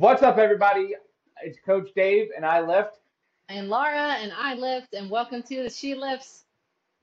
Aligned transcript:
What's 0.00 0.22
up, 0.22 0.38
everybody? 0.38 0.94
It's 1.42 1.58
Coach 1.60 1.90
Dave, 1.94 2.28
and 2.34 2.42
I 2.42 2.62
lift. 2.62 3.00
And 3.50 3.68
Laura 3.68 4.14
and 4.14 4.32
I 4.34 4.54
lift, 4.54 4.94
and 4.94 5.10
welcome 5.10 5.42
to 5.42 5.64
the 5.64 5.68
She 5.68 5.94
Lifts. 5.94 6.46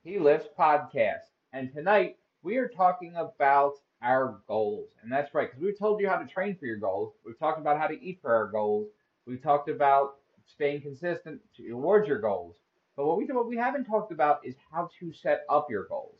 He 0.04 0.18
Lifts 0.18 0.48
podcast. 0.58 1.30
And 1.54 1.72
tonight 1.72 2.18
we 2.42 2.58
are 2.58 2.68
talking 2.68 3.14
about 3.16 3.74
our 4.02 4.40
goals. 4.48 4.90
And 5.04 5.12
that's 5.12 5.36
right, 5.36 5.48
because 5.48 5.64
we've 5.64 5.78
told 5.78 6.02
you 6.02 6.10
how 6.10 6.18
to 6.18 6.26
train 6.26 6.56
for 6.56 6.66
your 6.66 6.78
goals. 6.78 7.14
We've 7.24 7.38
talked 7.38 7.60
about 7.60 7.78
how 7.78 7.86
to 7.86 8.04
eat 8.04 8.18
for 8.20 8.34
our 8.34 8.48
goals. 8.48 8.88
We've 9.28 9.44
talked 9.44 9.70
about 9.70 10.16
staying 10.48 10.82
consistent 10.82 11.40
towards 11.56 12.08
your 12.08 12.20
goals. 12.20 12.56
But 12.96 13.06
what 13.06 13.20
we 13.20 13.26
what 13.26 13.48
we 13.48 13.58
haven't 13.58 13.86
talked 13.86 14.12
about 14.12 14.40
is 14.44 14.56
how 14.72 14.90
to 15.00 15.14
set 15.14 15.42
up 15.50 15.70
your 15.70 15.86
goals. 15.86 16.18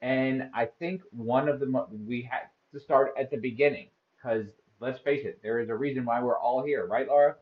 And 0.00 0.48
I 0.54 0.66
think 0.66 1.02
one 1.10 1.48
of 1.48 1.58
the 1.58 1.86
we 2.06 2.22
had 2.22 2.50
to 2.72 2.78
start 2.78 3.14
at 3.18 3.32
the 3.32 3.36
beginning 3.36 3.88
because 4.16 4.46
let's 4.80 5.00
face 5.00 5.24
it, 5.24 5.40
there 5.42 5.60
is 5.60 5.68
a 5.68 5.74
reason 5.74 6.04
why 6.04 6.22
we're 6.22 6.38
all 6.38 6.62
here, 6.62 6.86
right, 6.86 7.08
Laura? 7.08 7.36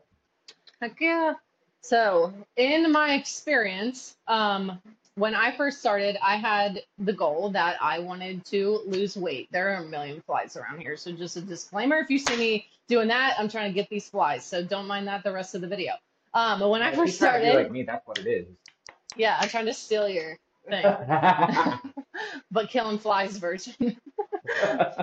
Heck 0.81 0.99
yeah. 0.99 1.33
So, 1.81 2.33
in 2.55 2.91
my 2.91 3.15
experience, 3.15 4.15
um, 4.27 4.79
when 5.15 5.35
I 5.35 5.55
first 5.55 5.79
started, 5.79 6.17
I 6.23 6.37
had 6.37 6.81
the 6.97 7.13
goal 7.13 7.49
that 7.51 7.75
I 7.81 7.99
wanted 7.99 8.45
to 8.45 8.81
lose 8.85 9.17
weight. 9.17 9.49
There 9.51 9.73
are 9.73 9.83
a 9.83 9.85
million 9.85 10.21
flies 10.21 10.55
around 10.55 10.79
here. 10.79 10.95
So, 10.95 11.11
just 11.11 11.35
a 11.35 11.41
disclaimer 11.41 11.97
if 11.97 12.09
you 12.09 12.19
see 12.19 12.37
me 12.37 12.67
doing 12.87 13.09
that, 13.09 13.35
I'm 13.37 13.49
trying 13.49 13.71
to 13.71 13.75
get 13.75 13.89
these 13.89 14.09
flies. 14.09 14.45
So, 14.45 14.63
don't 14.63 14.87
mind 14.87 15.07
that 15.07 15.23
the 15.23 15.31
rest 15.31 15.55
of 15.55 15.61
the 15.61 15.67
video. 15.67 15.93
Um, 16.33 16.59
but 16.59 16.69
when 16.69 16.81
I 16.81 16.95
first 16.95 17.15
started, 17.17 17.53
like 17.53 17.71
me, 17.71 17.83
that's 17.83 18.05
what 18.07 18.17
it 18.17 18.27
is. 18.27 18.47
Yeah, 19.15 19.37
I'm 19.39 19.49
trying 19.49 19.65
to 19.65 19.73
steal 19.73 20.07
your 20.07 20.37
thing, 20.67 20.83
but 22.51 22.69
killing 22.69 22.97
flies 22.97 23.37
version. 23.37 23.97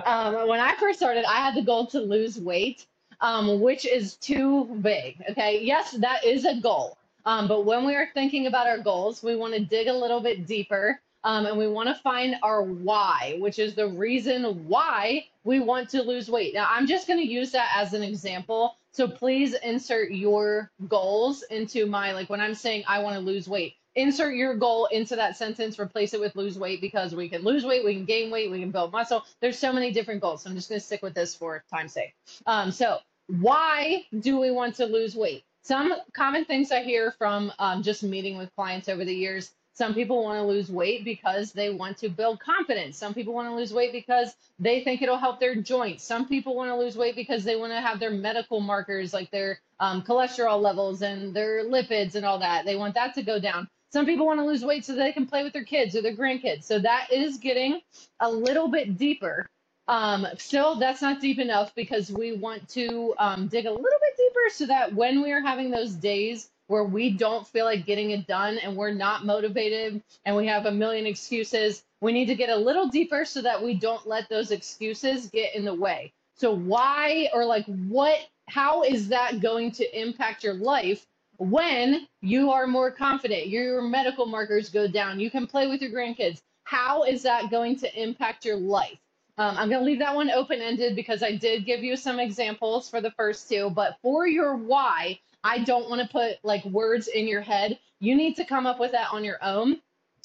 Um, 0.05 0.47
when 0.47 0.59
I 0.59 0.75
first 0.79 0.99
started, 0.99 1.25
I 1.25 1.37
had 1.37 1.55
the 1.55 1.61
goal 1.61 1.87
to 1.87 1.99
lose 1.99 2.39
weight, 2.39 2.85
um, 3.19 3.59
which 3.59 3.85
is 3.85 4.15
too 4.15 4.65
big. 4.81 5.23
Okay, 5.31 5.63
yes, 5.63 5.91
that 5.91 6.25
is 6.25 6.45
a 6.45 6.55
goal. 6.55 6.97
Um, 7.25 7.47
but 7.47 7.65
when 7.65 7.85
we 7.85 7.95
are 7.95 8.07
thinking 8.13 8.47
about 8.47 8.67
our 8.67 8.79
goals, 8.79 9.21
we 9.21 9.35
want 9.35 9.53
to 9.53 9.59
dig 9.59 9.87
a 9.87 9.93
little 9.93 10.19
bit 10.19 10.47
deeper 10.47 10.99
um, 11.23 11.45
and 11.45 11.57
we 11.57 11.67
want 11.67 11.87
to 11.87 11.95
find 11.95 12.35
our 12.41 12.63
why, 12.63 13.37
which 13.39 13.59
is 13.59 13.75
the 13.75 13.87
reason 13.87 14.67
why 14.67 15.25
we 15.43 15.59
want 15.59 15.89
to 15.89 16.01
lose 16.01 16.29
weight. 16.29 16.53
Now, 16.53 16.67
I'm 16.69 16.87
just 16.87 17.07
going 17.07 17.19
to 17.19 17.27
use 17.27 17.51
that 17.51 17.69
as 17.75 17.93
an 17.93 18.01
example. 18.01 18.77
So 18.91 19.07
please 19.07 19.53
insert 19.63 20.11
your 20.11 20.71
goals 20.89 21.43
into 21.43 21.85
my, 21.85 22.11
like 22.11 22.29
when 22.29 22.41
I'm 22.41 22.55
saying 22.55 22.83
I 22.87 22.99
want 22.99 23.15
to 23.15 23.21
lose 23.21 23.47
weight, 23.47 23.75
insert 23.95 24.35
your 24.35 24.55
goal 24.55 24.87
into 24.87 25.15
that 25.15 25.37
sentence, 25.37 25.79
replace 25.79 26.13
it 26.13 26.19
with 26.19 26.35
lose 26.35 26.57
weight 26.57 26.81
because 26.81 27.13
we 27.15 27.29
can 27.29 27.43
lose 27.43 27.65
weight, 27.65 27.83
we 27.83 27.93
can 27.93 28.05
gain 28.05 28.31
weight, 28.31 28.51
we 28.51 28.59
can 28.59 28.71
build 28.71 28.91
muscle. 28.91 29.23
There's 29.39 29.57
so 29.57 29.73
many 29.73 29.91
different 29.91 30.21
goals. 30.21 30.43
So 30.43 30.49
I'm 30.49 30.55
just 30.55 30.69
going 30.69 30.79
to 30.79 30.85
stick 30.85 31.01
with 31.01 31.13
this 31.13 31.35
for 31.35 31.63
time's 31.69 31.93
sake. 31.93 32.15
Um, 32.45 32.71
so, 32.71 32.99
why 33.27 34.05
do 34.19 34.39
we 34.39 34.51
want 34.51 34.75
to 34.75 34.85
lose 34.85 35.15
weight? 35.15 35.43
Some 35.63 35.93
common 36.13 36.43
things 36.45 36.71
I 36.71 36.81
hear 36.81 37.11
from 37.11 37.51
um, 37.59 37.83
just 37.83 38.03
meeting 38.03 38.37
with 38.37 38.53
clients 38.55 38.89
over 38.89 39.05
the 39.05 39.13
years. 39.13 39.51
Some 39.73 39.93
people 39.93 40.23
want 40.23 40.37
to 40.37 40.45
lose 40.45 40.69
weight 40.69 41.05
because 41.05 41.53
they 41.53 41.69
want 41.69 41.97
to 41.99 42.09
build 42.09 42.39
confidence. 42.39 42.97
Some 42.97 43.13
people 43.13 43.33
want 43.33 43.49
to 43.49 43.55
lose 43.55 43.73
weight 43.73 43.93
because 43.93 44.35
they 44.59 44.83
think 44.83 45.01
it'll 45.01 45.17
help 45.17 45.39
their 45.39 45.55
joints. 45.55 46.03
Some 46.03 46.27
people 46.27 46.55
want 46.55 46.69
to 46.71 46.75
lose 46.75 46.97
weight 46.97 47.15
because 47.15 47.43
they 47.43 47.55
want 47.55 47.71
to 47.71 47.79
have 47.79 47.99
their 47.99 48.11
medical 48.11 48.59
markers, 48.59 49.13
like 49.13 49.31
their 49.31 49.59
um, 49.79 50.01
cholesterol 50.01 50.61
levels 50.61 51.01
and 51.01 51.33
their 51.33 51.63
lipids 51.63 52.15
and 52.15 52.25
all 52.25 52.39
that. 52.39 52.65
They 52.65 52.75
want 52.75 52.95
that 52.95 53.13
to 53.15 53.23
go 53.23 53.39
down. 53.39 53.69
Some 53.91 54.05
people 54.05 54.25
want 54.25 54.39
to 54.39 54.45
lose 54.45 54.63
weight 54.63 54.85
so 54.85 54.95
they 54.95 55.11
can 55.11 55.25
play 55.25 55.43
with 55.43 55.53
their 55.53 55.65
kids 55.65 55.95
or 55.95 56.01
their 56.01 56.15
grandkids. 56.15 56.63
So 56.63 56.79
that 56.79 57.11
is 57.11 57.37
getting 57.37 57.81
a 58.21 58.31
little 58.31 58.69
bit 58.69 58.97
deeper. 58.97 59.49
Um, 59.87 60.25
still, 60.37 60.75
that's 60.75 61.01
not 61.01 61.19
deep 61.19 61.39
enough 61.39 61.75
because 61.75 62.09
we 62.09 62.33
want 62.33 62.69
to 62.69 63.13
um, 63.17 63.47
dig 63.47 63.65
a 63.65 63.71
little 63.71 63.83
bit 63.83 64.17
deeper 64.17 64.49
so 64.49 64.65
that 64.67 64.93
when 64.93 65.21
we 65.21 65.33
are 65.33 65.41
having 65.41 65.71
those 65.71 65.91
days 65.91 66.49
where 66.67 66.85
we 66.85 67.11
don't 67.11 67.45
feel 67.45 67.65
like 67.65 67.85
getting 67.85 68.11
it 68.11 68.27
done 68.27 68.57
and 68.59 68.77
we're 68.77 68.93
not 68.93 69.25
motivated 69.25 70.01
and 70.23 70.35
we 70.37 70.47
have 70.47 70.65
a 70.65 70.71
million 70.71 71.05
excuses, 71.05 71.83
we 71.99 72.13
need 72.13 72.27
to 72.27 72.35
get 72.35 72.49
a 72.49 72.55
little 72.55 72.87
deeper 72.87 73.25
so 73.25 73.41
that 73.41 73.61
we 73.61 73.73
don't 73.73 74.07
let 74.07 74.29
those 74.29 74.51
excuses 74.51 75.27
get 75.27 75.53
in 75.53 75.65
the 75.65 75.73
way. 75.73 76.13
So, 76.35 76.53
why 76.53 77.29
or 77.33 77.43
like 77.43 77.65
what, 77.65 78.17
how 78.47 78.83
is 78.83 79.09
that 79.09 79.41
going 79.41 79.71
to 79.73 79.99
impact 79.99 80.45
your 80.45 80.53
life 80.53 81.05
when 81.41 82.07
you 82.21 82.51
are 82.51 82.67
more 82.67 82.91
confident, 82.91 83.47
your 83.47 83.81
medical 83.81 84.27
markers 84.27 84.69
go 84.69 84.87
down, 84.87 85.19
you 85.19 85.31
can 85.31 85.47
play 85.47 85.67
with 85.67 85.81
your 85.81 85.89
grandkids. 85.91 86.41
How 86.65 87.03
is 87.03 87.23
that 87.23 87.49
going 87.49 87.77
to 87.77 88.01
impact 88.01 88.45
your 88.45 88.57
life? 88.57 88.99
Um, 89.39 89.57
I'm 89.57 89.69
going 89.69 89.79
to 89.79 89.85
leave 89.85 89.99
that 89.99 90.15
one 90.15 90.29
open 90.29 90.61
ended 90.61 90.95
because 90.95 91.23
I 91.23 91.35
did 91.35 91.65
give 91.65 91.83
you 91.83 91.97
some 91.97 92.19
examples 92.19 92.87
for 92.89 93.01
the 93.01 93.09
first 93.11 93.49
two, 93.49 93.71
but 93.71 93.97
for 94.03 94.27
your 94.27 94.55
why, 94.55 95.19
I 95.43 95.63
don't 95.63 95.89
want 95.89 96.01
to 96.01 96.07
put 96.07 96.37
like 96.43 96.63
words 96.65 97.07
in 97.07 97.27
your 97.27 97.41
head. 97.41 97.79
You 97.99 98.15
need 98.15 98.35
to 98.35 98.45
come 98.45 98.67
up 98.67 98.79
with 98.79 98.91
that 98.91 99.11
on 99.11 99.23
your 99.23 99.43
own. 99.43 99.81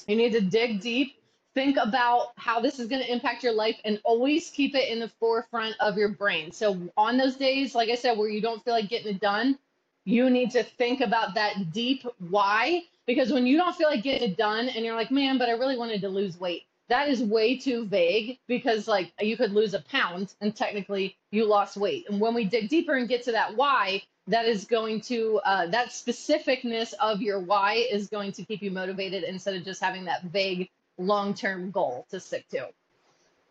You 0.07 0.15
need 0.15 0.33
to 0.33 0.41
dig 0.41 0.81
deep, 0.81 1.15
think 1.55 1.77
about 1.77 2.33
how 2.35 2.61
this 2.61 2.77
is 2.77 2.87
going 2.87 3.01
to 3.01 3.11
impact 3.11 3.43
your 3.43 3.53
life, 3.53 3.77
and 3.85 3.99
always 4.03 4.51
keep 4.51 4.75
it 4.75 4.89
in 4.89 4.99
the 4.99 5.09
forefront 5.19 5.75
of 5.79 5.97
your 5.97 6.09
brain. 6.09 6.51
So, 6.51 6.79
on 6.95 7.17
those 7.17 7.35
days, 7.35 7.73
like 7.73 7.89
I 7.89 7.95
said, 7.95 8.19
where 8.19 8.29
you 8.29 8.41
don't 8.41 8.63
feel 8.63 8.75
like 8.75 8.89
getting 8.89 9.15
it 9.15 9.19
done, 9.19 9.57
you 10.07 10.29
need 10.29 10.51
to 10.51 10.63
think 10.63 11.01
about 11.01 11.35
that 11.35 11.73
deep 11.73 12.05
why. 12.29 12.83
Because 13.05 13.31
when 13.31 13.45
you 13.45 13.57
don't 13.57 13.75
feel 13.75 13.89
like 13.89 14.03
getting 14.03 14.31
it 14.31 14.37
done 14.37 14.69
and 14.69 14.83
you're 14.83 14.95
like 14.95 15.11
man 15.11 15.37
but 15.37 15.47
i 15.47 15.53
really 15.53 15.77
wanted 15.77 16.01
to 16.01 16.09
lose 16.09 16.39
weight 16.39 16.63
that 16.89 17.09
is 17.09 17.21
way 17.21 17.57
too 17.57 17.85
vague 17.85 18.39
because 18.47 18.87
like 18.87 19.11
you 19.19 19.35
could 19.35 19.51
lose 19.51 19.73
a 19.73 19.81
pound 19.81 20.33
and 20.41 20.55
technically 20.55 21.17
you 21.31 21.45
lost 21.45 21.77
weight. 21.77 22.07
And 22.09 22.19
when 22.19 22.33
we 22.33 22.45
dig 22.45 22.69
deeper 22.69 22.95
and 22.95 23.09
get 23.09 23.23
to 23.23 23.31
that 23.33 23.55
why 23.55 24.01
that 24.27 24.45
is 24.45 24.65
going 24.65 25.01
to 25.01 25.39
uh, 25.45 25.67
that 25.67 25.89
specificness 25.89 26.93
of 26.99 27.21
your 27.21 27.39
why 27.39 27.85
is 27.91 28.07
going 28.07 28.31
to 28.33 28.43
keep 28.43 28.61
you 28.61 28.71
motivated 28.71 29.23
instead 29.23 29.55
of 29.55 29.63
just 29.63 29.81
having 29.81 30.05
that 30.05 30.23
vague 30.23 30.69
long-term 30.97 31.71
goal 31.71 32.05
to 32.09 32.19
stick 32.19 32.47
to 32.49 32.67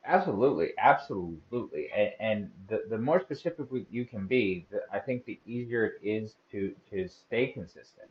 Absolutely, 0.07 0.71
absolutely. 0.79 1.89
And, 1.95 2.13
and 2.21 2.51
the, 2.69 2.85
the 2.89 2.99
more 2.99 3.21
specific 3.21 3.67
you 3.91 4.05
can 4.05 4.27
be, 4.27 4.67
the, 4.71 4.83
I 4.93 5.01
think 5.01 5.25
the 5.25 5.41
easier 5.47 5.85
it 5.87 6.07
is 6.07 6.37
to, 6.53 6.75
to 6.93 7.09
stay 7.09 7.49
consistent. 7.49 8.09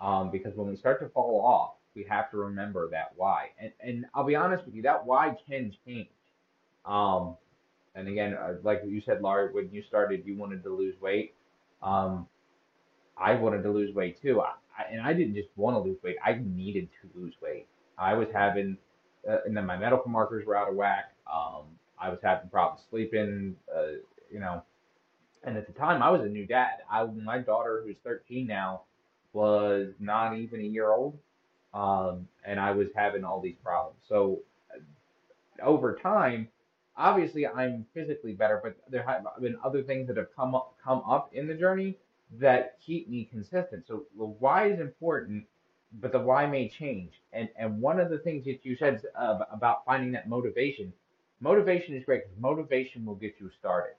Um, 0.00 0.30
because 0.30 0.54
when 0.56 0.68
we 0.68 0.76
start 0.76 1.00
to 1.00 1.08
fall 1.08 1.40
off, 1.44 1.74
we 1.94 2.04
have 2.08 2.30
to 2.32 2.36
remember 2.38 2.88
that 2.90 3.12
why. 3.16 3.50
And, 3.60 3.72
and 3.80 4.06
I'll 4.14 4.24
be 4.24 4.36
honest 4.36 4.64
with 4.66 4.74
you, 4.74 4.82
that 4.82 5.04
why 5.06 5.36
can 5.48 5.72
change. 5.86 6.08
Um, 6.84 7.36
and 7.94 8.08
again, 8.08 8.34
uh, 8.34 8.54
like 8.62 8.82
you 8.86 9.00
said, 9.00 9.20
Laura, 9.22 9.48
when 9.52 9.70
you 9.72 9.82
started, 9.82 10.22
you 10.24 10.36
wanted 10.36 10.62
to 10.64 10.70
lose 10.70 11.00
weight. 11.00 11.34
Um, 11.82 12.26
I 13.16 13.34
wanted 13.34 13.62
to 13.62 13.70
lose 13.70 13.94
weight 13.94 14.20
too. 14.22 14.40
I, 14.40 14.52
I, 14.78 14.92
and 14.92 15.00
I 15.02 15.12
didn't 15.12 15.34
just 15.34 15.48
want 15.56 15.76
to 15.76 15.80
lose 15.80 15.98
weight, 16.02 16.16
I 16.24 16.40
needed 16.44 16.88
to 17.02 17.20
lose 17.20 17.34
weight. 17.42 17.66
I 17.98 18.14
was 18.14 18.28
having, 18.32 18.76
uh, 19.28 19.38
and 19.46 19.56
then 19.56 19.66
my 19.66 19.76
medical 19.76 20.10
markers 20.10 20.46
were 20.46 20.56
out 20.56 20.68
of 20.68 20.76
whack. 20.76 21.12
Um, 21.32 21.64
I 22.00 22.10
was 22.10 22.20
having 22.22 22.48
problems 22.48 22.82
sleeping, 22.90 23.56
uh, 23.74 23.98
you 24.30 24.40
know, 24.40 24.62
and 25.44 25.56
at 25.56 25.66
the 25.66 25.72
time 25.72 26.02
I 26.02 26.10
was 26.10 26.22
a 26.22 26.28
new 26.28 26.46
dad. 26.46 26.78
I 26.90 27.04
my 27.04 27.38
daughter, 27.38 27.82
who's 27.84 27.96
13 28.04 28.46
now, 28.46 28.82
was 29.32 29.88
not 30.00 30.36
even 30.36 30.60
a 30.60 30.64
year 30.64 30.90
old, 30.92 31.18
um, 31.74 32.28
and 32.44 32.58
I 32.58 32.72
was 32.72 32.88
having 32.94 33.24
all 33.24 33.40
these 33.40 33.56
problems. 33.62 33.98
So 34.08 34.40
uh, 34.74 35.64
over 35.64 35.96
time, 35.96 36.48
obviously 36.96 37.46
I'm 37.46 37.86
physically 37.94 38.32
better, 38.32 38.60
but 38.62 38.76
there 38.90 39.04
have 39.04 39.24
been 39.40 39.56
other 39.64 39.82
things 39.82 40.08
that 40.08 40.16
have 40.16 40.34
come 40.34 40.54
up, 40.54 40.74
come 40.82 41.02
up 41.08 41.30
in 41.32 41.46
the 41.46 41.54
journey 41.54 41.96
that 42.38 42.78
keep 42.84 43.08
me 43.08 43.24
consistent. 43.30 43.86
So 43.86 44.04
the 44.16 44.24
why 44.24 44.66
is 44.68 44.80
important, 44.80 45.44
but 46.00 46.12
the 46.12 46.18
why 46.18 46.46
may 46.46 46.68
change. 46.68 47.12
And 47.32 47.48
and 47.58 47.80
one 47.80 48.00
of 48.00 48.10
the 48.10 48.18
things 48.18 48.44
that 48.44 48.64
you 48.64 48.76
said 48.76 49.02
uh, 49.14 49.38
about 49.52 49.84
finding 49.84 50.12
that 50.12 50.28
motivation 50.28 50.92
motivation 51.40 51.94
is 51.94 52.04
great 52.04 52.24
because 52.24 52.40
motivation 52.40 53.04
will 53.04 53.14
get 53.14 53.34
you 53.40 53.50
started. 53.58 53.94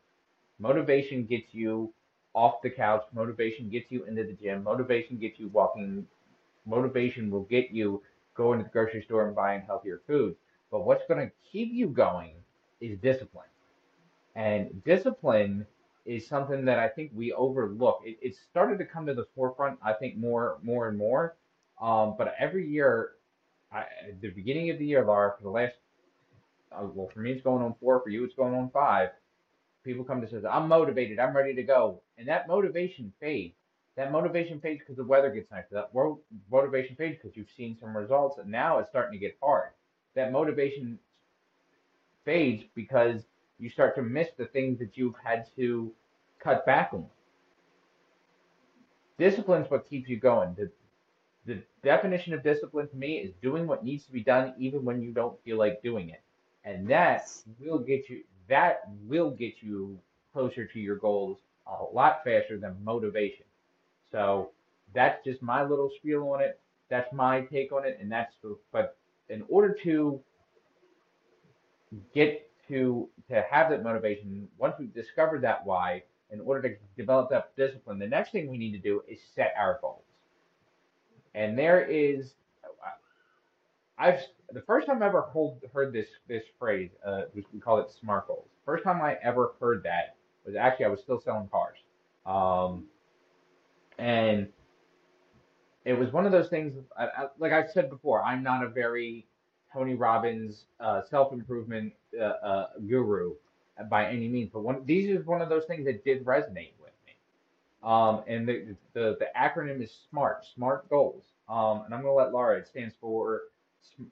Motivation 0.60 1.26
gets 1.26 1.54
you 1.54 1.94
off 2.34 2.62
the 2.62 2.70
couch. 2.70 3.04
Motivation 3.14 3.70
gets 3.70 3.92
you 3.92 4.04
into 4.06 4.24
the 4.24 4.34
gym. 4.34 4.64
Motivation 4.64 5.18
gets 5.18 5.40
you 5.40 5.48
walking. 5.50 6.06
Motivation 6.66 7.32
will 7.32 7.44
get 7.44 7.72
you 7.72 8.02
going 8.36 8.60
to 8.60 8.64
the 8.64 8.70
grocery 8.70 9.02
store 9.04 9.28
and 9.28 9.36
buying 9.36 9.62
healthier 9.62 10.02
food. 10.08 10.36
But 10.72 10.86
what's 10.86 11.04
going 11.08 11.20
to 11.26 11.32
keep 11.52 11.72
you 11.74 11.88
going 11.88 12.34
is 12.82 12.98
discipline. 13.00 13.48
And 14.36 14.84
discipline 14.84 15.66
is 16.06 16.28
something 16.28 16.66
that 16.66 16.80
I 16.80 16.88
think 16.88 17.12
we 17.14 17.34
overlook. 17.34 18.02
It, 18.06 18.18
it 18.22 18.36
started 18.36 18.78
to 18.80 18.86
come 18.86 19.06
to 19.06 19.14
the 19.14 19.28
forefront, 19.36 19.80
I 19.84 19.94
think, 19.94 20.18
more, 20.18 20.60
more 20.64 20.88
and 20.88 20.98
more. 20.98 21.36
Um, 21.82 22.16
but 22.18 22.34
every 22.40 22.68
year, 22.68 23.12
I, 23.72 23.82
at 24.08 24.22
the 24.22 24.30
beginning 24.30 24.70
of 24.70 24.80
the 24.80 24.86
year, 24.86 25.06
Laura, 25.06 25.34
for 25.38 25.44
the 25.44 25.50
last 25.50 25.76
Uh, 26.72 26.88
well, 26.94 27.10
for 27.14 27.20
me, 27.20 27.32
it's 27.32 27.44
going 27.44 27.64
on 27.64 27.76
four. 27.80 28.02
For 28.02 28.10
you, 28.10 28.24
it's 28.24 28.36
going 28.36 28.54
on 28.54 28.70
five. 28.72 29.10
People 29.84 30.04
come 30.04 30.22
to 30.22 30.30
says, 30.30 30.46
I'm 30.46 30.68
motivated. 30.68 31.20
I'm 31.20 31.36
ready 31.36 31.56
to 31.56 31.64
go. 31.64 32.02
And 32.18 32.28
that 32.28 32.48
motivation 32.48 33.14
fades. 33.20 33.56
That 33.96 34.12
motivation 34.12 34.60
fades 34.60 34.80
because 34.80 34.98
the 34.98 35.04
weather 35.04 35.30
gets 35.32 35.52
nicer. 35.52 35.68
That 35.72 35.92
motivation 36.52 36.96
fades 36.96 37.18
because 37.22 37.36
you've 37.36 37.50
seen 37.56 37.78
some 37.80 37.96
results. 37.96 38.38
And 38.38 38.50
now 38.50 38.80
it's 38.80 38.90
starting 38.90 39.14
to 39.14 39.20
get 39.20 39.38
hard. 39.42 39.70
That 40.16 40.32
motivation 40.32 41.00
fades 42.26 42.64
because 42.76 43.24
you 43.58 43.70
start 43.70 43.96
to 43.96 44.02
miss 44.02 44.30
the 44.38 44.46
things 44.46 44.80
that 44.80 44.98
you've 44.98 45.16
had 45.24 45.48
to 45.56 45.92
cut 46.40 46.66
back 46.66 46.92
on. 46.94 47.06
Discipline 49.18 49.64
is 49.64 49.72
what 49.72 49.90
keeps 49.90 50.10
you 50.10 50.18
going. 50.18 50.56
The 50.56 50.72
the 51.46 51.64
definition 51.84 52.34
of 52.34 52.44
discipline 52.44 52.88
to 52.90 52.96
me 52.96 53.18
is 53.18 53.34
doing 53.42 53.66
what 53.66 53.84
needs 53.84 54.06
to 54.06 54.12
be 54.12 54.24
done 54.24 54.54
even 54.60 54.86
when 54.86 55.02
you 55.02 55.12
don't 55.12 55.42
feel 55.44 55.58
like 55.58 55.82
doing 55.82 56.10
it. 56.10 56.22
And 56.64 56.88
that 56.90 57.30
will 57.60 57.80
get 57.80 58.10
you 58.10 58.24
that 58.48 58.82
will 59.08 59.32
get 59.32 59.62
you 59.62 60.00
closer 60.34 60.66
to 60.66 60.80
your 60.80 60.96
goals 60.96 61.38
a 61.68 61.84
lot 61.94 62.24
faster 62.24 62.58
than 62.58 62.76
motivation. 62.84 63.46
So 64.12 64.50
that's 64.94 65.24
just 65.24 65.42
my 65.42 65.64
little 65.64 65.90
spiel 65.98 66.28
on 66.30 66.42
it. 66.42 66.60
That's 66.90 67.12
my 67.14 67.42
take 67.42 67.72
on 67.72 67.86
it, 67.86 68.00
and 68.02 68.12
that's 68.12 68.34
the, 68.42 68.58
but 68.72 68.98
in 69.30 69.44
order 69.48 69.76
to 69.84 70.20
get 72.14 72.50
to 72.68 73.08
to 73.30 73.44
have 73.50 73.70
that 73.70 73.84
motivation, 73.84 74.48
once 74.58 74.76
we've 74.80 74.94
discovered 74.94 75.42
that 75.44 75.66
why, 75.66 76.04
in 76.32 76.42
order 76.42 76.70
to 76.70 76.76
develop 76.98 77.30
that 77.30 77.56
discipline, 77.56 78.00
the 78.00 78.08
next 78.08 78.32
thing 78.32 78.50
we 78.50 78.58
need 78.58 78.72
to 78.72 78.80
do 78.80 79.04
is 79.08 79.20
set 79.36 79.54
our 79.58 79.78
goals. 79.82 80.04
And 81.36 81.58
there 81.58 81.84
is, 81.86 82.34
I've 84.00 84.22
the 84.52 84.62
first 84.62 84.88
time 84.88 85.04
I 85.04 85.08
ever 85.08 85.24
heard, 85.34 85.60
heard 85.74 85.94
this 85.94 86.08
this 86.28 86.44
phrase, 86.58 86.90
uh, 87.06 87.24
we 87.36 87.44
call 87.60 87.80
it 87.80 87.92
SMART 88.00 88.28
goals. 88.28 88.48
First 88.66 88.84
time 88.84 89.02
I 89.02 89.18
ever 89.22 89.54
heard 89.60 89.84
that 89.84 90.16
was 90.46 90.56
actually 90.56 90.86
I 90.86 90.90
was 90.90 91.02
still 91.02 91.20
selling 91.20 91.50
cars, 91.50 91.78
um, 92.26 92.86
and 93.98 94.48
it 95.86 95.94
was 95.94 96.12
one 96.12 96.26
of 96.26 96.32
those 96.32 96.48
things. 96.48 96.74
I, 96.98 97.06
I, 97.06 97.28
like 97.38 97.52
I 97.52 97.68
said 97.68 97.90
before, 97.90 98.24
I'm 98.24 98.42
not 98.42 98.64
a 98.64 98.70
very 98.70 99.28
Tony 99.74 99.96
Robbins 99.96 100.66
uh, 100.80 101.02
self 101.10 101.34
improvement 101.34 101.94
uh, 102.20 102.24
uh, 102.24 102.68
guru 102.88 103.36
by 103.90 104.10
any 104.10 104.28
means, 104.28 104.50
but 104.52 104.62
one 104.62 104.86
these 104.86 105.10
is 105.10 105.26
one 105.26 105.42
of 105.42 105.50
those 105.50 105.66
things 105.66 105.86
that 105.86 106.06
did 106.06 106.26
resonate 106.26 106.74
with 106.82 106.94
me. 107.06 107.14
Um, 107.84 108.24
and 108.28 108.48
the, 108.48 108.76
the 108.94 109.18
the 109.20 109.28
acronym 109.38 109.84
is 109.84 109.92
SMART, 110.10 110.46
SMART 110.56 110.90
goals. 110.90 111.24
Um, 111.50 111.82
and 111.86 111.94
I'm 111.94 112.02
to 112.04 112.12
let 112.12 112.32
Laura. 112.32 112.60
It 112.60 112.68
stands 112.68 112.94
for 113.02 113.42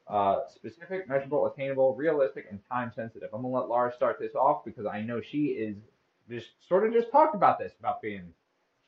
uh, 0.07 0.39
specific, 0.53 1.07
measurable, 1.07 1.45
attainable, 1.47 1.95
realistic, 1.95 2.47
and 2.49 2.59
time 2.69 2.91
sensitive. 2.95 3.29
I'm 3.33 3.41
to 3.41 3.47
let 3.47 3.69
Laura 3.69 3.93
start 3.93 4.19
this 4.19 4.35
off 4.35 4.65
because 4.65 4.85
I 4.85 5.01
know 5.01 5.21
she 5.21 5.47
is 5.47 5.77
just 6.29 6.47
sort 6.67 6.85
of 6.85 6.93
just 6.93 7.11
talked 7.11 7.35
about 7.35 7.59
this 7.59 7.73
about 7.79 8.01
being. 8.01 8.33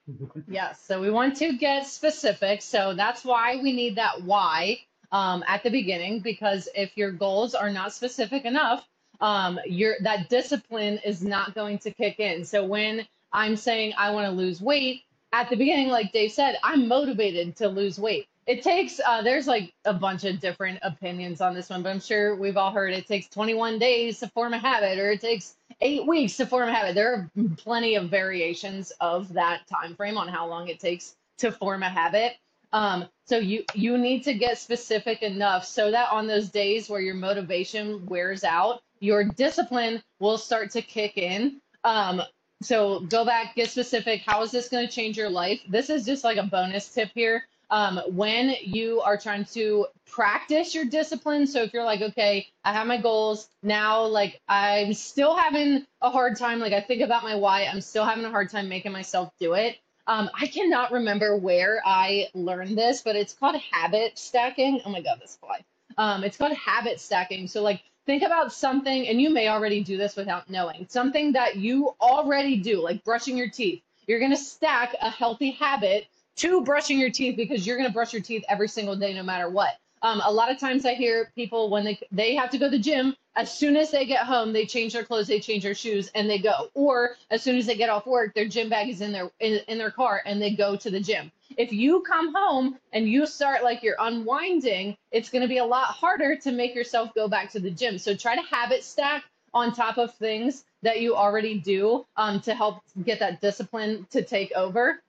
yes, 0.47 0.81
so 0.81 0.99
we 0.99 1.09
want 1.11 1.37
to 1.37 1.57
get 1.57 1.87
specific. 1.87 2.61
So 2.61 2.93
that's 2.93 3.23
why 3.23 3.57
we 3.61 3.71
need 3.71 3.95
that 3.95 4.23
why 4.23 4.79
um, 5.11 5.43
at 5.47 5.63
the 5.63 5.69
beginning 5.69 6.19
because 6.19 6.67
if 6.75 6.95
your 6.97 7.11
goals 7.11 7.55
are 7.55 7.69
not 7.69 7.93
specific 7.93 8.45
enough, 8.45 8.87
um, 9.21 9.59
your 9.65 9.95
that 10.01 10.29
discipline 10.29 10.99
is 11.05 11.21
not 11.23 11.53
going 11.53 11.77
to 11.79 11.91
kick 11.91 12.19
in. 12.19 12.45
So 12.45 12.65
when 12.65 13.05
I'm 13.31 13.55
saying 13.55 13.93
I 13.97 14.11
want 14.11 14.25
to 14.25 14.31
lose 14.31 14.61
weight 14.61 15.03
at 15.31 15.49
the 15.49 15.55
beginning, 15.55 15.89
like 15.89 16.11
Dave 16.11 16.31
said, 16.31 16.57
I'm 16.63 16.87
motivated 16.87 17.55
to 17.57 17.67
lose 17.67 17.99
weight 17.99 18.27
it 18.49 18.63
takes 18.63 18.99
uh, 19.05 19.21
there's 19.21 19.47
like 19.47 19.73
a 19.85 19.93
bunch 19.93 20.23
of 20.23 20.39
different 20.39 20.79
opinions 20.81 21.39
on 21.39 21.53
this 21.53 21.69
one 21.69 21.83
but 21.83 21.89
i'm 21.89 21.99
sure 21.99 22.35
we've 22.35 22.57
all 22.57 22.71
heard 22.71 22.93
it 22.93 23.07
takes 23.07 23.27
21 23.27 23.77
days 23.77 24.19
to 24.19 24.27
form 24.29 24.53
a 24.53 24.57
habit 24.57 24.97
or 24.97 25.11
it 25.11 25.21
takes 25.21 25.55
eight 25.81 26.05
weeks 26.05 26.37
to 26.37 26.45
form 26.45 26.69
a 26.69 26.73
habit. 26.73 26.95
There 26.95 27.13
are 27.13 27.31
plenty 27.57 27.95
of 27.95 28.09
variations 28.09 28.91
of 28.99 29.31
that 29.33 29.67
time 29.67 29.95
frame 29.95 30.17
on 30.17 30.27
how 30.27 30.47
long 30.47 30.67
it 30.67 30.79
takes 30.79 31.15
to 31.37 31.51
form 31.51 31.83
a 31.83 31.89
habit. 31.89 32.37
Um, 32.71 33.07
so 33.25 33.37
you 33.37 33.63
you 33.73 33.97
need 33.97 34.23
to 34.23 34.33
get 34.33 34.59
specific 34.59 35.23
enough 35.23 35.65
so 35.65 35.89
that 35.89 36.11
on 36.11 36.27
those 36.27 36.49
days 36.49 36.89
where 36.89 37.01
your 37.01 37.15
motivation 37.15 38.05
wears 38.05 38.43
out 38.43 38.81
your 38.99 39.23
discipline 39.23 40.03
will 40.19 40.37
start 40.37 40.69
to 40.71 40.81
kick 40.81 41.17
in. 41.17 41.61
Um, 41.85 42.21
so 42.61 42.99
go 43.01 43.23
back 43.23 43.55
get 43.55 43.69
specific. 43.69 44.21
How 44.25 44.43
is 44.43 44.51
this 44.51 44.69
going 44.69 44.85
to 44.85 44.93
change 44.93 45.17
your 45.17 45.29
life? 45.29 45.61
This 45.69 45.89
is 45.89 46.05
just 46.05 46.23
like 46.23 46.37
a 46.37 46.43
bonus 46.43 46.89
tip 46.89 47.09
here 47.15 47.45
um, 47.69 48.01
when 48.07 48.55
you 48.61 49.01
are 49.01 49.17
trying 49.17 49.45
to 49.45 49.87
practice 50.05 50.73
your 50.73 50.85
discipline. 50.85 51.45
So 51.47 51.61
if 51.63 51.73
you're 51.73 51.83
like, 51.83 52.01
okay, 52.01 52.47
I 52.63 52.73
have 52.73 52.87
my 52.87 52.99
goals 52.99 53.47
now, 53.61 54.05
like 54.05 54.41
I'm 54.47 54.93
still 54.93 55.35
having 55.35 55.85
a 56.01 56.09
hard 56.09 56.37
time. 56.37 56.59
Like 56.59 56.73
I 56.73 56.81
think 56.81 57.01
about 57.01 57.23
my 57.23 57.35
why, 57.35 57.65
I'm 57.65 57.81
still 57.81 58.05
having 58.05 58.25
a 58.25 58.29
hard 58.29 58.49
time 58.49 58.69
making 58.69 58.91
myself 58.91 59.31
do 59.39 59.53
it. 59.53 59.77
Um, 60.07 60.29
I 60.33 60.47
cannot 60.47 60.91
remember 60.91 61.37
where 61.37 61.81
I 61.85 62.29
learned 62.33 62.75
this, 62.75 63.01
but 63.03 63.15
it's 63.15 63.33
called 63.33 63.55
habit 63.71 64.17
stacking. 64.17 64.81
Oh 64.83 64.89
my 64.89 65.01
God, 65.01 65.19
this 65.21 65.37
fly. 65.39 65.63
Um, 65.97 66.23
it's 66.23 66.37
called 66.37 66.53
habit 66.53 66.99
stacking. 66.99 67.47
So 67.47 67.61
like 67.61 67.81
think 68.07 68.23
about 68.23 68.51
something, 68.51 69.07
and 69.07 69.21
you 69.21 69.29
may 69.29 69.49
already 69.49 69.83
do 69.83 69.97
this 69.97 70.15
without 70.15 70.49
knowing 70.49 70.87
something 70.89 71.33
that 71.33 71.57
you 71.57 71.95
already 72.01 72.57
do, 72.57 72.81
like 72.81 73.03
brushing 73.03 73.37
your 73.37 73.49
teeth. 73.49 73.83
You're 74.07 74.17
going 74.17 74.31
to 74.31 74.37
stack 74.37 74.95
a 74.99 75.11
healthy 75.11 75.51
habit 75.51 76.07
to 76.39 76.61
brushing 76.61 76.99
your 76.99 77.09
teeth 77.09 77.35
because 77.35 77.65
you're 77.65 77.77
going 77.77 77.87
to 77.87 77.93
brush 77.93 78.13
your 78.13 78.21
teeth 78.21 78.43
every 78.49 78.67
single 78.67 78.95
day 78.95 79.13
no 79.13 79.23
matter 79.23 79.49
what. 79.49 79.77
Um, 80.01 80.21
a 80.23 80.31
lot 80.31 80.49
of 80.49 80.57
times 80.57 80.85
I 80.85 80.93
hear 80.93 81.31
people 81.35 81.69
when 81.69 81.83
they 81.83 81.99
they 82.11 82.33
have 82.35 82.49
to 82.51 82.57
go 82.57 82.67
to 82.67 82.71
the 82.71 82.79
gym, 82.79 83.15
as 83.35 83.53
soon 83.53 83.75
as 83.75 83.91
they 83.91 84.05
get 84.05 84.25
home, 84.25 84.53
they 84.53 84.65
change 84.65 84.93
their 84.93 85.03
clothes, 85.03 85.27
they 85.27 85.39
change 85.39 85.63
their 85.63 85.75
shoes, 85.75 86.09
and 86.15 86.29
they 86.29 86.39
go. 86.39 86.69
Or 86.73 87.15
as 87.31 87.43
soon 87.43 87.57
as 87.57 87.65
they 87.65 87.75
get 87.75 87.89
off 87.89 88.05
work, 88.05 88.33
their 88.33 88.47
gym 88.47 88.69
bag 88.69 88.89
is 88.89 89.01
in 89.01 89.11
their 89.11 89.29
in, 89.39 89.59
in 89.67 89.77
their 89.77 89.91
car, 89.91 90.21
and 90.25 90.41
they 90.41 90.55
go 90.55 90.75
to 90.77 90.89
the 90.89 90.99
gym. 90.99 91.31
If 91.57 91.73
you 91.73 92.01
come 92.01 92.33
home 92.33 92.77
and 92.93 93.09
you 93.09 93.25
start 93.25 93.63
like 93.63 93.83
you're 93.83 93.97
unwinding, 93.99 94.95
it's 95.11 95.29
going 95.29 95.41
to 95.41 95.47
be 95.47 95.57
a 95.57 95.65
lot 95.65 95.87
harder 95.87 96.37
to 96.37 96.51
make 96.51 96.75
yourself 96.75 97.13
go 97.15 97.27
back 97.27 97.51
to 97.51 97.59
the 97.59 97.71
gym. 97.71 97.97
So 97.97 98.15
try 98.15 98.35
to 98.35 98.41
habit 98.41 98.83
stack 98.83 99.25
on 99.53 99.73
top 99.73 99.97
of 99.97 100.13
things 100.15 100.63
that 100.83 101.01
you 101.01 101.15
already 101.15 101.59
do 101.59 102.05
um, 102.15 102.39
to 102.41 102.53
help 102.53 102.81
get 103.03 103.19
that 103.19 103.41
discipline 103.41 104.07
to 104.11 104.21
take 104.21 104.51
over. 104.53 105.01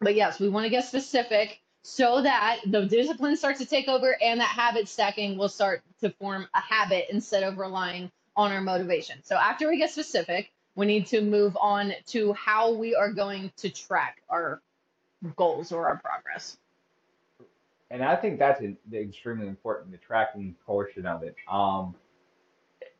But 0.00 0.14
yes, 0.14 0.38
we 0.38 0.48
want 0.48 0.64
to 0.64 0.70
get 0.70 0.84
specific 0.84 1.60
so 1.82 2.20
that 2.22 2.58
the 2.66 2.84
discipline 2.84 3.36
starts 3.36 3.60
to 3.60 3.66
take 3.66 3.88
over 3.88 4.16
and 4.20 4.40
that 4.40 4.48
habit 4.48 4.88
stacking 4.88 5.38
will 5.38 5.48
start 5.48 5.82
to 6.00 6.10
form 6.10 6.48
a 6.54 6.60
habit 6.60 7.06
instead 7.10 7.42
of 7.42 7.58
relying 7.58 8.10
on 8.36 8.52
our 8.52 8.60
motivation. 8.60 9.22
So 9.22 9.36
after 9.36 9.68
we 9.68 9.78
get 9.78 9.90
specific, 9.90 10.52
we 10.74 10.86
need 10.86 11.06
to 11.06 11.22
move 11.22 11.56
on 11.60 11.92
to 12.08 12.32
how 12.34 12.72
we 12.72 12.94
are 12.94 13.12
going 13.12 13.50
to 13.56 13.70
track 13.70 14.22
our 14.28 14.60
goals 15.36 15.72
or 15.72 15.88
our 15.88 15.96
progress. 15.96 16.58
And 17.90 18.02
I 18.04 18.16
think 18.16 18.38
that's 18.38 18.60
an 18.60 18.76
extremely 18.92 19.46
important, 19.46 19.92
the 19.92 19.98
tracking 19.98 20.54
portion 20.66 21.06
of 21.06 21.22
it. 21.22 21.36
Um, 21.50 21.94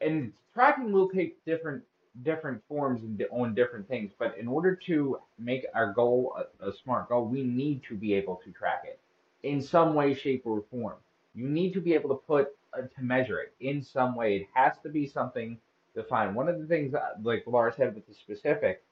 and 0.01 0.33
tracking 0.55 0.93
will 0.93 1.09
take 1.09 1.45
different 1.45 1.83
different 2.23 2.63
forms 2.69 3.03
and 3.03 3.23
on 3.31 3.55
different 3.55 3.89
things. 3.89 4.13
But 4.19 4.37
in 4.39 4.49
order 4.49 4.75
to 4.87 5.19
make 5.39 5.67
our 5.75 5.93
goal 5.93 6.37
a, 6.61 6.69
a, 6.69 6.73
smart 6.73 7.09
goal, 7.09 7.27
we 7.27 7.43
need 7.43 7.83
to 7.89 7.95
be 7.95 8.15
able 8.15 8.37
to 8.45 8.51
track 8.53 8.85
it 8.85 8.99
in 9.43 9.61
some 9.61 9.95
way, 9.95 10.15
shape, 10.15 10.43
or 10.45 10.63
form. 10.71 10.97
You 11.35 11.49
need 11.49 11.73
to 11.75 11.81
be 11.81 11.95
able 11.95 12.11
to 12.11 12.23
put 12.27 12.57
uh, 12.75 12.83
to 12.83 13.03
measure 13.03 13.41
it 13.41 13.55
in 13.61 13.83
some 13.83 14.15
way. 14.15 14.37
It 14.37 14.47
has 14.55 14.75
to 14.83 14.89
be 14.89 15.07
something 15.07 15.59
defined. 15.95 16.35
One 16.35 16.49
of 16.49 16.59
the 16.59 16.67
things, 16.67 16.95
uh, 16.95 17.11
like 17.23 17.45
Laura 17.47 17.73
said, 17.75 17.95
with 17.95 18.07
the 18.07 18.15
specific, 18.15 18.83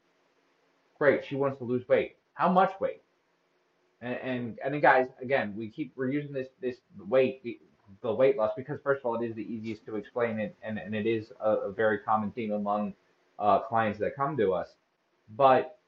great, 0.99 1.25
she 1.25 1.37
wants 1.37 1.59
to 1.59 1.64
lose 1.64 1.88
weight. 1.88 2.16
How 2.35 2.50
much 2.50 2.73
weight? 2.81 3.02
And 4.00 4.14
and, 4.14 4.59
and 4.64 4.83
guys, 4.83 5.09
again, 5.21 5.54
we 5.57 5.69
keep 5.69 5.93
we're 5.97 6.11
using 6.11 6.33
this 6.33 6.49
this 6.61 6.76
weight 6.99 7.43
the 8.02 8.12
weight 8.12 8.37
loss 8.37 8.52
because 8.57 8.78
first 8.83 9.00
of 9.00 9.07
all 9.07 9.21
it 9.21 9.26
is 9.26 9.35
the 9.35 9.52
easiest 9.52 9.85
to 9.87 9.97
explain 9.97 10.38
it 10.38 10.54
and, 10.62 10.78
and 10.78 10.95
it 10.95 11.07
is 11.07 11.33
a, 11.40 11.50
a 11.50 11.73
very 11.73 11.99
common 11.99 12.31
theme 12.33 12.52
among 12.52 12.95
uh, 13.38 13.61
clients 13.61 13.99
that 13.99 14.17
come 14.17 14.37
to 14.37 14.53
us, 14.53 14.69
but 15.37 15.79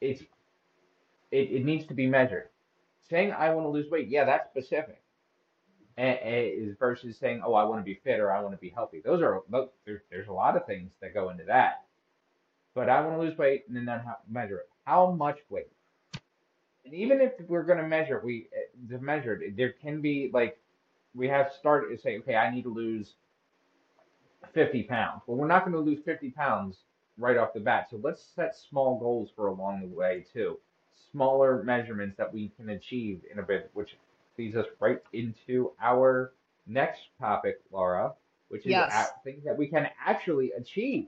it's 0.00 0.22
it, 1.30 1.50
it 1.50 1.64
needs 1.64 1.86
to 1.86 1.94
be 1.94 2.06
measured. 2.06 2.48
Saying 3.08 3.32
I 3.32 3.52
want 3.54 3.66
to 3.66 3.70
lose 3.70 3.90
weight, 3.90 4.08
yeah, 4.08 4.24
that's 4.24 4.48
specific. 4.50 5.00
And, 5.98 6.18
and 6.18 6.78
versus 6.78 7.16
saying, 7.16 7.42
oh, 7.44 7.54
I 7.54 7.64
want 7.64 7.80
to 7.80 7.84
be 7.84 8.00
fit 8.04 8.20
or 8.20 8.30
I 8.30 8.40
want 8.42 8.52
to 8.52 8.60
be 8.60 8.68
healthy. 8.68 9.00
Those 9.04 9.22
are 9.22 9.42
there's 9.84 10.02
there's 10.10 10.28
a 10.28 10.32
lot 10.32 10.56
of 10.56 10.66
things 10.66 10.92
that 11.00 11.14
go 11.14 11.30
into 11.30 11.44
that. 11.44 11.84
But 12.74 12.90
I 12.90 13.00
want 13.00 13.14
to 13.14 13.20
lose 13.20 13.38
weight, 13.38 13.64
and 13.68 13.76
then 13.76 13.86
how, 13.86 14.18
measure 14.28 14.58
it. 14.58 14.68
How 14.84 15.10
much 15.10 15.38
weight? 15.48 15.72
And 16.84 16.92
even 16.92 17.22
if 17.22 17.32
we're 17.48 17.62
going 17.62 17.78
to 17.78 17.88
measure, 17.88 18.20
we 18.22 18.48
to 18.90 18.98
measure 18.98 19.40
it, 19.40 19.56
there 19.56 19.72
can 19.72 20.02
be 20.02 20.30
like 20.32 20.58
we 21.14 21.28
have 21.28 21.52
started 21.58 21.96
to 21.96 22.00
say, 22.00 22.18
okay, 22.18 22.36
I 22.36 22.54
need 22.54 22.62
to 22.62 22.72
lose 22.72 23.14
50 24.52 24.84
pounds. 24.84 25.22
Well, 25.26 25.36
we're 25.36 25.46
not 25.46 25.64
going 25.64 25.72
to 25.72 25.80
lose 25.80 26.00
50 26.04 26.30
pounds 26.30 26.78
right 27.18 27.36
off 27.36 27.52
the 27.54 27.60
bat. 27.60 27.88
So 27.90 28.00
let's 28.02 28.22
set 28.34 28.56
small 28.56 28.98
goals 28.98 29.30
for 29.34 29.48
along 29.48 29.80
the 29.80 29.88
way 29.88 30.24
too. 30.32 30.58
Smaller 31.12 31.62
measurements 31.62 32.16
that 32.18 32.32
we 32.32 32.50
can 32.56 32.70
achieve 32.70 33.22
in 33.30 33.38
a 33.38 33.42
bit, 33.42 33.70
which 33.74 33.96
leads 34.38 34.56
us 34.56 34.66
right 34.80 35.00
into 35.12 35.72
our 35.80 36.32
next 36.66 37.02
topic, 37.18 37.60
Laura, 37.72 38.12
which 38.48 38.66
is 38.66 38.70
yes. 38.72 39.10
things 39.24 39.44
that 39.44 39.56
we 39.56 39.66
can 39.66 39.88
actually 40.04 40.52
achieve. 40.52 41.06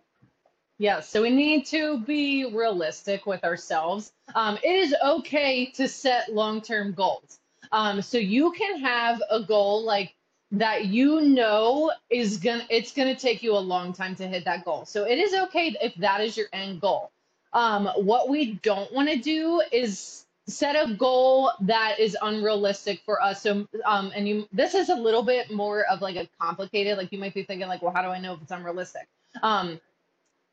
Yes, 0.79 1.09
so 1.09 1.23
we 1.23 1.31
need 1.31 1.67
to 1.67 1.99
be 1.99 2.55
realistic 2.55 3.27
with 3.27 3.43
ourselves. 3.43 4.13
Um, 4.37 4.59
it 4.63 4.71
is 4.71 4.95
okay 5.05 5.67
to 5.73 5.89
set 5.89 6.33
long 6.33 6.63
term 6.63 6.93
goals. 6.93 7.41
Um, 7.73 8.01
so 8.01 8.17
you 8.17 8.53
can 8.53 8.79
have 8.81 9.21
a 9.29 9.43
goal 9.43 9.85
like 9.85 10.15
that 10.51 10.87
you 10.87 11.21
know 11.21 11.93
is 12.11 12.39
gonna 12.39 12.67
it's 12.71 12.93
gonna 12.93 13.15
take 13.15 13.43
you 13.43 13.53
a 13.53 13.59
long 13.59 13.93
time 13.93 14.15
to 14.17 14.27
hit 14.27 14.45
that 14.45 14.65
goal. 14.65 14.85
So 14.87 15.05
it 15.05 15.19
is 15.19 15.35
okay 15.35 15.77
if 15.83 15.95
that 15.97 16.21
is 16.21 16.37
your 16.37 16.47
end 16.53 16.81
goal. 16.81 17.11
Um, 17.53 17.87
what 17.97 18.29
we 18.29 18.55
don't 18.63 18.93
want 18.93 19.09
to 19.09 19.17
do 19.17 19.63
is 19.73 20.27
set 20.49 20.77
a 20.77 20.95
goal 20.95 21.53
that 21.61 22.01
is 22.01 22.17
unrealistic 22.23 23.01
for 23.05 23.23
us. 23.23 23.43
So, 23.43 23.67
um, 23.85 24.11
and 24.15 24.27
you, 24.27 24.49
this 24.53 24.75
is 24.75 24.89
a 24.89 24.95
little 24.95 25.23
bit 25.23 25.53
more 25.53 25.85
of 25.85 26.01
like 26.01 26.17
a 26.17 26.29
complicated, 26.41 26.97
like 26.97 27.13
you 27.13 27.19
might 27.19 27.35
be 27.35 27.43
thinking 27.43 27.69
like, 27.69 27.83
well, 27.83 27.93
how 27.93 28.03
do 28.03 28.09
I 28.09 28.19
know 28.19 28.35
if 28.35 28.43
it's 28.43 28.51
unrealistic? 28.51 29.07
Um, 29.43 29.79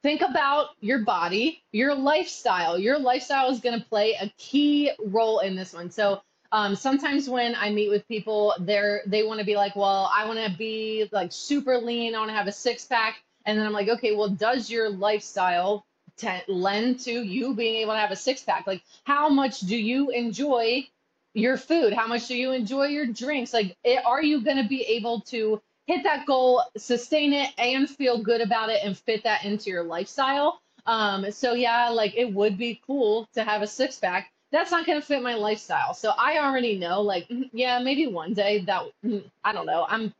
think 0.03 0.21
about 0.21 0.67
your 0.81 0.99
body, 0.99 1.63
your 1.71 1.95
lifestyle. 1.95 2.77
Your 2.77 2.99
lifestyle 2.99 3.49
is 3.51 3.61
to 3.79 3.85
play 3.85 4.17
a 4.19 4.29
key 4.37 4.91
role 5.05 5.39
in 5.39 5.55
this 5.55 5.73
one. 5.73 5.89
So, 5.89 6.21
um, 6.51 6.75
sometimes 6.75 7.29
when 7.29 7.55
I 7.55 7.69
meet 7.71 7.89
with 7.89 8.07
people, 8.07 8.53
they're 8.59 9.01
they 9.05 9.23
want 9.23 9.39
to 9.39 9.45
be 9.45 9.55
like, 9.55 9.75
well, 9.75 10.09
I 10.13 10.25
want 10.27 10.39
to 10.39 10.57
be 10.57 11.09
like 11.11 11.31
super 11.31 11.77
lean, 11.77 12.15
I 12.15 12.19
want 12.19 12.29
to 12.29 12.35
have 12.35 12.47
a 12.47 12.51
six 12.51 12.85
pack, 12.85 13.23
and 13.45 13.57
then 13.57 13.65
I'm 13.65 13.73
like, 13.73 13.89
okay, 13.89 14.15
well, 14.15 14.29
does 14.29 14.69
your 14.69 14.89
lifestyle 14.89 15.85
t- 16.17 16.29
lend 16.47 16.99
to 17.01 17.11
you 17.11 17.55
being 17.55 17.75
able 17.77 17.93
to 17.93 17.99
have 17.99 18.11
a 18.11 18.15
six 18.15 18.41
pack? 18.43 18.67
Like, 18.67 18.83
how 19.03 19.29
much 19.29 19.61
do 19.61 19.75
you 19.77 20.09
enjoy 20.09 20.87
your 21.33 21.57
food? 21.57 21.93
How 21.93 22.07
much 22.07 22.27
do 22.27 22.35
you 22.35 22.51
enjoy 22.51 22.87
your 22.87 23.05
drinks? 23.07 23.53
Like, 23.53 23.75
it, 23.83 24.05
are 24.05 24.23
you 24.23 24.41
going 24.41 24.61
to 24.61 24.67
be 24.67 24.81
able 24.83 25.21
to 25.21 25.61
hit 25.87 26.03
that 26.03 26.25
goal, 26.25 26.63
sustain 26.77 27.33
it, 27.33 27.51
and 27.57 27.89
feel 27.89 28.21
good 28.21 28.41
about 28.41 28.69
it, 28.69 28.81
and 28.83 28.97
fit 28.97 29.23
that 29.23 29.45
into 29.45 29.69
your 29.69 29.83
lifestyle? 29.83 30.61
Um, 30.85 31.31
so 31.31 31.53
yeah, 31.53 31.89
like 31.89 32.15
it 32.15 32.31
would 32.33 32.57
be 32.57 32.81
cool 32.85 33.27
to 33.33 33.43
have 33.43 33.61
a 33.61 33.67
six 33.67 33.97
pack. 33.97 34.31
That's 34.51 34.71
not 34.71 34.85
going 34.85 34.99
to 34.99 35.05
fit 35.05 35.21
my 35.21 35.35
lifestyle. 35.35 35.93
So 35.93 36.11
I 36.17 36.39
already 36.39 36.77
know, 36.77 37.01
like, 37.01 37.27
mm, 37.27 37.49
yeah, 37.51 37.79
maybe 37.79 38.07
one 38.07 38.33
day 38.33 38.59
that 38.59 38.83
mm, 39.03 39.23
I 39.43 39.51
don't 39.53 39.65
know. 39.65 39.85
I'm 39.87 40.13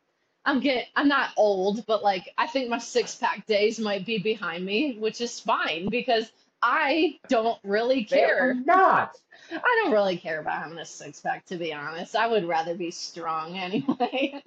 I'm 0.46 0.60
get 0.60 0.88
I'm 0.96 1.08
not 1.08 1.32
old, 1.38 1.86
but 1.86 2.04
like 2.04 2.34
I 2.38 2.48
think 2.48 2.70
my 2.70 2.78
six 2.78 3.16
pack 3.16 3.46
days 3.48 3.80
might 3.80 4.06
be 4.06 4.20
behind 4.20 4.66
me, 4.66 4.98
which 5.00 5.22
is 5.22 5.40
fine 5.40 5.90
because 5.90 6.32
I 6.62 7.20
don't 7.30 7.60
really 7.64 8.04
care. 8.04 8.54
not. 8.54 9.16
I 9.52 9.82
don't 9.84 9.94
really 9.94 10.18
care 10.18 10.40
about 10.40 10.62
having 10.62 10.78
a 10.80 10.86
six 10.86 11.20
pack 11.20 11.46
to 11.46 11.58
be 11.58 11.74
honest. 11.74 12.16
I 12.16 12.28
would 12.28 12.46
rather 12.46 12.76
be 12.76 12.92
strong 12.92 13.58
anyway. 13.58 14.42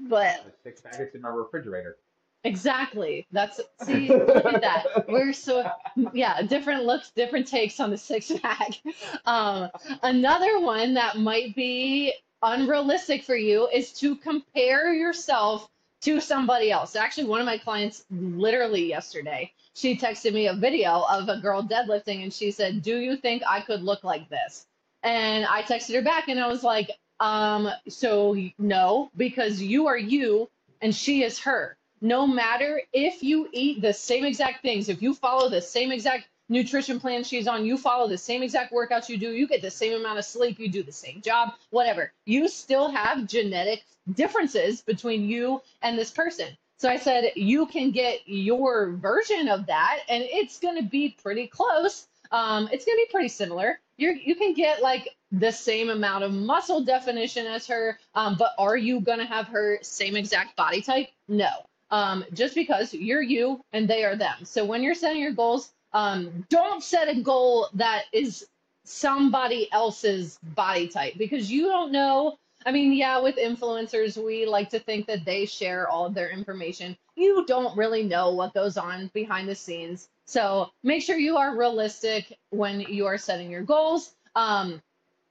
But 0.00 0.54
six 0.62 0.80
packets 0.80 1.14
in 1.14 1.20
my 1.20 1.28
refrigerator. 1.28 1.96
Exactly. 2.44 3.26
That's 3.32 3.60
see, 3.82 4.08
look 4.08 4.46
at 4.46 4.60
that. 4.60 5.08
We're 5.08 5.32
so 5.32 5.70
yeah, 6.12 6.42
different 6.42 6.84
looks, 6.84 7.10
different 7.10 7.46
takes 7.46 7.80
on 7.80 7.90
the 7.90 7.98
six 7.98 8.30
pack. 8.42 8.80
Um, 9.24 9.70
another 10.02 10.60
one 10.60 10.94
that 10.94 11.18
might 11.18 11.54
be 11.54 12.14
unrealistic 12.42 13.24
for 13.24 13.36
you 13.36 13.68
is 13.68 13.92
to 13.94 14.16
compare 14.16 14.92
yourself 14.92 15.68
to 16.02 16.20
somebody 16.20 16.70
else. 16.70 16.96
Actually, 16.96 17.26
one 17.26 17.40
of 17.40 17.46
my 17.46 17.56
clients 17.56 18.04
literally 18.10 18.86
yesterday, 18.86 19.50
she 19.74 19.96
texted 19.96 20.34
me 20.34 20.48
a 20.48 20.54
video 20.54 21.04
of 21.10 21.28
a 21.28 21.38
girl 21.38 21.62
deadlifting 21.62 22.22
and 22.22 22.32
she 22.32 22.50
said, 22.50 22.82
"Do 22.82 22.98
you 22.98 23.16
think 23.16 23.42
I 23.48 23.60
could 23.60 23.82
look 23.82 24.04
like 24.04 24.28
this?" 24.28 24.66
And 25.02 25.44
I 25.46 25.62
texted 25.62 25.94
her 25.94 26.02
back 26.02 26.28
and 26.28 26.40
I 26.40 26.46
was 26.46 26.62
like, 26.62 26.90
um, 27.20 27.70
so 27.88 28.36
no, 28.58 29.10
because 29.16 29.62
you 29.62 29.86
are 29.86 29.98
you 29.98 30.48
and 30.80 30.94
she 30.94 31.22
is 31.22 31.38
her. 31.40 31.76
No 32.04 32.26
matter 32.26 32.82
if 32.92 33.22
you 33.22 33.48
eat 33.50 33.80
the 33.80 33.94
same 33.94 34.26
exact 34.26 34.60
things, 34.60 34.90
if 34.90 35.00
you 35.00 35.14
follow 35.14 35.48
the 35.48 35.62
same 35.62 35.90
exact 35.90 36.28
nutrition 36.50 37.00
plan 37.00 37.24
she's 37.24 37.48
on, 37.48 37.64
you 37.64 37.78
follow 37.78 38.06
the 38.06 38.18
same 38.18 38.42
exact 38.42 38.74
workouts 38.74 39.08
you 39.08 39.16
do, 39.16 39.30
you 39.30 39.46
get 39.46 39.62
the 39.62 39.70
same 39.70 39.94
amount 39.94 40.18
of 40.18 40.26
sleep, 40.26 40.58
you 40.58 40.68
do 40.68 40.82
the 40.82 40.92
same 40.92 41.22
job, 41.22 41.54
whatever. 41.70 42.12
You 42.26 42.46
still 42.46 42.90
have 42.90 43.26
genetic 43.26 43.84
differences 44.12 44.82
between 44.82 45.26
you 45.30 45.62
and 45.80 45.96
this 45.96 46.10
person. 46.10 46.48
So 46.76 46.90
I 46.90 46.98
said, 46.98 47.32
you 47.36 47.64
can 47.64 47.90
get 47.90 48.20
your 48.26 48.90
version 48.90 49.48
of 49.48 49.64
that, 49.68 50.00
and 50.10 50.22
it's 50.24 50.58
going 50.58 50.76
to 50.76 50.84
be 50.86 51.16
pretty 51.22 51.46
close. 51.46 52.06
Um, 52.30 52.68
it's 52.70 52.84
going 52.84 52.98
to 52.98 53.06
be 53.06 53.12
pretty 53.12 53.28
similar. 53.30 53.80
You're, 53.96 54.12
you 54.12 54.34
can 54.34 54.52
get 54.52 54.82
like 54.82 55.08
the 55.32 55.52
same 55.52 55.88
amount 55.88 56.24
of 56.24 56.34
muscle 56.34 56.82
definition 56.82 57.46
as 57.46 57.66
her, 57.68 57.98
um, 58.14 58.36
but 58.38 58.52
are 58.58 58.76
you 58.76 59.00
going 59.00 59.20
to 59.20 59.24
have 59.24 59.46
her 59.46 59.78
same 59.80 60.16
exact 60.16 60.54
body 60.54 60.82
type? 60.82 61.08
No. 61.28 61.48
Um, 61.94 62.24
just 62.32 62.56
because 62.56 62.92
you're 62.92 63.22
you 63.22 63.64
and 63.72 63.86
they 63.86 64.02
are 64.02 64.16
them. 64.16 64.44
So 64.44 64.64
when 64.64 64.82
you're 64.82 64.96
setting 64.96 65.22
your 65.22 65.30
goals, 65.32 65.70
um, 65.92 66.44
don't 66.48 66.82
set 66.82 67.06
a 67.08 67.20
goal 67.20 67.68
that 67.74 68.06
is 68.12 68.48
somebody 68.82 69.70
else's 69.70 70.40
body 70.56 70.88
type 70.88 71.14
because 71.16 71.52
you 71.52 71.66
don't 71.66 71.92
know. 71.92 72.36
I 72.66 72.72
mean, 72.72 72.92
yeah, 72.94 73.20
with 73.20 73.36
influencers, 73.36 74.16
we 74.16 74.44
like 74.44 74.70
to 74.70 74.80
think 74.80 75.06
that 75.06 75.24
they 75.24 75.46
share 75.46 75.88
all 75.88 76.06
of 76.06 76.14
their 76.14 76.30
information. 76.30 76.96
You 77.14 77.44
don't 77.46 77.76
really 77.76 78.02
know 78.02 78.32
what 78.32 78.54
goes 78.54 78.76
on 78.76 79.08
behind 79.14 79.48
the 79.48 79.54
scenes. 79.54 80.08
So 80.24 80.70
make 80.82 81.00
sure 81.00 81.16
you 81.16 81.36
are 81.36 81.56
realistic 81.56 82.36
when 82.50 82.80
you 82.80 83.06
are 83.06 83.18
setting 83.18 83.52
your 83.52 83.62
goals. 83.62 84.16
Um, 84.34 84.82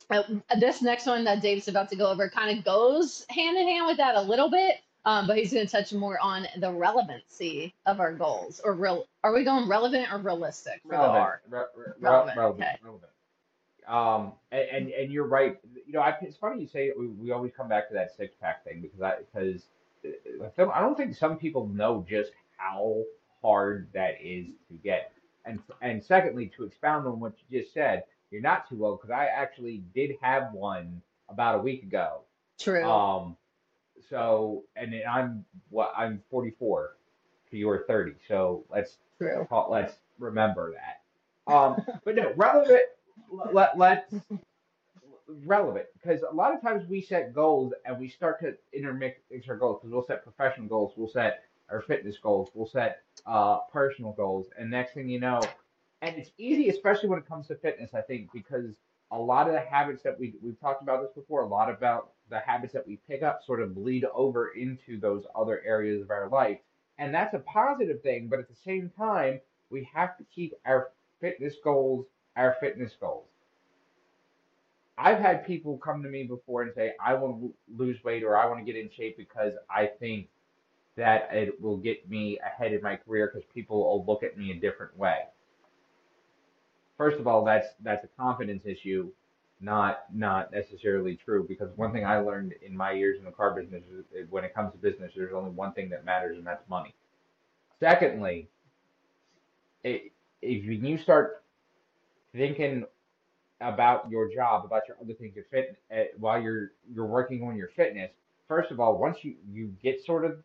uh, 0.10 0.24
this 0.60 0.82
next 0.82 1.08
one 1.08 1.26
that 1.26 1.42
Dave's 1.42 1.68
about 1.68 1.90
to 1.90 1.98
go 1.98 2.10
over 2.10 2.30
kind 2.30 2.58
of 2.58 2.64
goes 2.64 3.26
hand 3.30 3.58
in 3.58 3.68
hand 3.68 3.86
with 3.86 3.98
that 3.98 4.16
a 4.16 4.22
little 4.22 4.50
bit, 4.50 4.76
um, 5.06 5.28
but 5.28 5.38
he's 5.38 5.54
going 5.54 5.66
to 5.66 5.72
touch 5.72 5.94
more 5.94 6.18
on 6.20 6.48
the 6.58 6.72
relevancy 6.72 7.74
of 7.86 8.00
our 8.00 8.14
goals. 8.14 8.62
Or 8.64 8.74
real? 8.74 9.06
Are 9.24 9.34
we 9.34 9.44
going 9.44 9.68
relevant 9.68 10.12
or 10.12 10.20
realistic 10.20 10.82
for 10.84 10.90
the 10.90 10.98
Relevant. 10.98 11.18
R? 11.18 11.42
Re- 11.50 11.60
re- 11.60 11.66
re- 11.76 11.94
Relevant, 12.00 12.38
relevant. 12.38 12.64
okay. 12.64 12.80
Relevant. 12.84 13.10
Um, 13.88 14.34
and, 14.52 14.70
and 14.70 14.92
and 14.92 15.12
you're 15.12 15.28
right. 15.28 15.58
You 15.86 15.94
know, 15.94 16.02
I, 16.02 16.16
it's 16.22 16.38
funny 16.38 16.62
you 16.62 16.68
say 16.68 16.92
we, 16.98 17.08
we 17.08 17.32
always 17.32 17.52
come 17.56 17.68
back 17.68 17.90
to 17.90 17.94
that 17.96 18.16
six 18.16 18.34
pack 18.40 18.64
thing 18.64 18.82
because 18.82 19.02
I 19.02 19.16
because 19.34 19.66
I 20.58 20.80
don't 20.80 20.96
think 20.96 21.16
some 21.16 21.38
people 21.38 21.68
know 21.68 22.06
just 22.10 22.32
how 22.58 23.04
hard 23.42 23.90
that 23.94 24.16
is 24.22 24.48
to 24.70 24.76
get. 24.84 25.12
And 25.46 25.60
and 25.82 26.02
secondly, 26.02 26.50
to 26.56 26.64
expound 26.64 27.06
on 27.08 27.20
what 27.20 27.34
you 27.50 27.60
just 27.62 27.74
said, 27.74 28.04
you're 28.32 28.42
not 28.42 28.70
too 28.70 28.86
old 28.86 29.02
because 29.02 29.12
I 29.12 29.26
actually 29.26 29.84
did 29.94 30.12
have 30.22 30.54
one 30.54 31.02
about 31.28 31.56
a 31.56 31.60
week 31.60 31.84
ago. 31.84 32.22
True. 32.60 32.86
Um, 32.86 33.36
so 34.10 34.64
and 34.76 34.94
then 34.94 35.04
I'm 35.10 35.46
what 35.70 35.94
I'm 35.96 36.22
44, 36.30 36.96
to 37.52 37.58
your 37.58 37.86
30. 37.88 38.14
So 38.28 38.66
let's 38.70 38.98
True. 39.18 39.46
call, 39.50 39.70
let's 39.72 39.94
remember 40.20 40.74
that. 40.74 41.54
Um, 41.54 41.78
but 42.06 42.16
no, 42.16 42.34
relevant. 42.36 42.82
Let 43.52 43.78
let's 43.78 44.14
relevant 45.46 45.86
because 45.94 46.22
a 46.30 46.34
lot 46.34 46.54
of 46.54 46.62
times 46.62 46.88
we 46.88 47.02
set 47.02 47.34
goals 47.34 47.74
and 47.86 48.00
we 48.00 48.08
start 48.08 48.40
to 48.42 48.56
intermix 48.74 49.20
our 49.48 49.58
goals 49.58 49.80
because 49.82 49.94
we'll 49.94 50.06
set 50.06 50.24
professional 50.24 50.68
goals, 50.68 50.94
we'll 50.96 51.08
set 51.08 51.44
our 51.70 51.82
fitness 51.82 52.18
goals, 52.22 52.50
we'll 52.54 52.68
set 52.68 53.02
uh, 53.26 53.60
personal 53.72 54.12
goals, 54.14 54.48
and 54.58 54.70
next 54.70 54.94
thing 54.94 55.10
you 55.10 55.20
know, 55.20 55.42
and 56.02 56.16
it's 56.18 56.32
easy, 56.38 56.70
especially 56.70 57.10
when 57.10 57.20
it 57.20 57.28
comes 57.28 57.48
to 57.48 57.56
fitness, 57.56 57.94
I 57.94 58.02
think, 58.02 58.30
because 58.34 58.76
a 59.12 59.18
lot 59.18 59.48
of 59.48 59.54
the 59.54 59.60
habits 59.60 60.04
that 60.04 60.20
we 60.20 60.34
we've 60.42 60.60
talked 60.60 60.82
about 60.82 61.02
this 61.02 61.12
before, 61.14 61.42
a 61.44 61.48
lot 61.48 61.70
about 61.70 62.12
the 62.34 62.40
habits 62.40 62.74
that 62.74 62.88
we 62.88 63.00
pick 63.08 63.24
up 63.24 63.42
sort 63.46 63.62
of 63.62 63.76
bleed 63.76 64.06
over 64.14 64.50
into 64.50 65.00
those 65.00 65.24
other 65.36 65.62
areas 65.66 66.02
of 66.02 66.12
our 66.12 66.28
life, 66.30 66.60
and 66.98 67.14
that's 67.14 67.34
a 67.34 67.40
positive 67.40 68.02
thing. 68.02 68.28
But 68.28 68.40
at 68.40 68.50
the 68.50 68.56
same 68.66 68.92
time, 68.98 69.40
we 69.70 69.90
have 69.94 70.18
to 70.18 70.24
keep 70.36 70.54
our 70.66 70.90
fitness 71.20 71.56
goals 71.64 72.06
our 72.36 72.56
fitness 72.60 72.94
goals. 73.00 73.26
I've 74.98 75.20
had 75.20 75.46
people 75.46 75.78
come 75.78 76.04
to 76.04 76.10
me 76.10 76.24
before 76.24 76.62
and 76.62 76.72
say, 76.76 76.94
I 77.04 77.16
want 77.16 77.42
to 77.42 77.54
lose 77.76 78.04
weight 78.04 78.24
or 78.24 78.38
I 78.38 78.46
want 78.46 78.60
to 78.60 78.66
get 78.66 78.80
in 78.80 78.90
shape 78.96 79.18
because 79.18 79.54
I 79.70 79.88
think 80.00 80.28
that 80.96 81.30
it 81.32 81.60
will 81.60 81.78
get 81.78 82.08
me 82.08 82.40
ahead 82.40 82.74
in 82.74 82.82
my 82.82 82.96
career 82.96 83.32
because 83.34 83.48
people 83.54 83.84
will 83.84 84.06
look 84.06 84.22
at 84.22 84.38
me 84.38 84.52
a 84.52 84.56
different 84.56 84.96
way. 84.98 85.22
First 86.98 87.20
of 87.20 87.26
all, 87.26 87.44
that's 87.44 87.68
that's 87.82 88.06
a 88.06 88.22
confidence 88.22 88.64
issue, 88.66 89.10
not 89.64 90.04
not 90.14 90.52
necessarily 90.52 91.16
true. 91.16 91.46
Because 91.48 91.70
one 91.78 91.92
thing 91.94 92.06
I 92.06 92.20
learned 92.20 92.54
in 92.62 92.76
my 92.76 92.92
years 92.92 93.18
in 93.18 93.26
the 93.26 93.32
car 93.32 93.56
business 93.56 93.84
is 94.14 94.30
when 94.30 94.44
it 94.44 94.54
comes 94.54 94.74
to 94.74 94.78
business, 94.78 95.14
there's 95.16 95.34
only 95.34 95.52
one 95.52 95.74
thing 95.74 95.90
that 95.90 96.06
matters, 96.06 96.38
and 96.38 96.46
that's 96.46 96.68
money. 96.70 96.94
Secondly, 97.80 98.50
it, 99.84 100.12
if 100.42 100.66
you 100.66 100.98
start 100.98 101.44
thinking 102.36 102.86
about 103.62 104.10
your 104.10 104.34
job, 104.34 104.66
about 104.66 104.84
your 104.88 104.98
other 105.02 105.14
things, 105.14 105.36
your 105.36 105.46
fit 105.50 105.78
uh, 105.96 106.04
while 106.18 106.42
you're 106.42 106.72
you're 106.94 107.06
working 107.06 107.44
on 107.44 107.56
your 107.56 107.70
fitness. 107.70 108.12
First 108.48 108.72
of 108.72 108.80
all, 108.80 108.98
once 108.98 109.20
you 109.24 109.36
you 109.50 109.74
get 109.82 110.04
sort 110.04 110.26
of 110.26 110.44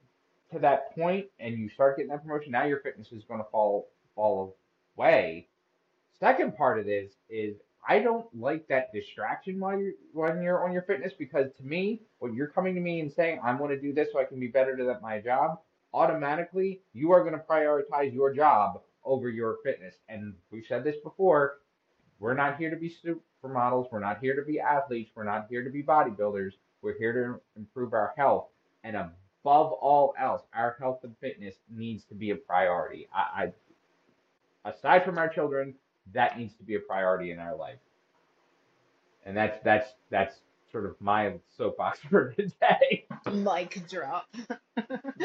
to 0.52 0.58
that 0.60 0.94
point 0.94 1.26
and 1.40 1.58
you 1.58 1.68
start 1.68 1.96
getting 1.96 2.10
that 2.10 2.22
promotion, 2.22 2.52
now 2.52 2.64
your 2.64 2.80
fitness 2.80 3.08
is 3.10 3.24
going 3.24 3.40
to 3.40 3.46
fall 3.50 3.88
fall 4.14 4.56
away. 4.96 5.48
Second 6.20 6.56
part 6.56 6.78
of 6.78 6.86
this 6.86 7.12
is 7.28 7.56
I 7.88 8.00
don't 8.00 8.26
like 8.38 8.68
that 8.68 8.92
distraction 8.92 9.58
while 9.58 9.80
you're 9.80 9.94
when 10.12 10.42
you're 10.42 10.62
on 10.62 10.72
your 10.72 10.82
fitness 10.82 11.14
because 11.18 11.46
to 11.56 11.64
me, 11.64 12.02
when 12.18 12.34
you're 12.34 12.48
coming 12.48 12.74
to 12.74 12.80
me 12.80 13.00
and 13.00 13.10
saying 13.10 13.40
I'm 13.42 13.56
going 13.56 13.70
to 13.70 13.80
do 13.80 13.94
this 13.94 14.08
so 14.12 14.20
I 14.20 14.24
can 14.24 14.38
be 14.38 14.46
better 14.46 14.90
at 14.90 15.00
my 15.02 15.20
job, 15.20 15.60
automatically 15.94 16.82
you 16.92 17.12
are 17.12 17.24
going 17.24 17.32
to 17.32 17.44
prioritize 17.48 18.12
your 18.12 18.34
job 18.34 18.82
over 19.04 19.30
your 19.30 19.56
fitness. 19.64 19.94
And 20.10 20.34
we've 20.50 20.66
said 20.68 20.84
this 20.84 20.96
before, 21.02 21.60
we're 22.20 22.34
not 22.34 22.58
here 22.58 22.68
to 22.68 22.76
be 22.76 22.94
supermodels. 23.02 23.90
We're 23.90 24.00
not 24.00 24.18
here 24.20 24.36
to 24.36 24.42
be 24.42 24.60
athletes. 24.60 25.10
We're 25.14 25.24
not 25.24 25.46
here 25.48 25.64
to 25.64 25.70
be 25.70 25.82
bodybuilders. 25.82 26.52
We're 26.82 26.98
here 26.98 27.12
to 27.14 27.40
improve 27.58 27.94
our 27.94 28.12
health. 28.18 28.48
And 28.84 28.96
above 28.96 29.72
all 29.72 30.14
else, 30.20 30.42
our 30.52 30.76
health 30.78 31.00
and 31.04 31.16
fitness 31.22 31.54
needs 31.70 32.04
to 32.04 32.14
be 32.14 32.30
a 32.30 32.36
priority. 32.36 33.08
I, 33.14 33.52
I 34.64 34.70
aside 34.70 35.04
from 35.04 35.16
our 35.16 35.28
children, 35.28 35.74
that 36.14 36.38
needs 36.38 36.54
to 36.56 36.62
be 36.64 36.74
a 36.76 36.80
priority 36.80 37.30
in 37.30 37.38
our 37.38 37.56
life. 37.56 37.78
And 39.24 39.36
that's 39.36 39.58
that's 39.62 39.92
that's 40.10 40.40
sort 40.70 40.86
of 40.86 41.00
my 41.00 41.34
soapbox 41.56 41.98
for 42.10 42.32
today, 42.32 43.06
Mic 43.32 43.86
drop. 43.88 44.26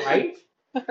right? 0.05 0.37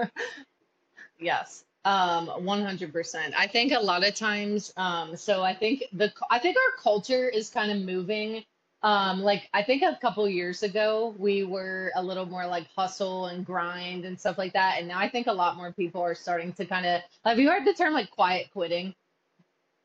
Yes. 1.20 1.64
Um, 1.84 2.28
100%. 2.28 3.32
I 3.36 3.46
think 3.46 3.72
a 3.72 3.78
lot 3.80 4.06
of 4.06 4.14
times, 4.14 4.72
um, 4.76 5.16
so 5.16 5.42
I 5.42 5.54
think 5.54 5.84
the 5.92 6.12
I 6.30 6.38
think 6.38 6.56
our 6.56 6.82
culture 6.82 7.28
is 7.28 7.50
kind 7.50 7.70
of 7.72 7.78
moving. 7.86 8.44
Um, 8.82 9.22
like 9.22 9.48
I 9.54 9.62
think 9.62 9.82
a 9.82 9.96
couple 10.00 10.28
years 10.28 10.64
ago 10.64 11.14
we 11.18 11.44
were 11.44 11.92
a 11.94 12.02
little 12.02 12.26
more 12.26 12.46
like 12.46 12.66
hustle 12.76 13.26
and 13.26 13.44
grind 13.46 14.04
and 14.04 14.18
stuff 14.18 14.38
like 14.38 14.52
that, 14.54 14.76
and 14.78 14.88
now 14.88 14.98
I 14.98 15.08
think 15.08 15.28
a 15.28 15.32
lot 15.32 15.56
more 15.56 15.72
people 15.72 16.02
are 16.02 16.14
starting 16.14 16.52
to 16.54 16.66
kind 16.66 16.86
of. 16.86 17.02
Have 17.24 17.38
you 17.38 17.48
heard 17.48 17.64
the 17.64 17.74
term 17.74 17.92
like 17.92 18.10
quiet 18.10 18.48
quitting? 18.52 18.94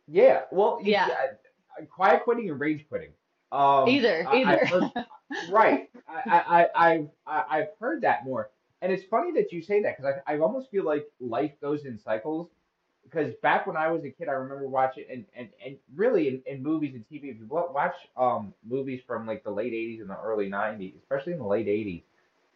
Yeah. 0.08 0.42
Well, 0.52 0.80
you, 0.82 0.94
Yeah. 0.94 1.08
I, 1.08 1.82
I, 1.82 1.86
quiet 1.86 2.24
quitting 2.24 2.50
and 2.50 2.60
rage 2.60 2.86
quitting. 2.90 3.12
Um, 3.52 3.88
Either, 3.88 4.26
I, 4.28 4.36
either. 4.42 4.66
heard, 4.66 4.92
right. 5.50 5.90
I, 6.08 6.22
I, 6.26 6.40
I, 6.64 6.68
I've, 6.94 7.10
I- 7.26 7.46
I've 7.50 7.68
heard 7.80 8.02
that 8.02 8.26
more. 8.26 8.50
And 8.82 8.92
it's 8.92 9.04
funny 9.06 9.32
that 9.34 9.52
you 9.52 9.62
say 9.62 9.82
that 9.84 9.98
because 9.98 10.16
I, 10.28 10.36
I 10.36 10.40
almost 10.40 10.70
feel 10.70 10.84
like 10.86 11.08
life 11.20 11.52
goes 11.62 11.86
in 11.86 11.98
cycles. 12.00 12.50
Because 13.04 13.34
back 13.42 13.66
when 13.66 13.78
I 13.78 13.88
was 13.90 14.04
a 14.04 14.10
kid, 14.10 14.28
I 14.28 14.34
remember 14.34 14.68
watching, 14.68 15.06
and, 15.10 15.24
and, 15.34 15.48
and 15.66 15.78
really 15.96 16.28
in, 16.28 16.42
in 16.46 16.62
movies 16.62 16.94
and 16.94 17.06
TV, 17.10 17.32
if 17.32 17.38
you 17.40 17.48
watch 17.50 17.96
um, 18.18 18.54
movies 18.68 19.02
from 19.08 19.26
like 19.26 19.46
the 19.46 19.50
late 19.50 19.72
80s 19.72 20.02
and 20.02 20.10
the 20.10 20.18
early 20.20 20.50
90s, 20.50 20.94
especially 21.00 21.32
in 21.32 21.40
the 21.40 21.46
late 21.48 21.68
80s, 21.68 22.04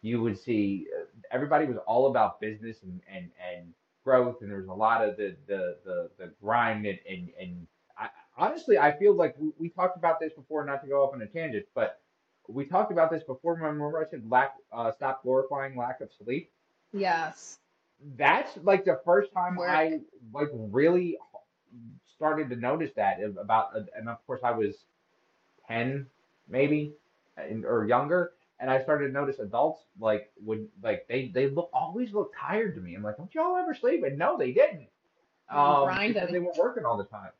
you 0.02 0.20
would 0.20 0.38
see 0.38 0.88
uh, 0.94 1.04
everybody 1.30 1.64
was 1.64 1.78
all 1.86 2.08
about 2.10 2.38
business 2.38 2.76
and, 2.82 3.00
and, 3.10 3.30
and 3.54 3.72
growth, 4.04 4.36
and 4.40 4.50
there 4.50 4.58
was 4.58 4.68
a 4.68 4.72
lot 4.72 5.06
of 5.06 5.16
the, 5.16 5.36
the, 5.46 5.76
the, 5.84 6.10
the 6.18 6.32
grind. 6.42 6.86
And, 6.86 6.98
and, 7.08 7.28
and 7.40 7.66
I, 7.98 8.08
honestly, 8.36 8.78
I 8.78 8.92
feel 8.96 9.14
like 9.14 9.34
we, 9.38 9.50
we 9.58 9.68
talked 9.68 9.96
about 9.96 10.20
this 10.20 10.32
before, 10.32 10.64
not 10.64 10.82
to 10.82 10.88
go 10.88 11.04
off 11.04 11.14
on 11.14 11.22
a 11.22 11.26
tangent, 11.26 11.66
but 11.74 12.00
we 12.48 12.64
talked 12.64 12.92
about 12.92 13.10
this 13.10 13.22
before. 13.22 13.54
Remember, 13.54 14.04
I 14.04 14.10
said 14.10 14.28
lack, 14.28 14.54
uh, 14.72 14.90
stop 14.92 15.22
glorifying 15.22 15.76
lack 15.76 16.00
of 16.00 16.10
sleep. 16.24 16.50
Yes. 16.92 17.58
That's 18.16 18.58
like 18.62 18.84
the 18.84 19.00
first 19.04 19.32
time 19.32 19.56
Work. 19.56 19.70
I 19.70 20.00
like 20.34 20.48
really 20.52 21.16
started 22.16 22.50
to 22.50 22.56
notice 22.56 22.90
that 22.96 23.20
about, 23.40 23.76
and 23.96 24.08
of 24.08 24.24
course 24.26 24.40
I 24.42 24.50
was 24.50 24.74
ten 25.68 26.06
maybe 26.48 26.92
and- 27.36 27.64
or 27.64 27.86
younger, 27.86 28.32
and 28.62 28.70
I 28.70 28.80
started 28.80 29.08
to 29.08 29.12
notice 29.12 29.40
adults 29.40 29.82
like 29.98 30.30
would 30.40 30.68
like 30.82 31.06
they 31.08 31.28
they 31.34 31.50
look 31.50 31.68
always 31.74 32.12
look 32.14 32.32
tired 32.40 32.76
to 32.76 32.80
me. 32.80 32.94
I'm 32.94 33.02
like, 33.02 33.16
don't 33.16 33.34
y'all 33.34 33.56
ever 33.56 33.74
sleep? 33.74 34.04
And 34.04 34.16
no, 34.16 34.38
they 34.38 34.52
didn't. 34.52 34.86
Um, 35.50 35.88
because 36.06 36.30
they 36.30 36.38
were 36.38 36.52
working 36.56 36.84
all 36.86 36.96
the 36.96 37.04
time, 37.04 37.32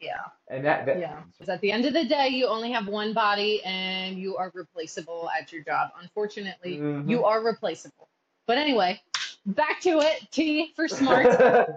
Yeah. 0.00 0.16
and 0.48 0.64
that, 0.66 0.84
that 0.86 0.98
Yeah. 0.98 1.22
Because 1.32 1.48
at 1.48 1.60
the 1.62 1.70
end 1.72 1.86
of 1.86 1.94
the 1.94 2.04
day, 2.04 2.28
you 2.28 2.48
only 2.48 2.70
have 2.72 2.88
one 2.88 3.14
body 3.14 3.62
and 3.64 4.18
you 4.18 4.36
are 4.36 4.50
replaceable 4.54 5.30
at 5.30 5.52
your 5.52 5.62
job. 5.62 5.92
Unfortunately, 6.02 6.78
Mhm. 6.78 7.08
you 7.08 7.24
are 7.24 7.42
replaceable. 7.42 8.08
But 8.46 8.58
anyway, 8.58 9.00
back 9.46 9.80
to 9.82 10.00
it. 10.00 10.30
T 10.32 10.72
for 10.74 10.88
smart 10.88 11.26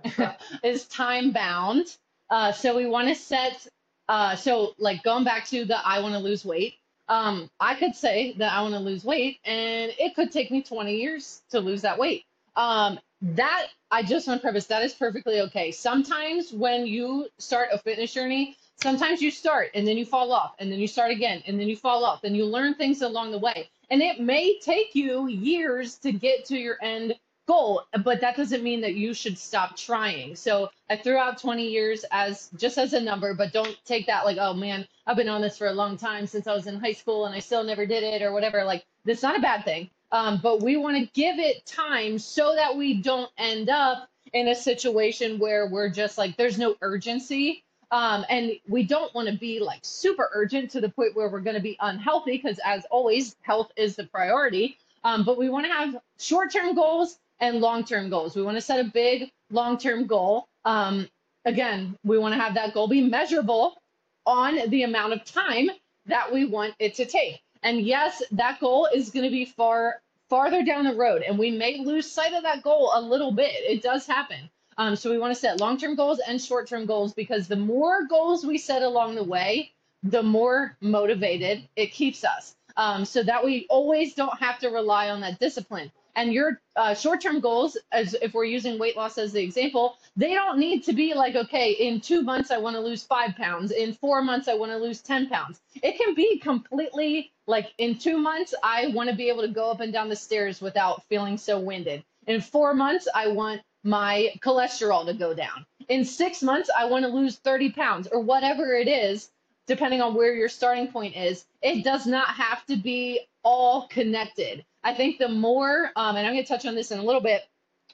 is 0.63 0.86
time 0.88 1.31
bound. 1.31 1.96
Uh, 2.29 2.51
so 2.51 2.75
we 2.75 2.88
want 2.88 3.08
to 3.08 3.15
set, 3.15 3.67
uh, 4.10 4.36
so 4.36 4.74
like 4.79 5.03
going 5.03 5.24
back 5.24 5.46
to 5.48 5.63
the 5.63 5.77
I 5.88 6.00
want 6.01 6.13
to 6.15 6.19
lose 6.19 6.43
weight. 6.43 6.78
Um, 7.10 7.50
I 7.60 7.74
could 7.74 7.96
say 7.96 8.36
that 8.38 8.54
I 8.54 8.62
want 8.62 8.75
to 8.75 8.80
lose 8.80 9.04
weight, 9.04 9.39
and 9.44 9.92
it 9.98 10.16
could 10.16 10.32
take 10.32 10.51
me 10.51 10.62
20 10.62 10.96
years 10.96 11.42
to 11.50 11.60
lose 11.60 11.82
that 11.82 11.98
weight. 11.98 12.24
Um, 12.56 13.00
that 13.22 13.68
I 13.92 14.04
just 14.04 14.28
want 14.28 14.42
to 14.42 14.46
preface 14.46 14.68
that 14.68 14.84
is 14.84 14.94
perfectly 14.94 15.42
okay. 15.42 15.72
Sometimes 15.72 16.54
when 16.54 16.86
you 16.86 17.28
start 17.39 17.70
a 17.74 17.80
fitness 17.80 18.13
journey, 18.13 18.56
sometimes 18.82 19.22
you 19.22 19.32
start 19.32 19.72
and 19.74 19.88
then 19.88 19.98
you 19.98 20.06
fall 20.06 20.32
off, 20.32 20.54
and 20.60 20.72
then 20.72 20.80
you 20.80 20.88
start 20.88 21.12
again, 21.12 21.42
and 21.48 21.60
then 21.60 21.68
you 21.68 21.75
fall 21.75 22.06
off, 22.06 22.24
and 22.24 22.38
you 22.38 22.46
learn 22.46 22.75
things 22.75 23.02
along 23.02 23.32
the 23.32 23.39
way. 23.39 23.67
And 23.89 24.04
it 24.04 24.19
may 24.19 24.60
take 24.60 24.93
you 24.93 25.28
years 25.28 25.98
to 26.00 26.12
get 26.12 26.45
to 26.45 26.58
your 26.58 26.78
end 26.82 27.15
goal, 27.49 27.81
but 28.03 28.21
that 28.21 28.38
doesn't 28.38 28.62
mean 28.62 28.79
that 28.81 28.93
you 28.93 29.12
should 29.12 29.35
stop 29.35 29.75
trying. 29.75 30.35
So 30.35 30.69
I 30.88 30.97
threw 30.97 31.17
out 31.17 31.39
20 31.39 31.67
years 31.67 32.05
as 32.12 32.51
just 32.55 32.77
as 32.77 32.93
a 32.93 33.01
number, 33.01 33.33
but 33.33 33.51
don't 33.51 33.75
take 33.85 34.05
that 34.05 34.23
like, 34.23 34.38
oh 34.39 34.53
man, 34.53 34.88
I've 35.07 35.17
been 35.17 35.27
on 35.27 35.41
this 35.41 35.57
for 35.57 35.65
a 35.65 35.73
long 35.73 35.97
time 35.97 36.27
since 36.27 36.45
I 36.45 36.53
was 36.53 36.67
in 36.67 36.79
high 36.79 36.93
school 36.93 37.25
and 37.25 37.33
I 37.33 37.39
still 37.39 37.63
never 37.63 37.88
did 37.88 38.03
it 38.03 38.21
or 38.21 38.33
whatever. 38.33 38.63
Like, 38.63 38.85
that's 39.03 39.23
not 39.23 39.35
a 39.35 39.41
bad 39.41 39.65
thing. 39.65 39.89
Um, 40.12 40.39
but 40.43 40.62
we 40.62 40.77
want 40.77 40.97
to 40.97 41.12
give 41.13 41.39
it 41.39 41.65
time 41.65 42.19
so 42.19 42.53
that 42.53 42.77
we 42.77 43.01
don't 43.01 43.31
end 43.39 43.69
up 43.69 44.07
in 44.31 44.49
a 44.49 44.55
situation 44.55 45.39
where 45.39 45.67
we're 45.67 45.89
just 45.89 46.19
like, 46.19 46.38
there's 46.38 46.59
no 46.59 46.75
urgency. 46.81 47.63
Um, 47.89 48.25
and 48.29 48.51
we 48.67 48.83
don't 48.83 49.12
want 49.15 49.27
to 49.27 49.35
be 49.35 49.59
like 49.59 49.79
super 49.81 50.29
urgent 50.35 50.69
to 50.71 50.81
the 50.81 50.89
point 50.89 51.15
where 51.15 51.29
we're 51.29 51.39
going 51.39 51.55
to 51.55 51.62
be 51.62 51.77
unhealthy 51.79 52.33
because, 52.38 52.59
as 52.63 52.85
always, 52.91 53.35
health 53.41 53.71
is 53.75 53.95
the 53.95 54.03
priority. 54.03 54.77
Um, 55.03 55.25
but 55.25 55.39
we 55.39 55.49
want 55.49 55.65
to 55.65 55.71
have 55.71 55.97
short 56.19 56.53
term 56.53 56.75
goals 56.75 57.17
and 57.39 57.60
long 57.60 57.84
term 57.84 58.10
goals. 58.10 58.36
We 58.36 58.43
want 58.43 58.58
to 58.58 58.62
set 58.62 58.80
a 58.80 58.89
big 58.89 59.32
long 59.52 59.78
term 59.78 60.08
goal. 60.08 60.47
Um, 60.65 61.08
again, 61.45 61.97
we 62.04 62.17
want 62.17 62.34
to 62.34 62.39
have 62.39 62.54
that 62.56 62.73
goal 62.73 62.88
be 62.88 63.02
measurable 63.02 63.78
on 64.25 64.69
the 64.69 64.84
amount 64.84 65.13
of 65.13 65.25
time 65.25 65.69
that 66.06 66.32
we 66.32 66.45
want 66.45 66.75
it 66.80 66.95
to 66.95 67.06
take. 67.06 67.41
And 67.63 67.82
yes, 67.82 68.21
that 68.32 68.60
goal 68.60 68.88
is 68.93 69.10
going 69.10 69.25
to 69.25 69.32
be 69.32 69.45
far 69.45 70.02
farther 70.30 70.63
down 70.63 70.86
the 70.86 70.93
road, 70.95 71.23
and 71.23 71.39
we 71.39 71.49
may 71.49 71.80
lose 71.80 72.10
sight 72.10 72.34
of 72.34 72.43
that 72.43 72.62
goal 72.62 72.91
a 72.93 73.02
little 73.02 73.32
bit. 73.32 73.52
It 73.56 73.82
does 73.82 74.06
happen. 74.06 74.49
Um, 74.78 74.95
so 74.95 75.10
we 75.10 75.17
want 75.17 75.34
to 75.34 75.39
set 75.39 75.60
long-term 75.60 75.95
goals 75.95 76.19
and 76.19 76.41
short-term 76.41 76.86
goals 76.86 77.13
because 77.13 77.47
the 77.47 77.56
more 77.56 78.06
goals 78.06 78.45
we 78.45 78.58
set 78.58 78.82
along 78.82 79.15
the 79.15 79.23
way, 79.23 79.71
the 80.04 80.23
more 80.23 80.78
motivated 80.80 81.67
it 81.75 81.91
keeps 81.91 82.23
us. 82.23 82.56
Um, 82.78 83.04
so 83.04 83.23
that 83.23 83.43
we 83.43 83.65
always 83.69 84.13
don't 84.13 84.38
have 84.39 84.60
to 84.60 84.69
rely 84.69 85.10
on 85.10 85.19
that 85.21 85.39
discipline. 85.39 85.91
And 86.19 86.34
your 86.34 86.60
uh, 86.75 86.93
short-term 86.93 87.39
goals, 87.39 87.77
as 87.93 88.13
if 88.13 88.34
we're 88.34 88.43
using 88.43 88.77
weight 88.77 88.97
loss 88.97 89.17
as 89.17 89.32
the 89.32 89.41
example, 89.41 89.95
they 90.17 90.34
don't 90.34 90.60
need 90.60 90.84
to 90.84 90.91
be 90.91 91.13
like, 91.13 91.38
okay, 91.38 91.71
in 91.71 92.01
two 92.01 92.23
months 92.23 92.51
I 92.51 92.58
want 92.58 92.75
to 92.75 92.82
lose 92.82 93.03
five 93.03 93.38
pounds. 93.38 93.71
In 93.71 93.93
four 93.93 94.21
months 94.21 94.49
I 94.49 94.53
want 94.53 94.73
to 94.73 94.77
lose 94.77 94.99
ten 94.99 95.29
pounds. 95.29 95.62
It 95.82 95.97
can 95.97 96.13
be 96.15 96.38
completely 96.38 97.32
like 97.47 97.71
in 97.77 97.97
two 97.97 98.17
months 98.17 98.53
I 98.62 98.88
want 98.88 99.10
to 99.10 99.15
be 99.15 99.29
able 99.29 99.43
to 99.43 99.47
go 99.47 99.71
up 99.71 99.79
and 99.79 99.93
down 99.93 100.10
the 100.10 100.15
stairs 100.17 100.60
without 100.60 101.05
feeling 101.05 101.38
so 101.38 101.58
winded. 101.58 102.03
In 102.27 102.41
four 102.41 102.73
months 102.73 103.08
I 103.15 103.29
want 103.29 103.62
my 103.86 104.34
cholesterol 104.41 105.05
to 105.05 105.13
go 105.13 105.34
down. 105.34 105.65
In 105.88 106.03
six 106.03 106.43
months 106.43 106.69
I 106.77 106.84
want 106.84 107.05
to 107.05 107.10
lose 107.10 107.38
30 107.38 107.71
pounds 107.71 108.10
or 108.12 108.19
whatever 108.19 108.73
it 108.73 108.89
is, 108.89 109.32
depending 109.67 110.01
on 110.01 110.15
where 110.15 110.34
your 110.34 110.49
starting 110.49 110.91
point 110.91 111.15
is. 111.15 111.45
It 111.62 111.86
does 111.86 112.05
not 112.05 112.27
have 112.27 112.65
to 112.65 112.75
be 112.75 113.21
all 113.41 113.88
connected. 113.88 114.65
I 114.84 114.94
think 114.94 115.18
the 115.18 115.30
more, 115.30 115.92
um, 115.96 116.15
and 116.15 116.26
I'm 116.26 116.34
going 116.34 116.44
to 116.44 116.48
touch 116.48 116.65
on 116.65 116.76
this 116.76 116.92
in 116.92 117.00
a 117.00 117.04
little 117.04 117.22
bit, 117.22 117.44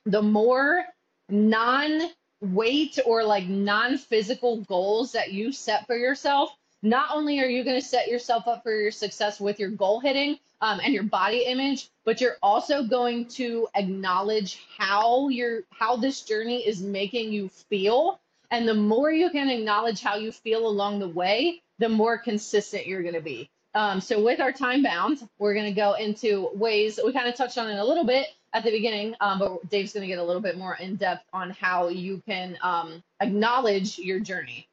the 0.06 0.22
more 0.22 0.86
non 1.30 2.10
weight 2.42 3.00
or 3.06 3.24
like 3.24 3.48
non 3.48 3.98
physical 3.98 4.62
goals 4.62 5.14
that 5.14 5.34
you 5.34 5.52
set 5.52 5.88
for 5.88 5.98
yourself, 5.98 6.56
not 6.84 7.10
only 7.14 7.40
are 7.40 7.48
you 7.48 7.64
going 7.64 7.80
to 7.80 7.86
set 7.86 8.08
yourself 8.08 8.48
up 8.48 8.62
for 8.62 8.72
your 8.72 8.92
success 8.92 9.40
with 9.40 9.60
your 9.60 9.70
goal 9.70 10.00
hitting 10.00 10.38
um, 10.62 10.80
and 10.84 10.94
your 10.94 11.04
body 11.04 11.46
image, 11.46 11.90
but 12.04 12.22
you're 12.22 12.38
also 12.44 12.84
going 12.84 13.28
to 13.28 13.68
acknowledge 13.74 14.64
how 14.78 15.30
your 15.30 15.64
how 15.72 15.96
this 15.96 16.22
journey 16.22 16.68
is 16.68 16.82
making 16.82 17.32
you 17.32 17.50
feel. 17.50 18.20
And 18.52 18.68
the 18.68 18.76
more 18.76 19.12
you 19.12 19.32
can 19.32 19.50
acknowledge 19.50 20.02
how 20.02 20.16
you 20.18 20.32
feel 20.32 20.68
along 20.68 21.00
the 21.00 21.10
way, 21.10 21.64
the 21.80 21.90
more 21.90 22.18
consistent 22.18 22.86
you're 22.86 23.02
going 23.02 23.16
to 23.16 23.22
be. 23.22 23.50
Um, 23.76 24.00
so 24.00 24.24
with 24.24 24.40
our 24.40 24.54
time 24.54 24.82
bound, 24.82 25.28
we're 25.38 25.54
going 25.54 25.66
to 25.66 25.74
go 25.76 25.94
into 25.94 26.50
ways 26.54 26.98
we 27.04 27.12
kind 27.12 27.28
of 27.28 27.36
touched 27.36 27.58
on 27.58 27.70
it 27.70 27.78
a 27.78 27.84
little 27.84 28.06
bit 28.06 28.28
at 28.54 28.64
the 28.64 28.72
beginning, 28.72 29.16
um, 29.20 29.38
but 29.38 29.70
Dave's 29.70 29.92
going 29.92 30.02
to 30.02 30.08
get 30.08 30.18
a 30.18 30.24
little 30.24 30.42
bit 30.42 30.58
more 30.58 30.76
in 30.76 30.96
depth 30.96 31.26
on 31.34 31.50
how 31.50 31.90
you 31.90 32.24
can 32.26 32.58
um, 32.62 33.04
acknowledge 33.20 34.00
your 34.00 34.22
journey. 34.22 34.70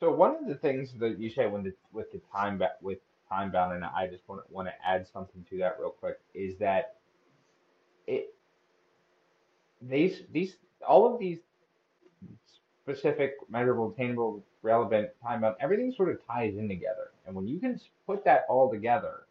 So 0.00 0.10
one 0.10 0.34
of 0.34 0.46
the 0.46 0.54
things 0.54 0.94
that 0.98 1.18
you 1.18 1.28
say 1.28 1.46
when 1.46 1.62
the 1.62 1.74
with 1.92 2.10
the 2.10 2.20
time 2.32 2.56
ba- 2.56 2.72
with 2.80 2.98
time 3.28 3.52
bound, 3.52 3.74
and 3.74 3.84
I 3.84 4.06
just 4.06 4.22
want 4.28 4.50
want 4.50 4.66
to 4.68 4.74
add 4.86 5.06
something 5.12 5.44
to 5.50 5.58
that 5.58 5.76
real 5.78 5.90
quick, 5.90 6.18
is 6.34 6.58
that 6.58 6.96
it 8.06 8.34
these 9.82 10.22
these 10.32 10.56
all 10.86 11.12
of 11.12 11.20
these 11.20 11.40
specific, 12.84 13.36
measurable, 13.48 13.92
attainable, 13.92 14.44
relevant, 14.62 15.10
time 15.22 15.40
bound, 15.40 15.56
everything 15.60 15.92
sort 15.92 16.10
of 16.10 16.18
ties 16.26 16.54
in 16.56 16.68
together. 16.68 17.12
And 17.26 17.34
when 17.34 17.48
you 17.48 17.58
can 17.58 17.80
put 18.06 18.24
that 18.26 18.44
all 18.48 18.70
together, 18.70 19.26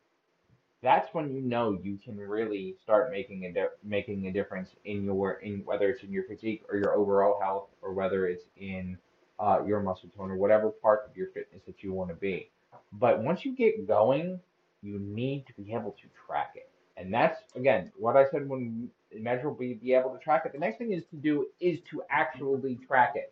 that's 0.81 1.13
when 1.13 1.33
you 1.33 1.41
know 1.41 1.79
you 1.81 1.97
can 2.03 2.17
really 2.17 2.75
start 2.83 3.11
making 3.11 3.45
a 3.45 3.53
di- 3.53 3.75
making 3.83 4.27
a 4.27 4.33
difference 4.33 4.71
in 4.85 5.03
your 5.05 5.33
in 5.35 5.63
whether 5.65 5.89
it's 5.89 6.03
in 6.03 6.11
your 6.11 6.23
physique 6.23 6.63
or 6.69 6.77
your 6.77 6.95
overall 6.95 7.39
health 7.41 7.69
or 7.81 7.93
whether 7.93 8.27
it's 8.27 8.43
in 8.57 8.97
uh, 9.39 9.59
your 9.65 9.81
muscle 9.81 10.09
tone 10.17 10.31
or 10.31 10.35
whatever 10.35 10.69
part 10.69 11.07
of 11.09 11.15
your 11.15 11.27
fitness 11.27 11.61
that 11.67 11.83
you 11.83 11.93
want 11.93 12.09
to 12.09 12.15
be. 12.15 12.49
But 12.93 13.23
once 13.23 13.45
you 13.45 13.55
get 13.55 13.87
going, 13.87 14.39
you 14.81 14.99
need 14.99 15.45
to 15.47 15.53
be 15.53 15.73
able 15.73 15.91
to 15.91 16.07
track 16.27 16.53
it. 16.55 16.69
And 16.97 17.13
that's 17.13 17.39
again 17.55 17.91
what 17.97 18.17
I 18.17 18.29
said 18.29 18.49
when 18.49 18.89
measurable 19.17 19.57
be, 19.57 19.75
be 19.75 19.93
able 19.93 20.09
to 20.11 20.19
track 20.19 20.43
it. 20.45 20.53
The 20.53 20.59
next 20.59 20.79
thing 20.79 20.91
is 20.91 21.03
to 21.11 21.15
do 21.15 21.47
is 21.61 21.79
to 21.91 22.03
actually 22.09 22.79
track 22.87 23.13
it. 23.15 23.31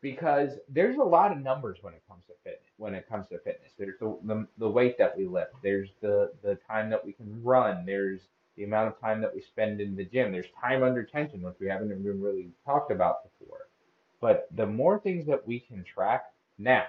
Because 0.00 0.52
there's 0.68 0.96
a 0.96 1.02
lot 1.02 1.32
of 1.32 1.38
numbers 1.38 1.78
when 1.82 1.94
it 1.94 2.02
comes 2.08 2.24
to 2.26 2.32
fitness. 2.44 2.70
when 2.76 2.94
it 2.94 3.08
comes 3.08 3.26
to 3.28 3.38
fitness. 3.40 3.72
There's 3.76 3.98
the, 3.98 4.16
the 4.24 4.46
the 4.58 4.68
weight 4.68 4.96
that 4.98 5.16
we 5.16 5.26
lift. 5.26 5.54
There's 5.62 5.90
the 6.00 6.32
the 6.42 6.54
time 6.68 6.88
that 6.90 7.04
we 7.04 7.12
can 7.12 7.42
run. 7.42 7.84
There's 7.84 8.20
the 8.56 8.64
amount 8.64 8.88
of 8.88 9.00
time 9.00 9.20
that 9.20 9.34
we 9.34 9.40
spend 9.40 9.80
in 9.80 9.96
the 9.96 10.04
gym. 10.04 10.32
There's 10.32 10.46
time 10.60 10.82
under 10.82 11.02
tension, 11.04 11.42
which 11.42 11.56
we 11.60 11.68
haven't 11.68 11.90
even 11.90 12.22
really 12.22 12.50
talked 12.64 12.90
about 12.92 13.24
before. 13.24 13.68
But 14.20 14.48
the 14.54 14.66
more 14.66 14.98
things 14.98 15.26
that 15.26 15.46
we 15.46 15.60
can 15.60 15.84
track 15.84 16.32
now, 16.58 16.86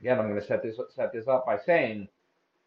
again, 0.00 0.18
I'm 0.18 0.28
going 0.28 0.40
to 0.40 0.46
set 0.46 0.62
this 0.62 0.78
set 0.94 1.12
this 1.12 1.28
up 1.28 1.46
by 1.46 1.58
saying, 1.58 2.08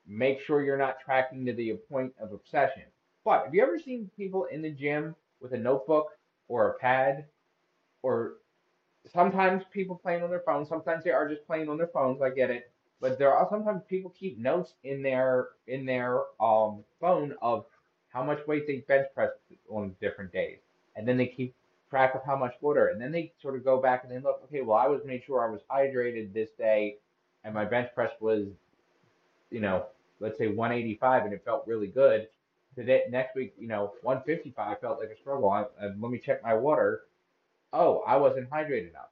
make 0.05 0.39
sure 0.41 0.61
you're 0.61 0.77
not 0.77 0.99
tracking 0.99 1.45
to 1.45 1.53
the 1.53 1.73
point 1.89 2.13
of 2.19 2.31
obsession. 2.33 2.83
But 3.25 3.45
have 3.45 3.53
you 3.53 3.61
ever 3.61 3.79
seen 3.79 4.09
people 4.15 4.45
in 4.45 4.61
the 4.61 4.71
gym 4.71 5.15
with 5.41 5.53
a 5.53 5.57
notebook 5.57 6.07
or 6.47 6.69
a 6.69 6.77
pad, 6.77 7.25
or 8.01 8.35
sometimes 9.13 9.63
people 9.71 9.95
playing 9.95 10.23
on 10.23 10.29
their 10.29 10.43
phones? 10.45 10.69
Sometimes 10.69 11.03
they 11.03 11.11
are 11.11 11.27
just 11.27 11.45
playing 11.47 11.69
on 11.69 11.77
their 11.77 11.87
phones. 11.87 12.21
I 12.21 12.29
get 12.29 12.49
it, 12.49 12.71
but 12.99 13.17
there 13.19 13.33
are 13.33 13.47
sometimes 13.49 13.81
people 13.89 14.11
keep 14.11 14.37
notes 14.37 14.73
in 14.83 15.01
their 15.01 15.49
in 15.67 15.85
their 15.85 16.21
um 16.39 16.83
phone 16.99 17.35
of 17.41 17.65
how 18.09 18.23
much 18.23 18.45
weight 18.47 18.65
they 18.67 18.77
bench 18.87 19.07
press 19.13 19.31
on 19.69 19.95
different 20.01 20.31
days, 20.31 20.59
and 20.95 21.07
then 21.07 21.17
they 21.17 21.27
keep 21.27 21.53
track 21.89 22.15
of 22.15 22.21
how 22.25 22.35
much 22.35 22.53
water, 22.61 22.87
and 22.87 23.01
then 23.01 23.11
they 23.11 23.31
sort 23.41 23.55
of 23.55 23.63
go 23.63 23.81
back 23.81 24.03
and 24.03 24.11
they 24.11 24.19
look, 24.19 24.41
okay, 24.45 24.61
well 24.61 24.77
I 24.77 24.87
was 24.87 25.01
made 25.05 25.23
sure 25.23 25.45
I 25.47 25.49
was 25.49 25.61
hydrated 25.71 26.33
this 26.33 26.49
day, 26.57 26.97
and 27.43 27.53
my 27.53 27.65
bench 27.65 27.89
press 27.95 28.11
was, 28.19 28.47
you 29.49 29.61
know, 29.61 29.85
let's 30.19 30.37
say 30.37 30.47
185, 30.47 31.25
and 31.25 31.33
it 31.33 31.43
felt 31.45 31.65
really 31.67 31.87
good. 31.87 32.27
Today, 32.75 33.05
next 33.09 33.35
week, 33.35 33.53
you 33.57 33.67
know, 33.67 33.93
155 34.03 34.79
felt 34.81 34.99
like 34.99 35.09
a 35.09 35.17
struggle. 35.17 35.49
I, 35.49 35.61
I, 35.81 35.87
let 35.99 36.11
me 36.11 36.19
check 36.19 36.43
my 36.43 36.53
water. 36.53 37.03
Oh, 37.77 38.03
I 38.07 38.17
wasn't 38.17 38.49
hydrated 38.49 38.89
enough. 38.89 39.09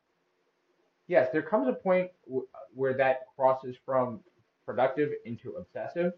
Yes, 1.07 1.29
there 1.31 1.43
comes 1.43 1.67
a 1.67 1.73
point 1.73 2.09
w- 2.25 2.47
where 2.73 2.95
that 2.95 3.27
crosses 3.35 3.75
from 3.85 4.21
productive 4.65 5.11
into 5.23 5.51
obsessive, 5.51 6.13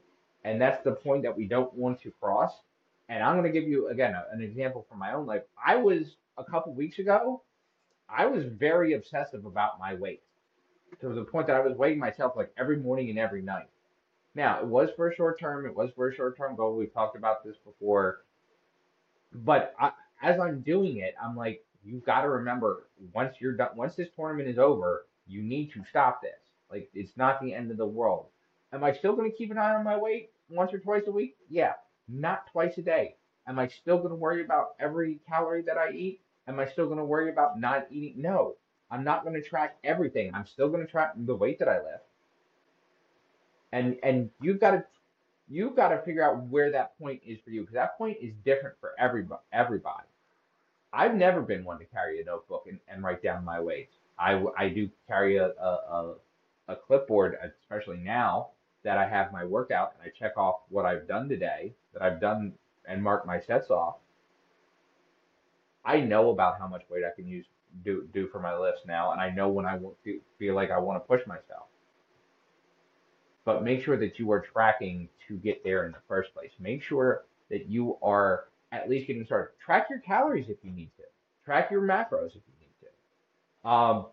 and 0.46 0.62
that's 0.62 0.82
the 0.84 0.94
point 0.94 1.24
that 1.24 1.36
we 1.36 1.46
don't 1.46 1.74
want 1.74 2.02
to 2.04 2.12
cross. 2.22 2.54
And 3.10 3.22
I'm 3.22 3.38
going 3.38 3.52
to 3.52 3.60
give 3.60 3.68
you 3.68 3.90
again 3.90 4.14
a, 4.16 4.26
an 4.32 4.42
example 4.42 4.86
from 4.90 5.00
my 5.00 5.14
own 5.14 5.26
life. 5.26 5.42
I 5.64 5.76
was 5.76 6.16
a 6.38 6.44
couple 6.44 6.74
weeks 6.74 7.00
ago, 7.00 7.42
I 8.08 8.26
was 8.26 8.46
very 8.46 8.94
obsessive 8.94 9.46
about 9.46 9.78
my 9.78 9.94
weight 9.96 10.22
to 11.02 11.10
the 11.10 11.26
point 11.26 11.48
that 11.48 11.58
I 11.58 11.60
was 11.60 11.78
weighing 11.78 12.00
myself 12.00 12.38
like 12.38 12.54
every 12.58 12.78
morning 12.78 13.10
and 13.10 13.20
every 13.20 13.42
night. 13.42 13.68
Now, 14.36 14.60
it 14.60 14.66
was 14.66 14.90
for 14.96 15.10
a 15.10 15.16
short 15.16 15.38
term, 15.38 15.66
it 15.66 15.76
was 15.76 15.92
for 15.96 16.08
a 16.08 16.16
short 16.16 16.38
term 16.38 16.56
goal. 16.56 16.78
We've 16.78 16.94
talked 16.94 17.18
about 17.18 17.44
this 17.44 17.58
before. 17.66 18.22
But 19.34 19.74
I, 19.78 19.92
as 20.22 20.40
I'm 20.40 20.62
doing 20.62 20.98
it, 20.98 21.14
I'm 21.22 21.36
like, 21.36 21.64
you've 21.88 22.06
got 22.06 22.22
to 22.22 22.30
remember 22.30 22.88
once 23.14 23.38
you're 23.40 23.54
done, 23.54 23.70
once 23.76 23.96
this 23.96 24.10
tournament 24.16 24.50
is 24.50 24.58
over, 24.58 25.06
you 25.28 25.42
need 25.42 25.72
to 25.74 25.84
stop 25.90 26.22
this. 26.22 26.32
Like, 26.70 26.90
it's 26.94 27.16
not 27.16 27.42
the 27.42 27.54
end 27.54 27.72
of 27.72 27.78
the 27.78 27.86
world. 27.86 28.26
Am 28.74 28.84
I 28.84 28.94
still 28.94 29.16
going 29.16 29.32
to 29.32 29.38
keep 29.38 29.52
an 29.52 29.58
eye 29.58 29.76
on 29.76 29.86
my 29.86 29.98
weight 29.98 30.32
once 30.50 30.74
or 30.74 30.80
twice 30.80 31.04
a 31.08 31.12
week? 31.12 31.38
Yeah, 31.50 31.74
not 32.10 32.48
twice 32.52 32.78
a 32.78 32.82
day. 32.82 33.16
Am 33.48 33.58
I 33.58 33.68
still 33.70 33.98
going 33.98 34.10
to 34.10 34.16
worry 34.16 34.44
about 34.44 34.76
every 34.80 35.20
calorie 35.28 35.62
that 35.64 35.78
I 35.78 35.92
eat? 35.92 36.20
Am 36.48 36.60
I 36.60 36.68
still 36.68 36.86
going 36.86 36.98
to 36.98 37.06
worry 37.06 37.30
about 37.30 37.60
not 37.60 37.88
eating? 37.90 38.22
No, 38.22 38.56
I'm 38.92 39.04
not 39.04 39.24
going 39.24 39.42
to 39.42 39.48
track 39.48 39.78
everything. 39.84 40.34
I'm 40.34 40.46
still 40.46 40.70
going 40.70 40.86
to 40.86 40.92
track 40.92 41.14
the 41.16 41.36
weight 41.36 41.60
that 41.60 41.70
I 41.70 41.78
lift. 41.78 42.04
And 43.72 43.98
and 44.04 44.30
you've 44.42 44.60
got 44.60 44.72
to 44.72 44.86
you've 45.50 45.76
got 45.76 45.90
to 45.90 46.00
figure 46.00 46.24
out 46.24 46.44
where 46.44 46.72
that 46.72 46.98
point 46.98 47.22
is 47.26 47.38
for 47.44 47.52
you 47.52 47.62
because 47.62 47.74
that 47.74 47.98
point 47.98 48.18
is 48.22 48.34
different 48.46 48.76
for 48.80 48.92
everybody. 48.98 49.42
Everybody. 49.52 50.08
I've 50.98 51.14
never 51.14 51.44
been 51.44 51.64
one 51.64 51.78
to 51.78 51.86
carry 51.86 52.20
a 52.20 52.26
notebook 52.26 52.66
and, 52.68 52.80
and 52.90 53.04
write 53.04 53.22
down 53.22 53.46
my 53.46 53.60
weights. 53.60 53.94
I, 54.18 54.44
I 54.58 54.70
do 54.70 54.90
carry 55.08 55.38
a, 55.38 55.50
a, 55.50 56.16
a, 56.68 56.76
clipboard, 56.76 57.38
especially 57.62 57.98
now 57.98 58.48
that 58.84 58.98
I 58.98 59.08
have 59.08 59.32
my 59.32 59.46
workout 59.46 59.94
and 59.94 60.10
I 60.10 60.12
check 60.18 60.38
off 60.38 60.62
what 60.70 60.86
I've 60.86 61.08
done 61.08 61.30
today, 61.30 61.76
that 61.94 62.02
I've 62.02 62.20
done 62.20 62.54
and 62.88 63.04
mark 63.04 63.28
my 63.28 63.40
sets 63.40 63.70
off. 63.70 63.98
I 65.86 66.00
know 66.00 66.32
about 66.32 66.58
how 66.58 66.68
much 66.68 66.82
weight 66.90 67.04
I 67.06 67.16
can 67.16 67.28
use 67.28 67.46
do 67.86 68.08
do 68.12 68.28
for 68.30 68.40
my 68.40 68.58
lifts 68.58 68.82
now, 68.88 69.12
and 69.12 69.22
I 69.22 69.30
know 69.30 69.50
when 69.50 69.68
I 69.68 69.80
feel 70.40 70.56
like 70.56 70.72
I 70.72 70.80
want 70.80 71.02
to 71.02 71.08
push 71.08 71.26
myself. 71.28 71.68
But 73.46 73.64
make 73.64 73.84
sure 73.84 73.98
that 73.98 74.18
you 74.18 74.32
are 74.32 74.40
tracking 74.40 75.10
to 75.28 75.36
get 75.36 75.64
there 75.64 75.86
in 75.86 75.92
the 75.92 76.00
first 76.08 76.34
place. 76.34 76.52
Make 76.60 76.82
sure 76.82 77.26
that 77.50 77.68
you 77.68 77.98
are 78.02 78.46
at 78.72 78.90
least 78.90 79.08
getting 79.08 79.26
started. 79.26 79.52
Track 79.64 79.88
your 79.90 80.00
calories 80.00 80.50
if 80.50 80.58
you 80.64 80.72
need 80.72 80.92
to. 80.98 81.04
Track 81.46 81.72
your 81.72 81.82
macros 81.82 82.30
if 82.30 82.42
you 82.48 82.54
need 82.60 82.74
to. 83.64 83.70
Um, 83.70 84.06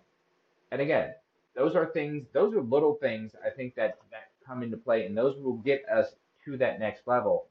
and 0.71 0.81
again, 0.81 1.15
those 1.55 1.75
are 1.75 1.87
things. 1.87 2.27
Those 2.33 2.55
are 2.55 2.61
little 2.61 2.95
things 2.95 3.33
I 3.45 3.51
think 3.51 3.75
that 3.77 3.99
that 4.11 4.31
come 4.47 4.63
into 4.63 4.77
play, 4.77 5.07
and 5.07 5.17
those 5.17 5.37
will 5.39 5.59
get 5.59 5.85
us 5.89 6.15
to 6.45 6.57
that 6.59 6.79
next 6.81 7.07
level. 7.07 7.47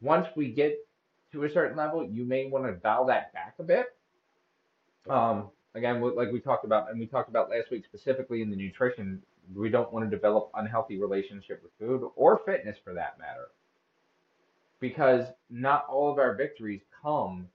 Once 0.00 0.26
we 0.34 0.48
get 0.48 0.78
to 1.32 1.44
a 1.44 1.50
certain 1.50 1.76
level, 1.76 2.04
you 2.04 2.24
may 2.24 2.46
want 2.46 2.64
to 2.64 2.72
dial 2.72 3.06
that 3.06 3.32
back 3.32 3.54
a 3.58 3.62
bit 3.62 3.86
um, 5.08 5.50
again, 5.74 6.00
like 6.00 6.32
we 6.32 6.40
talked 6.40 6.64
about, 6.64 6.90
and 6.90 6.98
we 6.98 7.06
talked 7.06 7.28
about 7.28 7.50
last 7.50 7.70
week 7.70 7.84
specifically 7.84 8.42
in 8.42 8.50
the 8.50 8.56
nutrition, 8.56 9.22
we 9.54 9.68
don't 9.68 9.92
want 9.92 10.08
to 10.08 10.10
develop 10.10 10.50
unhealthy 10.54 10.98
relationship 10.98 11.62
with 11.62 11.72
food 11.78 12.08
or 12.16 12.40
fitness 12.46 12.76
for 12.84 12.94
that 12.94 13.18
matter, 13.18 13.48
because 14.82 15.24
not 15.48 15.86
all 15.88 16.10
of 16.10 16.18
our 16.18 16.34
victories 16.34 16.82
come 17.00 17.48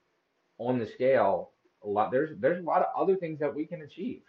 on 0.58 0.80
the 0.80 0.88
scale. 0.88 1.52
A 1.84 1.88
lot 1.88 2.10
there's 2.12 2.32
there's 2.40 2.60
a 2.60 2.66
lot 2.66 2.82
of 2.82 2.88
other 2.98 3.16
things 3.16 3.38
that 3.40 3.54
we 3.54 3.66
can 3.66 3.82
achieve. 3.84 4.22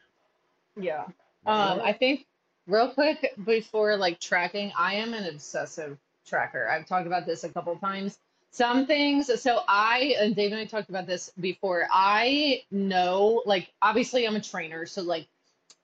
Yeah. 0.79 1.05
Um, 1.47 1.81
I 1.81 1.95
think 1.95 2.27
real 2.67 2.91
quick 2.91 3.35
before 3.47 3.97
like 3.97 4.21
tracking, 4.21 4.73
I 4.77 4.97
am 4.97 5.15
an 5.15 5.27
obsessive 5.27 5.97
tracker. 6.27 6.69
I've 6.69 6.87
talked 6.87 7.07
about 7.07 7.25
this 7.25 7.45
a 7.45 7.49
couple 7.49 7.75
times. 7.77 8.19
Some 8.51 8.87
things, 8.87 9.31
so 9.41 9.61
I 9.69 10.17
and 10.19 10.35
Dave 10.35 10.53
and 10.53 10.61
I 10.61 10.65
talked 10.65 10.89
about 10.89 11.07
this 11.07 11.31
before. 11.39 11.87
I 11.93 12.63
know, 12.71 13.43
like, 13.45 13.71
obviously, 13.83 14.27
I'm 14.27 14.37
a 14.37 14.41
trainer, 14.41 14.87
so 14.87 15.03
like, 15.03 15.29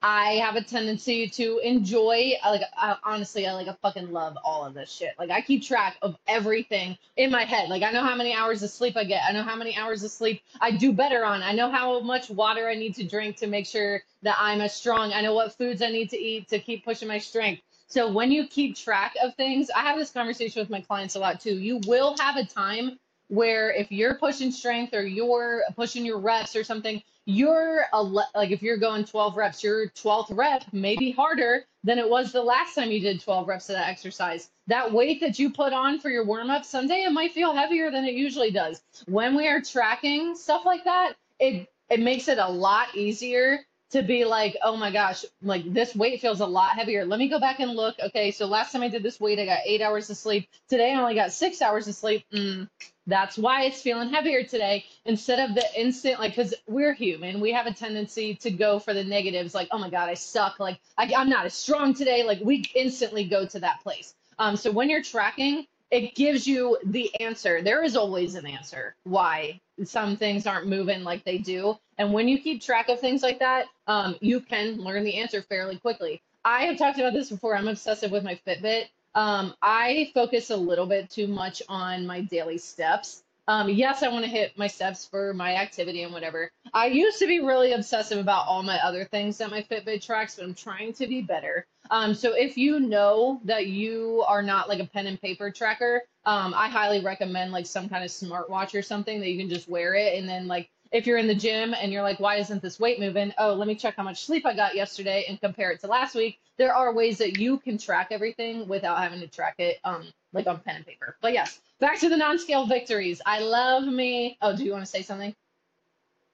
I 0.06 0.32
have 0.44 0.56
a 0.56 0.62
tendency 0.62 1.26
to 1.30 1.60
enjoy, 1.60 2.34
like, 2.44 2.60
I, 2.76 2.94
honestly, 3.04 3.46
I 3.46 3.54
like, 3.54 3.68
I 3.68 3.76
fucking 3.80 4.12
love 4.12 4.36
all 4.44 4.62
of 4.62 4.74
this 4.74 4.92
shit. 4.92 5.14
Like, 5.18 5.30
I 5.30 5.40
keep 5.40 5.62
track 5.62 5.96
of 6.02 6.18
everything 6.28 6.98
in 7.16 7.30
my 7.30 7.44
head. 7.44 7.70
Like, 7.70 7.82
I 7.82 7.90
know 7.90 8.02
how 8.02 8.14
many 8.14 8.34
hours 8.34 8.62
of 8.62 8.68
sleep 8.68 8.98
I 8.98 9.04
get. 9.04 9.22
I 9.26 9.32
know 9.32 9.42
how 9.42 9.56
many 9.56 9.74
hours 9.78 10.04
of 10.04 10.10
sleep 10.10 10.42
I 10.60 10.72
do 10.72 10.92
better 10.92 11.24
on. 11.24 11.42
I 11.42 11.52
know 11.52 11.70
how 11.70 12.00
much 12.00 12.28
water 12.28 12.68
I 12.68 12.74
need 12.74 12.94
to 12.96 13.04
drink 13.04 13.36
to 13.36 13.46
make 13.46 13.64
sure 13.64 14.02
that 14.20 14.36
I'm 14.38 14.60
as 14.60 14.74
strong. 14.74 15.14
I 15.14 15.22
know 15.22 15.32
what 15.32 15.56
foods 15.56 15.80
I 15.80 15.88
need 15.88 16.10
to 16.10 16.18
eat 16.18 16.48
to 16.48 16.58
keep 16.58 16.84
pushing 16.84 17.08
my 17.08 17.18
strength. 17.18 17.62
So 17.86 18.12
when 18.12 18.30
you 18.30 18.46
keep 18.46 18.76
track 18.76 19.14
of 19.22 19.34
things, 19.36 19.70
I 19.74 19.84
have 19.84 19.98
this 19.98 20.10
conversation 20.10 20.60
with 20.60 20.68
my 20.68 20.82
clients 20.82 21.14
a 21.14 21.18
lot 21.18 21.40
too. 21.40 21.58
You 21.58 21.80
will 21.86 22.14
have 22.18 22.36
a 22.36 22.44
time 22.44 22.98
where 23.28 23.72
if 23.72 23.90
you're 23.90 24.16
pushing 24.16 24.50
strength 24.50 24.92
or 24.92 25.06
you're 25.06 25.62
pushing 25.74 26.04
your 26.04 26.18
reps 26.18 26.54
or 26.54 26.62
something, 26.62 27.02
you're 27.26 27.84
a 27.92 28.02
like 28.02 28.50
if 28.50 28.62
you're 28.62 28.76
going 28.76 29.04
12 29.04 29.36
reps, 29.36 29.62
your 29.62 29.88
12th 29.88 30.36
rep 30.36 30.64
may 30.72 30.96
be 30.96 31.10
harder 31.10 31.64
than 31.82 31.98
it 31.98 32.08
was 32.08 32.32
the 32.32 32.42
last 32.42 32.74
time 32.74 32.90
you 32.90 33.00
did 33.00 33.20
12 33.20 33.48
reps 33.48 33.68
of 33.70 33.76
that 33.76 33.88
exercise. 33.88 34.50
That 34.66 34.92
weight 34.92 35.20
that 35.20 35.38
you 35.38 35.50
put 35.50 35.72
on 35.72 36.00
for 36.00 36.10
your 36.10 36.24
warm 36.24 36.50
up 36.50 36.64
Sunday, 36.64 37.04
it 37.04 37.12
might 37.12 37.32
feel 37.32 37.54
heavier 37.54 37.90
than 37.90 38.04
it 38.04 38.14
usually 38.14 38.50
does. 38.50 38.82
When 39.06 39.36
we 39.36 39.48
are 39.48 39.60
tracking 39.60 40.34
stuff 40.34 40.64
like 40.64 40.84
that, 40.84 41.14
it 41.38 41.68
it 41.90 42.00
makes 42.00 42.28
it 42.28 42.38
a 42.38 42.48
lot 42.48 42.94
easier 42.94 43.60
to 43.90 44.02
be 44.02 44.24
like, 44.24 44.56
oh 44.62 44.76
my 44.76 44.90
gosh, 44.90 45.24
like 45.40 45.72
this 45.72 45.94
weight 45.94 46.20
feels 46.20 46.40
a 46.40 46.46
lot 46.46 46.76
heavier. 46.76 47.04
Let 47.04 47.18
me 47.18 47.28
go 47.28 47.38
back 47.38 47.60
and 47.60 47.72
look. 47.72 47.94
Okay, 48.00 48.32
so 48.32 48.46
last 48.46 48.72
time 48.72 48.82
I 48.82 48.88
did 48.88 49.02
this 49.02 49.20
weight, 49.20 49.38
I 49.38 49.44
got 49.44 49.60
eight 49.64 49.80
hours 49.80 50.10
of 50.10 50.16
sleep. 50.16 50.48
Today 50.68 50.92
I 50.92 51.00
only 51.00 51.14
got 51.14 51.32
six 51.32 51.62
hours 51.62 51.86
of 51.86 51.94
sleep. 51.94 52.24
Mm, 52.32 52.68
that's 53.06 53.36
why 53.36 53.64
it's 53.64 53.82
feeling 53.82 54.10
heavier 54.10 54.42
today 54.44 54.84
instead 55.04 55.38
of 55.38 55.54
the 55.54 55.64
instant, 55.78 56.18
like, 56.18 56.32
because 56.32 56.54
we're 56.66 56.94
human. 56.94 57.40
We 57.40 57.52
have 57.52 57.66
a 57.66 57.74
tendency 57.74 58.34
to 58.36 58.50
go 58.50 58.78
for 58.78 58.94
the 58.94 59.04
negatives, 59.04 59.54
like, 59.54 59.68
oh 59.72 59.78
my 59.78 59.90
God, 59.90 60.08
I 60.08 60.14
suck. 60.14 60.58
Like, 60.58 60.80
I, 60.96 61.12
I'm 61.16 61.28
not 61.28 61.46
as 61.46 61.54
strong 61.54 61.94
today. 61.94 62.22
Like, 62.22 62.40
we 62.42 62.64
instantly 62.74 63.24
go 63.24 63.46
to 63.46 63.60
that 63.60 63.82
place. 63.82 64.14
Um, 64.38 64.56
so 64.56 64.70
when 64.70 64.88
you're 64.88 65.02
tracking, 65.02 65.66
it 65.90 66.14
gives 66.14 66.46
you 66.46 66.78
the 66.86 67.14
answer. 67.20 67.62
There 67.62 67.84
is 67.84 67.96
always 67.96 68.34
an 68.34 68.46
answer 68.46 68.96
why 69.04 69.60
some 69.84 70.16
things 70.16 70.46
aren't 70.46 70.66
moving 70.66 71.04
like 71.04 71.24
they 71.24 71.38
do. 71.38 71.78
And 71.98 72.12
when 72.12 72.26
you 72.26 72.40
keep 72.40 72.62
track 72.62 72.88
of 72.88 73.00
things 73.00 73.22
like 73.22 73.38
that, 73.38 73.66
um, 73.86 74.16
you 74.20 74.40
can 74.40 74.78
learn 74.78 75.04
the 75.04 75.16
answer 75.16 75.42
fairly 75.42 75.78
quickly. 75.78 76.22
I 76.44 76.64
have 76.66 76.78
talked 76.78 76.98
about 76.98 77.12
this 77.12 77.30
before. 77.30 77.56
I'm 77.56 77.68
obsessive 77.68 78.10
with 78.10 78.24
my 78.24 78.38
Fitbit. 78.46 78.86
Um, 79.14 79.54
I 79.62 80.10
focus 80.14 80.50
a 80.50 80.56
little 80.56 80.86
bit 80.86 81.10
too 81.10 81.26
much 81.26 81.62
on 81.68 82.06
my 82.06 82.20
daily 82.22 82.58
steps. 82.58 83.22
Um, 83.46 83.68
yes, 83.68 84.02
I 84.02 84.08
want 84.08 84.24
to 84.24 84.30
hit 84.30 84.56
my 84.56 84.66
steps 84.66 85.06
for 85.06 85.34
my 85.34 85.56
activity 85.56 86.02
and 86.02 86.12
whatever. 86.12 86.50
I 86.72 86.86
used 86.86 87.18
to 87.18 87.26
be 87.26 87.40
really 87.40 87.72
obsessive 87.72 88.18
about 88.18 88.46
all 88.46 88.62
my 88.62 88.78
other 88.78 89.04
things 89.04 89.36
that 89.38 89.50
my 89.50 89.62
Fitbit 89.62 90.04
tracks, 90.04 90.36
but 90.36 90.44
I'm 90.44 90.54
trying 90.54 90.94
to 90.94 91.06
be 91.06 91.20
better. 91.20 91.66
Um, 91.90 92.14
so 92.14 92.34
if 92.34 92.56
you 92.56 92.80
know 92.80 93.40
that 93.44 93.66
you 93.66 94.24
are 94.26 94.42
not 94.42 94.68
like 94.68 94.80
a 94.80 94.86
pen 94.86 95.06
and 95.06 95.20
paper 95.20 95.50
tracker, 95.50 96.02
um, 96.24 96.54
I 96.56 96.68
highly 96.68 97.00
recommend 97.04 97.52
like 97.52 97.66
some 97.66 97.88
kind 97.88 98.02
of 98.02 98.10
smartwatch 98.10 98.74
or 98.74 98.80
something 98.80 99.20
that 99.20 99.28
you 99.28 99.38
can 99.38 99.50
just 99.50 99.68
wear 99.68 99.94
it 99.94 100.18
and 100.18 100.26
then 100.26 100.46
like 100.46 100.70
if 100.94 101.08
you're 101.08 101.18
in 101.18 101.26
the 101.26 101.34
gym 101.34 101.74
and 101.74 101.92
you're 101.92 102.02
like, 102.02 102.20
why 102.20 102.36
isn't 102.36 102.62
this 102.62 102.78
weight 102.78 103.00
moving? 103.00 103.34
Oh, 103.36 103.52
let 103.52 103.66
me 103.66 103.74
check 103.74 103.96
how 103.96 104.04
much 104.04 104.24
sleep 104.24 104.46
I 104.46 104.54
got 104.54 104.76
yesterday 104.76 105.24
and 105.28 105.40
compare 105.40 105.72
it 105.72 105.80
to 105.80 105.88
last 105.88 106.14
week. 106.14 106.38
There 106.56 106.72
are 106.72 106.94
ways 106.94 107.18
that 107.18 107.36
you 107.36 107.58
can 107.58 107.76
track 107.78 108.08
everything 108.12 108.68
without 108.68 108.98
having 108.98 109.18
to 109.18 109.26
track 109.26 109.56
it 109.58 109.78
um 109.82 110.06
like 110.32 110.46
on 110.46 110.60
pen 110.60 110.76
and 110.76 110.86
paper. 110.86 111.16
But 111.20 111.32
yes, 111.32 111.60
back 111.80 111.98
to 111.98 112.08
the 112.08 112.16
non-scale 112.16 112.66
victories. 112.66 113.20
I 113.26 113.40
love 113.40 113.84
me. 113.84 114.38
Oh, 114.40 114.56
do 114.56 114.64
you 114.64 114.70
want 114.70 114.84
to 114.84 114.90
say 114.90 115.02
something? 115.02 115.34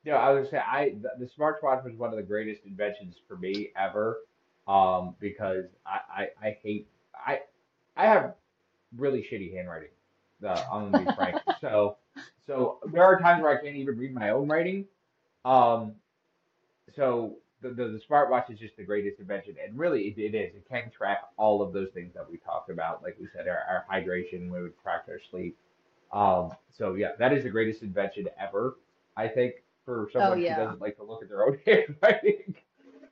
Yeah, 0.05 0.17
I 0.17 0.31
was 0.31 0.51
gonna 0.51 0.51
say 0.51 0.67
I 0.67 0.91
the, 1.01 1.13
the 1.19 1.27
smartwatch 1.27 1.83
was 1.83 1.95
one 1.95 2.11
of 2.11 2.17
the 2.17 2.23
greatest 2.23 2.67
inventions 2.67 3.17
for 3.27 3.39
me 3.39 3.71
ever. 3.77 4.19
Um, 4.69 5.15
because 5.21 5.65
I, 5.87 6.01
I, 6.43 6.49
I 6.49 6.59
hate 6.63 6.87
I 7.15 7.41
I 7.97 8.07
have 8.07 8.35
really 8.95 9.23
shitty 9.23 9.55
handwriting. 9.55 9.89
Uh, 10.47 10.63
I'm 10.71 10.93
gonna 10.93 11.07
be 11.07 11.11
frank. 11.15 11.39
So 11.61 11.97
so 12.47 12.79
there 12.93 13.05
are 13.05 13.19
times 13.19 13.43
where 13.43 13.57
I 13.57 13.63
can't 13.63 13.77
even 13.77 13.97
read 13.97 14.15
my 14.15 14.31
own 14.31 14.49
writing. 14.49 14.87
Um, 15.45 15.95
so 16.97 17.37
the, 17.63 17.71
the, 17.71 17.85
the 17.89 18.01
smartwatch 18.11 18.51
is 18.51 18.59
just 18.59 18.77
the 18.77 18.85
greatest 18.85 19.21
invention, 19.21 19.55
and 19.65 19.79
really 19.79 20.03
it, 20.09 20.19
it 20.19 20.35
is. 20.35 20.55
It 20.55 20.67
can 20.69 20.91
track 20.91 21.19
all 21.37 21.63
of 21.63 21.73
those 21.73 21.89
things 21.95 22.13
that 22.15 22.29
we 22.31 22.39
talked 22.39 22.71
about. 22.71 23.03
Like 23.03 23.17
we 23.21 23.29
said, 23.35 23.49
our, 23.49 23.59
our 23.69 23.85
hydration, 23.91 24.51
we 24.51 24.63
would 24.63 24.81
track 24.83 25.05
our 25.09 25.21
sleep. 25.31 25.57
Um, 26.13 26.53
so 26.77 26.95
yeah, 26.95 27.13
that 27.19 27.33
is 27.33 27.45
the 27.45 27.51
greatest 27.51 27.83
invention 27.83 28.29
ever. 28.39 28.77
I 29.17 29.29
think 29.29 29.55
for 29.85 30.09
Oh 30.15 30.19
someone 30.19 30.39
who 30.39 30.49
doesn't 30.49 30.81
like 30.81 30.97
to 30.97 31.05
look 31.05 31.23
at 31.23 31.29
their 31.29 31.47
own 31.47 31.59
handwriting. 31.67 32.55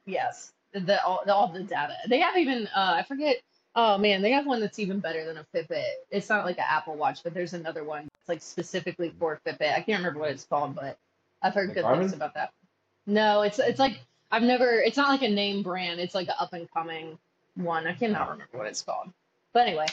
Yes. 0.07 0.53
The 0.73 1.03
all, 1.05 1.23
the 1.25 1.35
all 1.35 1.49
the 1.49 1.63
data. 1.63 1.95
They 2.09 2.21
have 2.21 2.37
even 2.37 2.67
uh 2.69 2.95
I 2.97 3.03
forget 3.03 3.37
oh 3.75 3.99
man, 3.99 4.23
they 4.23 4.33
have 4.33 4.47
one 4.47 4.61
that's 4.61 4.79
even 4.79 5.01
better 5.01 5.25
than 5.25 5.39
a 5.39 5.47
Fitbit. 5.55 5.85
It's 6.11 6.29
not 6.29 6.45
like 6.45 6.59
an 6.59 6.65
Apple 6.69 6.97
Watch, 6.97 7.23
but 7.23 7.35
there's 7.35 7.55
another 7.55 7.85
one. 7.85 8.09
It's 8.21 8.29
like 8.29 8.43
specifically 8.43 9.13
for 9.19 9.41
Fitbit. 9.47 9.73
I 9.73 9.81
can't 9.81 9.99
remember 9.99 10.21
what 10.21 10.31
it's 10.31 10.45
called, 10.45 10.75
but 10.75 10.97
I've 11.43 11.55
heard 11.55 11.71
The 11.71 11.75
good 11.75 11.85
things 11.85 12.13
Garmin? 12.13 12.17
about 12.17 12.35
that. 12.35 12.53
No, 13.07 13.43
it's 13.43 13.59
it's 13.59 13.79
like 13.79 14.01
I've 14.31 14.43
never 14.43 14.81
it's 14.81 14.97
not 14.97 15.09
like 15.09 15.23
a 15.23 15.29
name 15.33 15.63
brand. 15.63 16.01
It's 16.01 16.15
like 16.15 16.29
an 16.29 16.35
up 16.39 16.53
and 16.53 16.71
coming 16.73 17.19
one. 17.55 17.87
I 17.87 17.95
cannot 17.95 18.31
remember 18.31 18.59
what 18.59 18.67
it's 18.67 18.83
called. 18.83 19.11
But 19.55 19.67
anyway, 19.67 19.87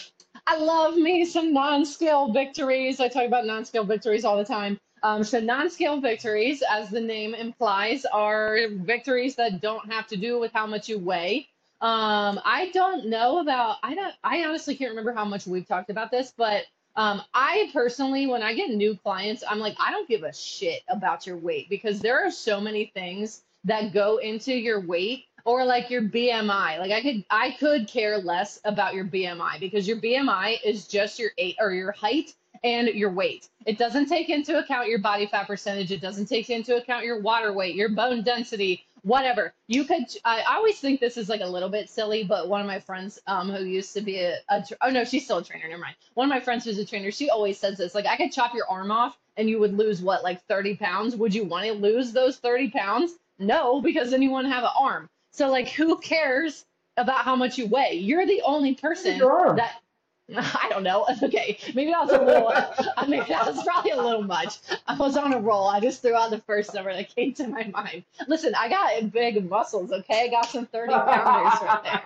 I 0.46 0.58
love 0.58 0.96
me 0.96 1.24
some 1.26 1.54
non-scale 1.54 2.34
victories. 2.34 3.00
I 3.00 3.08
talk 3.08 3.26
about 3.26 3.46
non-scale 3.46 3.86
victories 3.86 4.26
all 4.26 4.38
the 4.38 4.44
time. 4.46 4.78
Um, 5.02 5.24
so 5.24 5.40
non-scale 5.40 6.02
victories, 6.02 6.62
as 6.70 6.90
the 6.90 7.00
name 7.00 7.34
implies, 7.34 8.06
are 8.06 8.68
victories 8.70 9.36
that 9.36 9.62
don't 9.62 9.92
have 9.92 10.08
to 10.08 10.18
do 10.18 10.40
with 10.40 10.52
how 10.54 10.66
much 10.68 10.90
you 10.90 11.00
weigh. 11.00 11.48
Um, 11.82 12.40
I 12.46 12.72
don't 12.74 13.08
know 13.08 13.40
about, 13.40 13.78
I 13.84 13.96
don't, 13.96 14.14
I 14.24 14.44
honestly 14.46 14.76
can't 14.76 14.90
remember 14.90 15.14
how 15.14 15.26
much 15.26 15.46
we've 15.46 15.68
talked 15.68 15.90
about 15.90 16.10
this, 16.10 16.34
but 16.36 16.64
um, 16.96 17.22
I 17.34 17.70
personally, 17.74 18.28
when 18.28 18.42
I 18.42 18.54
get 18.54 18.70
new 18.70 18.96
clients, 18.96 19.44
I'm 19.48 19.60
like, 19.60 19.76
I 19.80 19.92
don't 19.92 20.08
give 20.08 20.24
a 20.24 20.34
shit 20.34 20.82
about 20.88 21.28
your 21.28 21.38
weight 21.38 21.70
because 21.70 22.00
there 22.00 22.26
are 22.26 22.32
so 22.32 22.62
many 22.62 22.92
things 22.94 23.42
that 23.66 23.94
go 23.94 24.18
into 24.18 24.54
your 24.54 24.80
weight 24.80 25.26
or 25.44 25.66
like 25.66 25.90
your 25.90 26.04
BMI. 26.04 26.80
Like 26.80 26.92
I 26.92 27.02
could, 27.02 27.26
I 27.30 27.52
could 27.60 27.88
care 27.88 28.18
less 28.18 28.60
about 28.64 28.94
your 28.94 29.06
BMI 29.06 29.60
because 29.60 29.88
your 29.88 29.98
BMI 29.98 30.60
is 30.64 30.88
just 30.88 31.20
your 31.20 31.32
eight 31.38 31.58
or 31.60 31.74
your 31.74 31.92
height 31.92 32.34
and 32.64 32.88
your 32.88 33.12
weight. 33.12 33.50
It 33.66 33.78
doesn't 33.78 34.08
take 34.08 34.30
into 34.30 34.58
account 34.58 34.88
your 34.88 35.00
body 35.00 35.28
fat 35.28 35.48
percentage. 35.48 35.92
It 35.92 36.02
doesn't 36.02 36.28
take 36.28 36.50
into 36.50 36.78
account 36.78 37.06
your 37.06 37.22
water 37.22 37.54
weight, 37.54 37.76
your 37.76 37.90
bone 37.90 38.24
density, 38.24 38.86
whatever. 39.06 39.54
You 39.68 39.84
could, 39.84 40.04
I, 40.26 40.42
I 40.42 40.56
always 40.56 40.80
think 40.80 41.00
this 41.00 41.16
is 41.16 41.30
like 41.30 41.42
a 41.42 41.48
little 41.48 41.70
bit 41.70 41.90
silly, 41.90 42.24
but 42.24 42.50
one 42.50 42.60
of 42.60 42.68
my 42.68 42.80
friends 42.80 43.20
um, 43.28 43.52
who 43.52 43.64
used 43.64 43.94
to 43.94 44.02
be 44.02 44.20
a, 44.20 44.38
a, 44.50 44.64
tr- 44.64 44.74
oh 44.82 44.90
no, 44.90 45.06
she's 45.06 45.26
still 45.26 45.38
a 45.38 45.44
trainer, 45.44 45.68
never 45.68 45.82
mind. 45.82 45.96
One 46.16 46.26
of 46.26 46.30
my 46.30 46.40
friends 46.40 46.66
who's 46.66 46.80
a 46.80 46.86
trainer, 46.86 47.12
she 47.12 47.30
always 47.30 47.60
says 47.60 47.78
this, 47.78 47.94
like 47.94 48.08
I 48.08 48.18
could 48.18 48.32
chop 48.32 48.56
your 48.56 48.68
arm 48.68 48.92
off 48.92 49.16
and 49.38 49.48
you 49.48 49.60
would 49.60 49.78
lose 49.78 50.02
what, 50.02 50.24
like 50.24 50.44
30 50.48 50.78
pounds? 50.78 51.16
Would 51.16 51.36
you 51.36 51.44
want 51.46 51.68
to 51.68 51.74
lose 51.74 52.14
those 52.14 52.38
30 52.38 52.72
pounds? 52.72 53.14
No, 53.38 53.80
because 53.80 54.10
then 54.10 54.24
you 54.24 54.32
wouldn't 54.32 54.54
have 54.54 54.64
an 54.64 54.72
arm. 54.78 55.08
So 55.32 55.52
like, 55.52 55.68
who 55.70 55.98
cares 56.00 56.66
about 56.98 57.20
how 57.20 57.36
much 57.36 57.60
you 57.60 57.68
weigh? 57.68 57.94
You're 57.94 58.26
the 58.26 58.42
only 58.42 58.74
person 58.74 59.20
that 59.20 59.82
I 60.36 60.68
don't 60.70 60.84
know. 60.84 61.06
Okay, 61.24 61.58
maybe 61.74 61.92
that 61.92 62.06
was 62.06 62.12
a 62.12 62.24
little. 62.24 62.52
I 62.98 63.06
mean, 63.08 63.24
that 63.28 63.46
was 63.46 63.64
probably 63.64 63.92
a 63.92 64.02
little 64.02 64.24
much. 64.24 64.60
I 64.88 64.96
was 64.96 65.18
on 65.18 65.34
a 65.34 65.40
roll. 65.40 65.68
I 65.68 65.80
just 65.80 66.02
threw 66.02 66.16
out 66.16 66.30
the 66.30 66.40
first 66.40 66.74
number 66.74 66.94
that 66.94 67.16
came 67.16 67.34
to 67.36 67.48
my 67.48 67.64
mind. 67.74 68.04
Listen, 68.28 68.54
I 68.56 68.70
got 68.70 69.12
big 69.12 69.50
muscles. 69.50 69.92
Okay, 69.92 70.24
I 70.26 70.28
got 70.28 70.46
some 70.48 70.66
thirty 70.68 70.94
pounders 70.94 71.62
right 71.62 72.02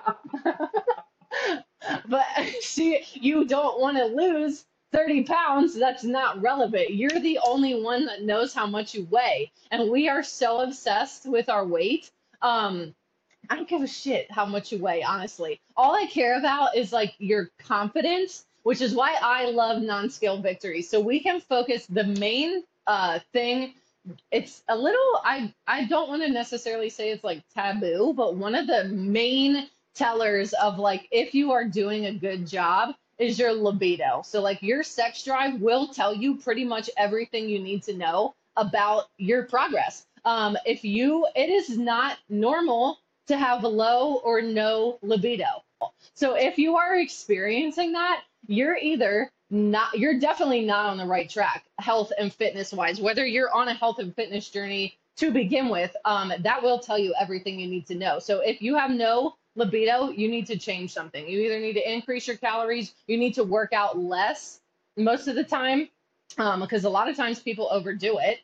there. 0.45 0.69
But 2.07 2.25
see, 2.61 3.03
you 3.13 3.45
don't 3.45 3.79
want 3.79 3.97
to 3.97 4.05
lose 4.05 4.65
30 4.91 5.23
pounds. 5.23 5.75
That's 5.75 6.03
not 6.03 6.41
relevant. 6.41 6.93
You're 6.93 7.09
the 7.09 7.39
only 7.39 7.81
one 7.81 8.05
that 8.05 8.23
knows 8.23 8.53
how 8.53 8.67
much 8.67 8.93
you 8.93 9.07
weigh. 9.09 9.51
And 9.71 9.89
we 9.89 10.09
are 10.09 10.23
so 10.23 10.59
obsessed 10.61 11.25
with 11.25 11.49
our 11.49 11.65
weight. 11.65 12.11
Um, 12.41 12.93
I 13.49 13.55
don't 13.55 13.67
give 13.67 13.81
a 13.81 13.87
shit 13.87 14.31
how 14.31 14.45
much 14.45 14.71
you 14.71 14.79
weigh, 14.79 15.03
honestly. 15.03 15.59
All 15.75 15.95
I 15.95 16.05
care 16.05 16.37
about 16.37 16.75
is 16.75 16.93
like 16.93 17.15
your 17.17 17.49
confidence, 17.57 18.45
which 18.63 18.81
is 18.81 18.93
why 18.93 19.15
I 19.21 19.49
love 19.49 19.81
non-scale 19.81 20.41
victories. 20.41 20.89
So 20.89 20.99
we 20.99 21.19
can 21.19 21.41
focus 21.41 21.87
the 21.87 22.03
main 22.03 22.63
uh, 22.85 23.19
thing. 23.33 23.73
It's 24.31 24.63
a 24.67 24.77
little, 24.77 25.21
I, 25.23 25.53
I 25.67 25.85
don't 25.85 26.09
want 26.09 26.21
to 26.23 26.29
necessarily 26.29 26.89
say 26.89 27.09
it's 27.11 27.23
like 27.23 27.43
taboo, 27.53 28.13
but 28.15 28.35
one 28.35 28.55
of 28.55 28.67
the 28.67 28.85
main 28.85 29.67
tellers 29.95 30.53
of 30.53 30.77
like 30.77 31.07
if 31.11 31.33
you 31.33 31.51
are 31.51 31.65
doing 31.65 32.05
a 32.05 32.13
good 32.13 32.47
job 32.47 32.95
is 33.17 33.37
your 33.37 33.51
libido. 33.51 34.21
So 34.23 34.41
like 34.41 34.61
your 34.61 34.83
sex 34.83 35.23
drive 35.23 35.59
will 35.59 35.87
tell 35.87 36.13
you 36.13 36.35
pretty 36.35 36.63
much 36.63 36.89
everything 36.97 37.49
you 37.49 37.59
need 37.59 37.83
to 37.83 37.97
know 37.97 38.35
about 38.55 39.09
your 39.17 39.43
progress. 39.43 40.05
Um, 40.25 40.57
if 40.65 40.83
you, 40.83 41.27
it 41.35 41.49
is 41.49 41.77
not 41.77 42.17
normal 42.29 42.99
to 43.29 43.37
have 43.37 43.63
low 43.63 44.15
or 44.15 44.41
no 44.41 44.99
libido. 45.01 45.63
So 46.13 46.33
if 46.33 46.57
you 46.57 46.75
are 46.75 46.95
experiencing 46.97 47.93
that, 47.93 48.23
you're 48.47 48.75
either 48.75 49.31
not, 49.49 49.97
you're 49.97 50.19
definitely 50.19 50.65
not 50.65 50.87
on 50.87 50.97
the 50.97 51.05
right 51.05 51.29
track, 51.29 51.65
health 51.79 52.11
and 52.17 52.33
fitness 52.33 52.73
wise. 52.73 52.99
Whether 52.99 53.25
you're 53.25 53.53
on 53.53 53.67
a 53.67 53.73
health 53.73 53.99
and 53.99 54.15
fitness 54.15 54.49
journey 54.49 54.97
to 55.17 55.31
begin 55.31 55.69
with, 55.69 55.95
um, 56.05 56.33
that 56.39 56.61
will 56.61 56.79
tell 56.79 56.97
you 56.97 57.13
everything 57.19 57.59
you 57.59 57.67
need 57.67 57.85
to 57.87 57.95
know. 57.95 58.19
So 58.19 58.39
if 58.39 58.61
you 58.61 58.75
have 58.75 58.91
no 58.91 59.35
libido, 59.55 60.09
you 60.09 60.27
need 60.27 60.47
to 60.47 60.57
change 60.57 60.91
something. 60.91 61.27
You 61.27 61.39
either 61.41 61.59
need 61.59 61.73
to 61.73 61.91
increase 61.91 62.27
your 62.27 62.37
calories, 62.37 62.93
you 63.07 63.17
need 63.17 63.35
to 63.35 63.43
work 63.43 63.73
out 63.73 63.97
less 63.97 64.59
most 64.97 65.27
of 65.27 65.35
the 65.35 65.43
time, 65.43 65.87
um, 66.37 66.61
because 66.61 66.83
a 66.83 66.89
lot 66.89 67.09
of 67.09 67.15
times 67.15 67.39
people 67.39 67.69
overdo 67.71 68.17
it. 68.19 68.39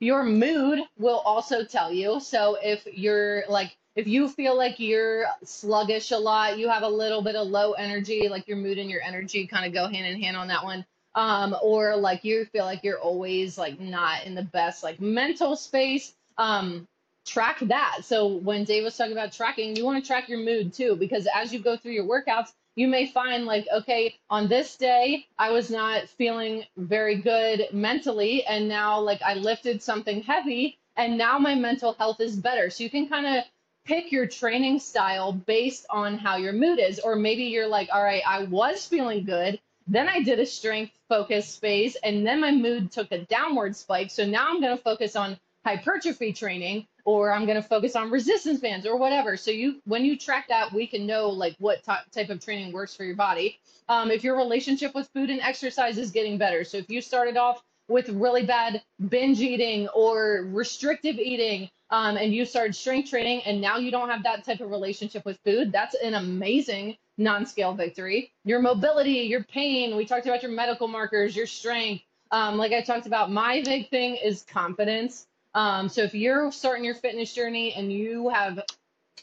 Your 0.00 0.24
mood 0.24 0.80
will 0.98 1.20
also 1.20 1.64
tell 1.64 1.90
you. 1.92 2.20
So 2.20 2.58
if 2.62 2.86
you're 2.92 3.44
like, 3.48 3.76
if 3.96 4.06
you 4.06 4.28
feel 4.28 4.56
like 4.56 4.78
you're 4.78 5.24
sluggish 5.42 6.10
a 6.10 6.18
lot, 6.18 6.58
you 6.58 6.68
have 6.68 6.82
a 6.82 6.88
little 6.88 7.22
bit 7.22 7.34
of 7.34 7.48
low 7.48 7.72
energy, 7.72 8.28
like 8.28 8.46
your 8.46 8.58
mood 8.58 8.78
and 8.78 8.90
your 8.90 9.00
energy 9.00 9.46
kind 9.46 9.66
of 9.66 9.72
go 9.72 9.88
hand 9.88 10.06
in 10.06 10.20
hand 10.20 10.36
on 10.36 10.48
that 10.48 10.62
one. 10.62 10.84
Um, 11.14 11.56
or 11.62 11.96
like 11.96 12.22
you 12.22 12.44
feel 12.44 12.66
like 12.66 12.84
you're 12.84 13.00
always 13.00 13.56
like 13.56 13.80
not 13.80 14.24
in 14.24 14.34
the 14.34 14.42
best 14.42 14.84
like 14.84 15.00
mental 15.00 15.56
space. 15.56 16.12
Um, 16.36 16.86
track 17.24 17.58
that. 17.60 18.00
So 18.04 18.26
when 18.36 18.64
Dave 18.64 18.84
was 18.84 18.96
talking 18.96 19.12
about 19.12 19.32
tracking, 19.32 19.74
you 19.74 19.84
want 19.86 20.02
to 20.02 20.06
track 20.06 20.28
your 20.28 20.38
mood 20.40 20.74
too, 20.74 20.94
because 20.94 21.26
as 21.34 21.52
you 21.52 21.58
go 21.58 21.76
through 21.78 21.92
your 21.92 22.04
workouts, 22.04 22.52
you 22.76 22.86
may 22.88 23.06
find 23.06 23.46
like, 23.46 23.66
okay, 23.74 24.14
on 24.28 24.46
this 24.46 24.76
day, 24.76 25.26
I 25.38 25.50
was 25.50 25.70
not 25.70 26.06
feeling 26.10 26.64
very 26.76 27.16
good 27.16 27.68
mentally. 27.72 28.44
And 28.44 28.68
now 28.68 29.00
like 29.00 29.22
I 29.22 29.34
lifted 29.34 29.82
something 29.82 30.22
heavy 30.22 30.78
and 30.96 31.16
now 31.16 31.38
my 31.38 31.54
mental 31.54 31.94
health 31.94 32.20
is 32.20 32.36
better. 32.36 32.68
So 32.68 32.84
you 32.84 32.90
can 32.90 33.08
kind 33.08 33.26
of 33.38 33.44
pick 33.86 34.10
your 34.10 34.26
training 34.26 34.78
style 34.80 35.32
based 35.32 35.86
on 35.90 36.18
how 36.18 36.36
your 36.36 36.52
mood 36.52 36.78
is. 36.78 36.98
Or 36.98 37.16
maybe 37.16 37.44
you're 37.44 37.68
like, 37.68 37.88
all 37.92 38.02
right, 38.02 38.22
I 38.26 38.44
was 38.44 38.84
feeling 38.84 39.24
good. 39.24 39.60
Then 39.86 40.08
I 40.08 40.20
did 40.20 40.40
a 40.40 40.46
strength 40.46 40.92
focus 41.08 41.56
phase 41.56 41.96
and 42.02 42.26
then 42.26 42.40
my 42.40 42.50
mood 42.50 42.90
took 42.90 43.12
a 43.12 43.24
downward 43.24 43.76
spike. 43.76 44.10
So 44.10 44.26
now 44.26 44.48
I'm 44.48 44.60
going 44.60 44.76
to 44.76 44.82
focus 44.82 45.14
on 45.14 45.38
hypertrophy 45.64 46.32
training 46.32 46.86
or 47.04 47.32
I'm 47.32 47.44
going 47.46 47.60
to 47.60 47.68
focus 47.68 47.94
on 47.94 48.10
resistance 48.10 48.60
bands 48.60 48.84
or 48.84 48.96
whatever. 48.96 49.36
So 49.36 49.52
you 49.52 49.80
when 49.84 50.04
you 50.04 50.18
track 50.18 50.48
that, 50.48 50.72
we 50.72 50.88
can 50.88 51.06
know 51.06 51.28
like 51.28 51.54
what 51.58 51.84
ty- 51.84 52.02
type 52.10 52.30
of 52.30 52.44
training 52.44 52.72
works 52.72 52.96
for 52.96 53.04
your 53.04 53.14
body. 53.14 53.60
Um, 53.88 54.10
if 54.10 54.24
your 54.24 54.36
relationship 54.36 54.92
with 54.94 55.08
food 55.14 55.30
and 55.30 55.40
exercise 55.40 55.98
is 55.98 56.10
getting 56.10 56.36
better. 56.36 56.64
So 56.64 56.78
if 56.78 56.90
you 56.90 57.00
started 57.00 57.36
off 57.36 57.62
with 57.88 58.08
really 58.08 58.44
bad 58.44 58.82
binge 59.08 59.40
eating 59.40 59.88
or 59.88 60.48
restrictive 60.52 61.18
eating 61.18 61.70
um, 61.90 62.16
and 62.16 62.34
you 62.34 62.44
started 62.44 62.74
strength 62.74 63.10
training 63.10 63.42
and 63.46 63.60
now 63.60 63.76
you 63.76 63.90
don't 63.90 64.08
have 64.08 64.22
that 64.24 64.44
type 64.44 64.60
of 64.60 64.70
relationship 64.70 65.24
with 65.24 65.38
food, 65.44 65.72
that's 65.72 65.94
an 65.94 66.14
amazing 66.14 66.96
non-scale 67.18 67.74
victory. 67.74 68.32
Your 68.44 68.60
mobility, 68.60 69.20
your 69.20 69.44
pain, 69.44 69.96
we 69.96 70.04
talked 70.04 70.26
about 70.26 70.42
your 70.42 70.52
medical 70.52 70.88
markers, 70.88 71.36
your 71.36 71.46
strength. 71.46 72.04
Um, 72.32 72.58
like 72.58 72.72
I 72.72 72.82
talked 72.82 73.06
about, 73.06 73.30
my 73.30 73.62
big 73.64 73.88
thing 73.88 74.16
is 74.16 74.42
confidence. 74.42 75.26
Um, 75.54 75.88
so 75.88 76.02
if 76.02 76.14
you're 76.14 76.52
starting 76.52 76.84
your 76.84 76.94
fitness 76.94 77.32
journey 77.32 77.72
and 77.74 77.92
you 77.92 78.28
have 78.28 78.60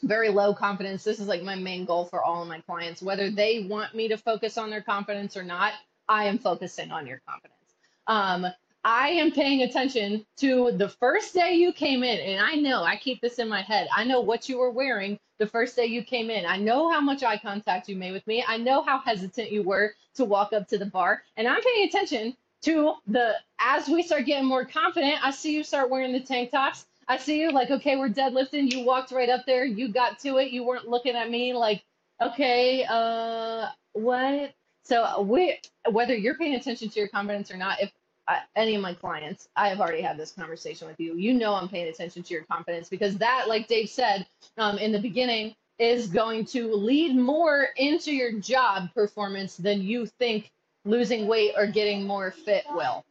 very 0.02 0.30
low 0.30 0.54
confidence, 0.54 1.04
this 1.04 1.20
is 1.20 1.28
like 1.28 1.42
my 1.42 1.54
main 1.54 1.84
goal 1.84 2.06
for 2.06 2.22
all 2.22 2.42
of 2.42 2.48
my 2.48 2.60
clients. 2.62 3.02
Whether 3.02 3.30
they 3.30 3.66
want 3.70 3.94
me 3.94 4.08
to 4.08 4.16
focus 4.16 4.58
on 4.58 4.70
their 4.70 4.82
confidence 4.82 5.36
or 5.36 5.44
not, 5.44 5.74
I 6.08 6.24
am 6.24 6.38
focusing 6.38 6.90
on 6.90 7.06
your 7.06 7.20
confidence. 7.28 7.63
Um, 8.06 8.46
I 8.84 9.08
am 9.08 9.32
paying 9.32 9.62
attention 9.62 10.26
to 10.36 10.72
the 10.72 10.88
first 10.88 11.32
day 11.32 11.54
you 11.54 11.72
came 11.72 12.02
in, 12.02 12.18
and 12.20 12.44
I 12.44 12.54
know 12.54 12.82
I 12.82 12.96
keep 12.96 13.20
this 13.22 13.38
in 13.38 13.48
my 13.48 13.62
head. 13.62 13.88
I 13.94 14.04
know 14.04 14.20
what 14.20 14.48
you 14.48 14.58
were 14.58 14.70
wearing 14.70 15.18
the 15.38 15.46
first 15.46 15.74
day 15.74 15.86
you 15.86 16.04
came 16.04 16.28
in. 16.28 16.44
I 16.44 16.58
know 16.58 16.90
how 16.90 17.00
much 17.00 17.22
eye 17.22 17.38
contact 17.38 17.88
you 17.88 17.96
made 17.96 18.12
with 18.12 18.26
me. 18.26 18.44
I 18.46 18.58
know 18.58 18.82
how 18.82 18.98
hesitant 18.98 19.50
you 19.50 19.62
were 19.62 19.94
to 20.14 20.24
walk 20.24 20.52
up 20.52 20.68
to 20.68 20.78
the 20.78 20.86
bar, 20.86 21.22
and 21.36 21.48
I'm 21.48 21.62
paying 21.62 21.88
attention 21.88 22.36
to 22.62 22.94
the 23.06 23.34
as 23.58 23.88
we 23.88 24.02
start 24.02 24.26
getting 24.26 24.46
more 24.46 24.66
confident. 24.66 25.24
I 25.24 25.30
see 25.30 25.54
you 25.54 25.64
start 25.64 25.88
wearing 25.88 26.12
the 26.12 26.20
tank 26.20 26.50
tops. 26.50 26.86
I 27.08 27.18
see 27.18 27.40
you 27.40 27.52
like, 27.52 27.70
okay, 27.70 27.96
we're 27.96 28.08
deadlifting. 28.08 28.70
You 28.70 28.84
walked 28.84 29.12
right 29.12 29.28
up 29.28 29.44
there. 29.46 29.64
You 29.64 29.88
got 29.88 30.18
to 30.20 30.38
it. 30.38 30.50
You 30.50 30.64
weren't 30.64 30.88
looking 30.88 31.14
at 31.14 31.30
me 31.30 31.52
like, 31.54 31.84
okay, 32.20 32.86
uh, 32.88 33.68
what? 33.92 34.54
So 34.84 35.22
we, 35.22 35.58
whether 35.90 36.14
you're 36.14 36.36
paying 36.36 36.54
attention 36.54 36.88
to 36.90 36.98
your 36.98 37.08
confidence 37.08 37.50
or 37.50 37.56
not, 37.56 37.80
if 37.80 37.92
I, 38.28 38.40
any 38.56 38.74
of 38.74 38.82
my 38.82 38.94
clients, 38.94 39.48
I 39.56 39.68
have 39.68 39.80
already 39.80 40.02
had 40.02 40.16
this 40.16 40.32
conversation 40.32 40.86
with 40.86 41.00
you. 41.00 41.16
You 41.16 41.34
know 41.34 41.54
I'm 41.54 41.68
paying 41.68 41.88
attention 41.88 42.22
to 42.22 42.34
your 42.34 42.44
confidence 42.44 42.88
because 42.88 43.16
that, 43.18 43.46
like 43.48 43.66
Dave 43.66 43.88
said 43.88 44.26
um, 44.56 44.78
in 44.78 44.92
the 44.92 44.98
beginning, 44.98 45.54
is 45.78 46.06
going 46.06 46.44
to 46.46 46.72
lead 46.72 47.16
more 47.16 47.68
into 47.76 48.14
your 48.14 48.32
job 48.32 48.92
performance 48.94 49.56
than 49.56 49.82
you 49.82 50.06
think 50.06 50.50
losing 50.84 51.26
weight 51.26 51.52
or 51.56 51.66
getting 51.66 52.06
more 52.06 52.30
fit 52.30 52.64
will. 52.70 53.04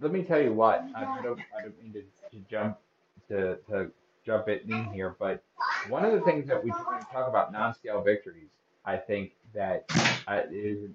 Let 0.00 0.12
me 0.12 0.22
tell 0.22 0.40
you 0.40 0.52
what, 0.52 0.84
I, 0.94 1.04
I 1.04 1.22
don't, 1.22 1.40
I 1.58 1.62
don't 1.62 1.82
mean 1.82 1.92
to, 1.92 2.02
to 2.30 2.44
jump 2.48 2.78
to, 3.28 3.56
to 3.68 3.90
jump 4.24 4.48
it 4.48 4.64
in 4.68 4.84
here, 4.92 5.16
but 5.18 5.42
one 5.88 6.04
of 6.04 6.12
the 6.12 6.20
things 6.20 6.46
that 6.46 6.62
we 6.62 6.70
we 6.70 6.96
talk 7.12 7.28
about 7.28 7.52
non-scale 7.52 8.02
victories, 8.02 8.48
I 8.84 8.96
think 8.96 9.32
that 9.54 9.84
uh, 10.26 10.42
is 10.50 10.90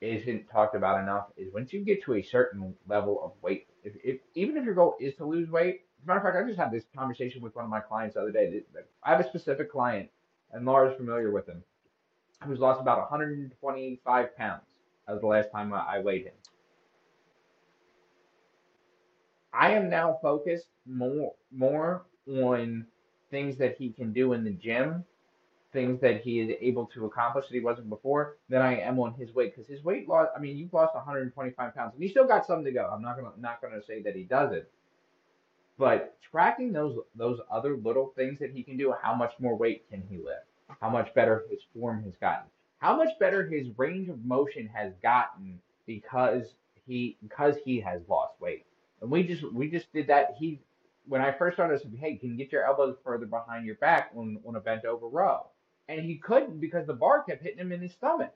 isn't 0.00 0.50
talked 0.50 0.74
about 0.74 1.00
enough 1.00 1.26
is 1.36 1.52
once 1.54 1.72
you 1.72 1.80
get 1.80 2.02
to 2.02 2.14
a 2.14 2.22
certain 2.22 2.74
level 2.88 3.22
of 3.22 3.32
weight, 3.40 3.68
if, 3.84 3.92
if 4.02 4.20
even 4.34 4.56
if 4.56 4.64
your 4.64 4.74
goal 4.74 4.96
is 5.00 5.14
to 5.14 5.24
lose 5.24 5.48
weight, 5.48 5.82
as 6.00 6.04
a 6.04 6.06
matter 6.08 6.18
of 6.18 6.24
fact, 6.24 6.44
I 6.44 6.48
just 6.48 6.58
had 6.58 6.72
this 6.72 6.84
conversation 6.96 7.40
with 7.40 7.54
one 7.54 7.64
of 7.64 7.70
my 7.70 7.80
clients 7.80 8.14
the 8.14 8.22
other 8.22 8.32
day. 8.32 8.62
I 9.04 9.10
have 9.10 9.20
a 9.20 9.28
specific 9.28 9.70
client, 9.70 10.10
and 10.52 10.66
Laura's 10.66 10.96
familiar 10.96 11.30
with 11.30 11.48
him, 11.48 11.62
who's 12.44 12.58
lost 12.58 12.80
about 12.80 12.98
125 12.98 14.36
pounds. 14.36 14.62
as 15.06 15.20
the 15.20 15.26
last 15.26 15.52
time 15.52 15.72
I 15.72 16.00
weighed 16.00 16.24
him. 16.24 16.34
I 19.52 19.72
am 19.72 19.88
now 19.90 20.18
focused 20.20 20.68
more 20.86 21.34
more 21.52 22.02
on 22.26 22.86
things 23.30 23.56
that 23.58 23.76
he 23.76 23.90
can 23.90 24.12
do 24.12 24.32
in 24.32 24.44
the 24.44 24.50
gym 24.50 25.04
things 25.72 26.00
that 26.00 26.22
he 26.22 26.40
is 26.40 26.56
able 26.60 26.86
to 26.86 27.06
accomplish 27.06 27.48
that 27.48 27.54
he 27.54 27.60
wasn't 27.60 27.88
before 27.88 28.36
than 28.48 28.62
I 28.62 28.78
am 28.78 28.98
on 28.98 29.14
his 29.14 29.34
weight 29.34 29.54
because 29.54 29.70
his 29.70 29.84
weight 29.84 30.08
loss. 30.08 30.28
I 30.36 30.40
mean, 30.40 30.56
you've 30.56 30.72
lost 30.72 30.94
125 30.94 31.74
pounds 31.74 31.94
and 31.94 32.02
he 32.02 32.08
still 32.08 32.26
got 32.26 32.46
some 32.46 32.64
to 32.64 32.72
go. 32.72 32.90
I'm 32.92 33.02
not 33.02 33.16
gonna 33.16 33.32
not 33.38 33.60
gonna 33.62 33.82
say 33.82 34.02
that 34.02 34.16
he 34.16 34.24
doesn't, 34.24 34.64
but 35.78 36.16
tracking 36.30 36.72
those 36.72 36.98
those 37.14 37.40
other 37.50 37.76
little 37.76 38.12
things 38.16 38.38
that 38.40 38.52
he 38.52 38.62
can 38.62 38.76
do. 38.76 38.94
How 39.02 39.14
much 39.14 39.32
more 39.38 39.56
weight 39.56 39.88
can 39.90 40.02
he 40.08 40.18
lift? 40.18 40.46
How 40.80 40.90
much 40.90 41.12
better 41.14 41.44
his 41.50 41.60
form 41.74 42.02
has 42.04 42.14
gotten? 42.20 42.48
How 42.78 42.96
much 42.96 43.18
better 43.18 43.46
his 43.46 43.68
range 43.76 44.08
of 44.08 44.24
motion 44.24 44.68
has 44.74 44.92
gotten 45.02 45.60
because 45.86 46.54
he 46.86 47.16
because 47.22 47.56
he 47.64 47.80
has 47.80 48.00
lost 48.08 48.40
weight. 48.40 48.66
And 49.00 49.10
we 49.10 49.22
just 49.22 49.42
we 49.52 49.70
just 49.70 49.92
did 49.92 50.06
that. 50.08 50.34
He 50.38 50.60
when 51.06 51.20
I 51.20 51.32
first 51.32 51.56
started, 51.56 51.78
I 51.78 51.82
said, 51.82 51.94
"Hey, 51.98 52.16
can 52.16 52.30
you 52.30 52.36
get 52.36 52.52
your 52.52 52.64
elbows 52.64 52.96
further 53.04 53.26
behind 53.26 53.66
your 53.66 53.76
back 53.76 54.10
on 54.16 54.38
on 54.46 54.56
a 54.56 54.60
bent 54.60 54.84
over 54.84 55.08
row?" 55.08 55.46
And 55.88 56.00
he 56.00 56.16
couldn't 56.16 56.60
because 56.60 56.86
the 56.86 56.94
bar 56.94 57.22
kept 57.22 57.42
hitting 57.42 57.58
him 57.58 57.72
in 57.72 57.80
his 57.80 57.92
stomach. 57.92 58.34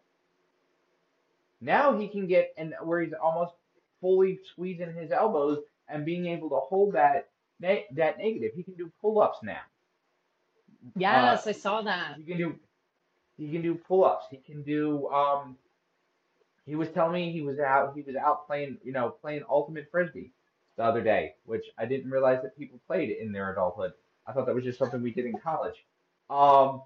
Now 1.60 1.96
he 1.98 2.08
can 2.08 2.26
get 2.26 2.52
and 2.56 2.74
where 2.82 3.00
he's 3.00 3.14
almost 3.14 3.54
fully 4.00 4.38
squeezing 4.52 4.92
his 4.94 5.10
elbows 5.10 5.60
and 5.88 6.04
being 6.04 6.26
able 6.26 6.50
to 6.50 6.56
hold 6.56 6.94
that 6.94 7.28
that 7.60 8.18
negative. 8.18 8.52
He 8.54 8.62
can 8.62 8.74
do 8.74 8.90
pull-ups 9.00 9.38
now. 9.42 9.60
Yes, 10.96 11.46
uh, 11.46 11.50
I 11.50 11.52
saw 11.52 11.82
that. 11.82 12.16
He 12.16 12.24
can 12.24 12.38
do 12.38 12.58
he 13.38 13.50
can 13.50 13.62
do 13.62 13.74
pull-ups. 13.74 14.26
He 14.30 14.38
can 14.38 14.62
do 14.62 15.08
um 15.08 15.56
he 16.66 16.74
was 16.74 16.88
telling 16.90 17.12
me 17.12 17.32
he 17.32 17.40
was 17.40 17.58
out 17.58 17.94
he 17.94 18.02
was 18.02 18.16
out 18.16 18.46
playing, 18.46 18.78
you 18.84 18.92
know, 18.92 19.10
playing 19.10 19.42
ultimate 19.48 19.88
frisbee 19.90 20.32
the 20.76 20.84
other 20.84 21.02
day, 21.02 21.34
which 21.44 21.64
I 21.78 21.86
didn't 21.86 22.10
realize 22.10 22.42
that 22.42 22.56
people 22.58 22.78
played 22.86 23.10
in 23.10 23.32
their 23.32 23.52
adulthood. 23.52 23.92
I 24.26 24.32
thought 24.32 24.46
that 24.46 24.54
was 24.54 24.64
just 24.64 24.78
something 24.78 25.02
we 25.02 25.12
did 25.12 25.24
in 25.24 25.38
college. 25.38 25.84
Um 26.28 26.82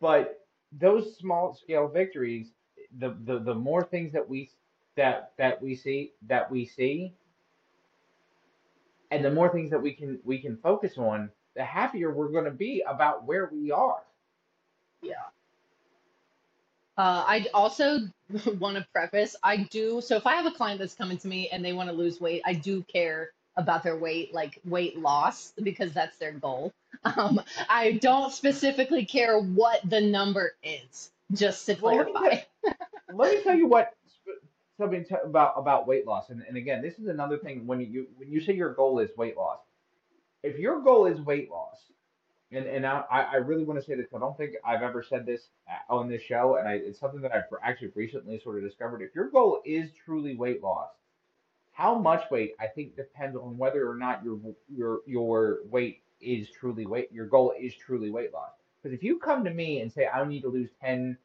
but 0.00 0.46
those 0.72 1.16
small 1.16 1.54
scale 1.54 1.88
victories, 1.88 2.52
the, 2.98 3.16
the, 3.24 3.38
the 3.38 3.54
more 3.54 3.84
things 3.84 4.12
that 4.12 4.28
we 4.28 4.50
that 4.96 5.32
that 5.36 5.60
we 5.62 5.74
see 5.74 6.12
that 6.26 6.50
we 6.50 6.64
see, 6.64 7.12
and 9.10 9.24
the 9.24 9.30
more 9.30 9.48
things 9.48 9.70
that 9.70 9.80
we 9.80 9.92
can 9.92 10.18
we 10.24 10.38
can 10.38 10.56
focus 10.56 10.94
on, 10.96 11.30
the 11.54 11.64
happier 11.64 12.12
we're 12.12 12.28
going 12.28 12.44
to 12.44 12.50
be 12.50 12.82
about 12.88 13.24
where 13.24 13.50
we 13.52 13.70
are. 13.70 14.02
Yeah. 15.02 15.14
Uh, 16.98 17.24
I 17.26 17.46
also 17.52 17.98
want 18.58 18.78
to 18.78 18.86
preface 18.92 19.36
I 19.42 19.68
do 19.70 20.00
so 20.00 20.16
if 20.16 20.26
I 20.26 20.34
have 20.34 20.46
a 20.46 20.50
client 20.50 20.80
that's 20.80 20.94
coming 20.94 21.18
to 21.18 21.28
me 21.28 21.48
and 21.50 21.64
they 21.64 21.74
want 21.74 21.90
to 21.90 21.94
lose 21.94 22.20
weight, 22.20 22.42
I 22.46 22.54
do 22.54 22.82
care 22.84 23.32
about 23.56 23.82
their 23.82 23.96
weight, 23.96 24.34
like 24.34 24.60
weight 24.64 24.98
loss, 24.98 25.52
because 25.62 25.92
that's 25.92 26.18
their 26.18 26.32
goal. 26.32 26.72
Um, 27.04 27.40
I 27.68 27.92
don't 27.92 28.32
specifically 28.32 29.04
care 29.04 29.38
what 29.38 29.80
the 29.88 30.00
number 30.00 30.54
is, 30.62 31.10
just 31.32 31.66
to 31.66 31.74
clarify. 31.74 32.12
Well, 32.12 32.40
let, 32.62 32.62
me, 32.62 33.14
let 33.14 33.34
me 33.36 33.42
tell 33.42 33.56
you 33.56 33.66
what 33.66 33.94
something 34.78 35.04
t- 35.04 35.14
about 35.24 35.54
about 35.56 35.86
weight 35.86 36.06
loss, 36.06 36.30
and, 36.30 36.42
and 36.46 36.56
again, 36.56 36.82
this 36.82 36.98
is 36.98 37.08
another 37.08 37.38
thing 37.38 37.66
when 37.66 37.80
you 37.80 38.06
when 38.16 38.30
you 38.30 38.40
say 38.40 38.52
your 38.52 38.74
goal 38.74 38.98
is 38.98 39.10
weight 39.16 39.36
loss. 39.36 39.60
If 40.42 40.58
your 40.58 40.82
goal 40.82 41.06
is 41.06 41.18
weight 41.20 41.50
loss, 41.50 41.78
and 42.52 42.66
and 42.66 42.86
I, 42.86 43.02
I 43.10 43.36
really 43.36 43.64
want 43.64 43.80
to 43.80 43.86
say 43.86 43.94
this, 43.94 44.06
I 44.14 44.18
don't 44.18 44.36
think 44.36 44.52
I've 44.64 44.82
ever 44.82 45.02
said 45.02 45.26
this 45.26 45.48
on 45.88 46.08
this 46.08 46.22
show, 46.22 46.56
and 46.56 46.68
I, 46.68 46.74
it's 46.74 47.00
something 47.00 47.20
that 47.22 47.32
I've 47.32 47.44
actually 47.62 47.92
recently 47.94 48.38
sort 48.38 48.58
of 48.58 48.64
discovered. 48.64 49.02
If 49.02 49.14
your 49.14 49.30
goal 49.30 49.60
is 49.64 49.90
truly 50.04 50.36
weight 50.36 50.62
loss, 50.62 50.90
how 51.76 51.94
much 51.94 52.30
weight 52.30 52.54
I 52.58 52.68
think 52.68 52.96
depends 52.96 53.36
on 53.36 53.58
whether 53.58 53.88
or 53.88 53.96
not 53.96 54.24
your 54.24 54.38
your 54.74 55.00
your 55.06 55.58
weight 55.70 56.00
is 56.22 56.48
truly 56.48 56.86
weight 56.86 57.12
your 57.12 57.26
goal 57.26 57.52
is 57.58 57.74
truly 57.74 58.10
weight 58.10 58.32
loss. 58.32 58.52
Because 58.82 58.96
if 58.96 59.04
you 59.04 59.18
come 59.18 59.44
to 59.44 59.50
me 59.50 59.80
and 59.80 59.92
say 59.92 60.06
I 60.06 60.24
need 60.24 60.40
to 60.40 60.48
lose 60.48 60.70
ten, 60.80 61.18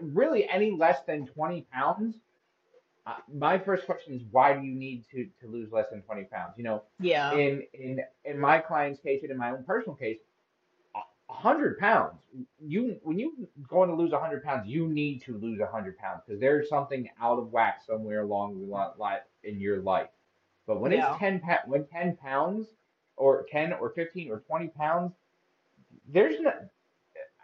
really 0.00 0.48
any 0.48 0.72
less 0.72 1.02
than 1.06 1.26
twenty 1.28 1.64
pounds, 1.72 2.16
uh, 3.06 3.14
my 3.32 3.56
first 3.56 3.86
question 3.86 4.14
is 4.14 4.22
why 4.32 4.52
do 4.52 4.66
you 4.66 4.74
need 4.74 5.04
to 5.12 5.28
to 5.40 5.46
lose 5.46 5.70
less 5.70 5.86
than 5.90 6.02
twenty 6.02 6.24
pounds? 6.24 6.54
You 6.56 6.64
know, 6.64 6.82
yeah. 6.98 7.32
In 7.32 7.62
in 7.72 8.00
in 8.24 8.40
my 8.40 8.58
client's 8.58 9.00
case 9.00 9.22
and 9.22 9.30
in 9.30 9.38
my 9.38 9.52
own 9.52 9.62
personal 9.62 9.94
case, 9.94 10.18
hundred 11.28 11.78
pounds. 11.78 12.20
You 12.64 12.96
when 13.02 13.18
you 13.18 13.48
going 13.68 13.88
to 13.88 13.94
lose 13.94 14.12
hundred 14.12 14.44
pounds, 14.44 14.68
you 14.68 14.88
need 14.88 15.22
to 15.22 15.36
lose 15.38 15.60
hundred 15.70 15.96
pounds 15.98 16.22
because 16.26 16.40
there's 16.40 16.68
something 16.68 17.08
out 17.20 17.38
of 17.38 17.52
whack 17.52 17.82
somewhere 17.86 18.22
along 18.22 18.60
the 18.60 18.66
line 18.66 19.18
in 19.42 19.60
your 19.60 19.80
life. 19.80 20.08
But 20.66 20.80
when 20.80 20.92
yeah. 20.92 21.10
it's 21.10 21.18
ten 21.18 21.40
when 21.66 21.86
ten 21.86 22.16
pounds 22.16 22.68
or 23.16 23.46
ten 23.50 23.72
or 23.72 23.90
fifteen 23.90 24.30
or 24.30 24.40
twenty 24.40 24.68
pounds, 24.68 25.12
there's 26.08 26.40
no. 26.40 26.52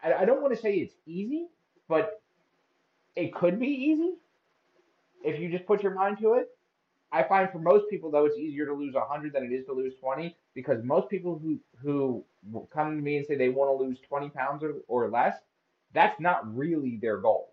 I, 0.03 0.15
I 0.15 0.25
don't 0.25 0.43
want 0.43 0.55
to 0.55 0.61
say 0.61 0.77
it's 0.77 0.95
easy, 1.07 1.47
but 1.89 2.23
it 3.17 3.35
could 3.35 3.61
be 3.61 3.69
easy 3.69 4.15
if 5.25 5.41
you 5.41 5.51
just 5.51 5.67
put 5.67 5.83
your 5.83 5.95
mind 5.95 6.19
to 6.19 6.35
it. 6.35 6.49
I 7.13 7.23
find 7.23 7.51
for 7.51 7.59
most 7.59 7.89
people 7.91 8.11
though 8.11 8.25
it's 8.25 8.39
easier 8.39 8.67
to 8.67 8.73
lose 8.73 8.95
100 8.95 9.33
than 9.33 9.45
it 9.45 9.53
is 9.53 9.67
to 9.67 9.73
lose 9.73 9.95
20 10.01 10.37
because 10.55 10.83
most 10.85 11.09
people 11.09 11.41
who 11.41 11.59
who 11.83 12.25
come 12.73 12.97
to 12.97 13.03
me 13.03 13.17
and 13.17 13.27
say 13.27 13.37
they 13.37 13.49
want 13.49 13.71
to 13.71 13.85
lose 13.85 13.99
20 14.09 14.31
pounds 14.31 14.63
or, 14.63 14.75
or 14.89 15.09
less, 15.09 15.37
that's 15.93 16.19
not 16.21 16.57
really 16.57 16.99
their 17.01 17.19
goal. 17.19 17.53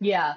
Yeah, 0.00 0.34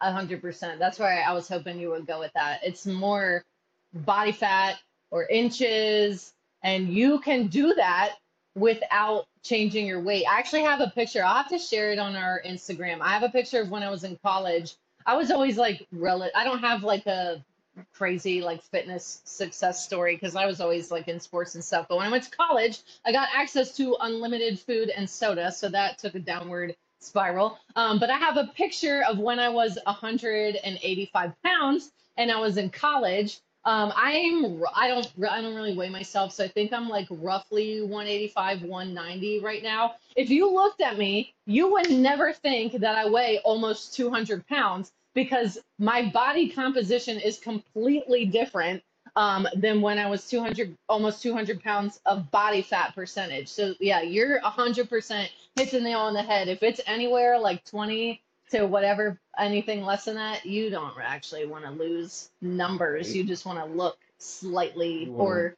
a 0.00 0.12
hundred 0.12 0.40
percent. 0.40 0.78
That's 0.78 0.98
why 0.98 1.20
I 1.20 1.32
was 1.32 1.48
hoping 1.48 1.78
you 1.78 1.90
would 1.90 2.06
go 2.06 2.18
with 2.18 2.32
that. 2.34 2.60
It's 2.62 2.86
more 2.86 3.44
body 3.92 4.32
fat 4.32 4.78
or 5.10 5.26
inches, 5.26 6.32
and 6.62 6.88
you 6.88 7.20
can 7.20 7.48
do 7.48 7.74
that 7.74 8.14
without 8.54 9.26
changing 9.42 9.86
your 9.86 10.00
weight. 10.00 10.24
I 10.28 10.38
actually 10.38 10.62
have 10.62 10.80
a 10.80 10.90
picture. 10.94 11.24
I'll 11.24 11.36
have 11.36 11.48
to 11.48 11.58
share 11.58 11.92
it 11.92 11.98
on 11.98 12.16
our 12.16 12.42
Instagram. 12.46 13.00
I 13.00 13.08
have 13.08 13.22
a 13.22 13.28
picture 13.28 13.60
of 13.60 13.70
when 13.70 13.82
I 13.82 13.90
was 13.90 14.04
in 14.04 14.18
college. 14.22 14.74
I 15.04 15.16
was 15.16 15.30
always 15.30 15.56
like, 15.56 15.86
rel- 15.90 16.30
I 16.34 16.44
don't 16.44 16.60
have 16.60 16.84
like 16.84 17.06
a 17.06 17.44
crazy 17.92 18.42
like 18.42 18.62
fitness 18.62 19.22
success 19.24 19.84
story 19.84 20.16
because 20.16 20.36
I 20.36 20.46
was 20.46 20.60
always 20.60 20.90
like 20.90 21.08
in 21.08 21.20
sports 21.20 21.54
and 21.54 21.64
stuff. 21.64 21.86
But 21.88 21.96
when 21.98 22.06
I 22.06 22.10
went 22.10 22.24
to 22.24 22.30
college, 22.30 22.80
I 23.04 23.12
got 23.12 23.28
access 23.34 23.76
to 23.76 23.96
unlimited 24.00 24.58
food 24.58 24.90
and 24.90 25.08
soda, 25.08 25.50
so 25.52 25.68
that 25.68 25.98
took 25.98 26.14
a 26.14 26.18
downward 26.18 26.76
spiral. 27.00 27.58
Um, 27.76 27.98
but 27.98 28.10
I 28.10 28.18
have 28.18 28.36
a 28.36 28.50
picture 28.54 29.02
of 29.08 29.18
when 29.18 29.38
I 29.38 29.48
was 29.48 29.78
185 29.84 31.32
pounds 31.44 31.92
and 32.16 32.30
I 32.30 32.38
was 32.38 32.56
in 32.56 32.70
college. 32.70 33.40
Um, 33.64 33.92
I'm 33.94 34.60
I 34.74 34.88
don't 34.88 35.08
I 35.30 35.40
don't 35.40 35.54
really 35.54 35.76
weigh 35.76 35.88
myself, 35.88 36.32
so 36.32 36.44
I 36.44 36.48
think 36.48 36.72
I'm 36.72 36.88
like 36.88 37.06
roughly 37.10 37.80
185, 37.80 38.62
190 38.62 39.40
right 39.40 39.62
now. 39.62 39.94
If 40.16 40.30
you 40.30 40.52
looked 40.52 40.80
at 40.80 40.98
me, 40.98 41.34
you 41.46 41.70
would 41.70 41.88
never 41.90 42.32
think 42.32 42.72
that 42.72 42.96
I 42.96 43.08
weigh 43.08 43.38
almost 43.44 43.94
200 43.94 44.46
pounds 44.48 44.92
because 45.14 45.58
my 45.78 46.10
body 46.10 46.48
composition 46.48 47.18
is 47.18 47.38
completely 47.38 48.24
different 48.24 48.82
um, 49.16 49.46
than 49.56 49.80
when 49.82 49.98
I 49.98 50.08
was 50.08 50.28
200, 50.28 50.76
almost 50.88 51.22
200 51.22 51.62
pounds 51.62 52.00
of 52.06 52.30
body 52.30 52.62
fat 52.62 52.94
percentage. 52.94 53.48
So 53.48 53.74
yeah, 53.80 54.00
you're 54.00 54.40
100% 54.40 55.28
hits 55.56 55.72
the 55.72 55.80
nail 55.80 56.00
on 56.00 56.14
the 56.14 56.22
head. 56.22 56.48
If 56.48 56.62
it's 56.62 56.80
anywhere 56.86 57.38
like 57.38 57.64
20 57.64 58.22
to 58.50 58.66
whatever, 58.66 59.18
anything 59.38 59.84
less 59.84 60.06
than 60.06 60.14
that, 60.16 60.46
you 60.46 60.70
don't 60.70 60.94
actually 61.00 61.46
want 61.46 61.64
to 61.64 61.70
lose 61.70 62.30
numbers. 62.40 63.14
You 63.14 63.24
just 63.24 63.44
want 63.44 63.58
to 63.58 63.64
look 63.66 63.98
slightly 64.18 65.08
wanna 65.08 65.24
or 65.24 65.56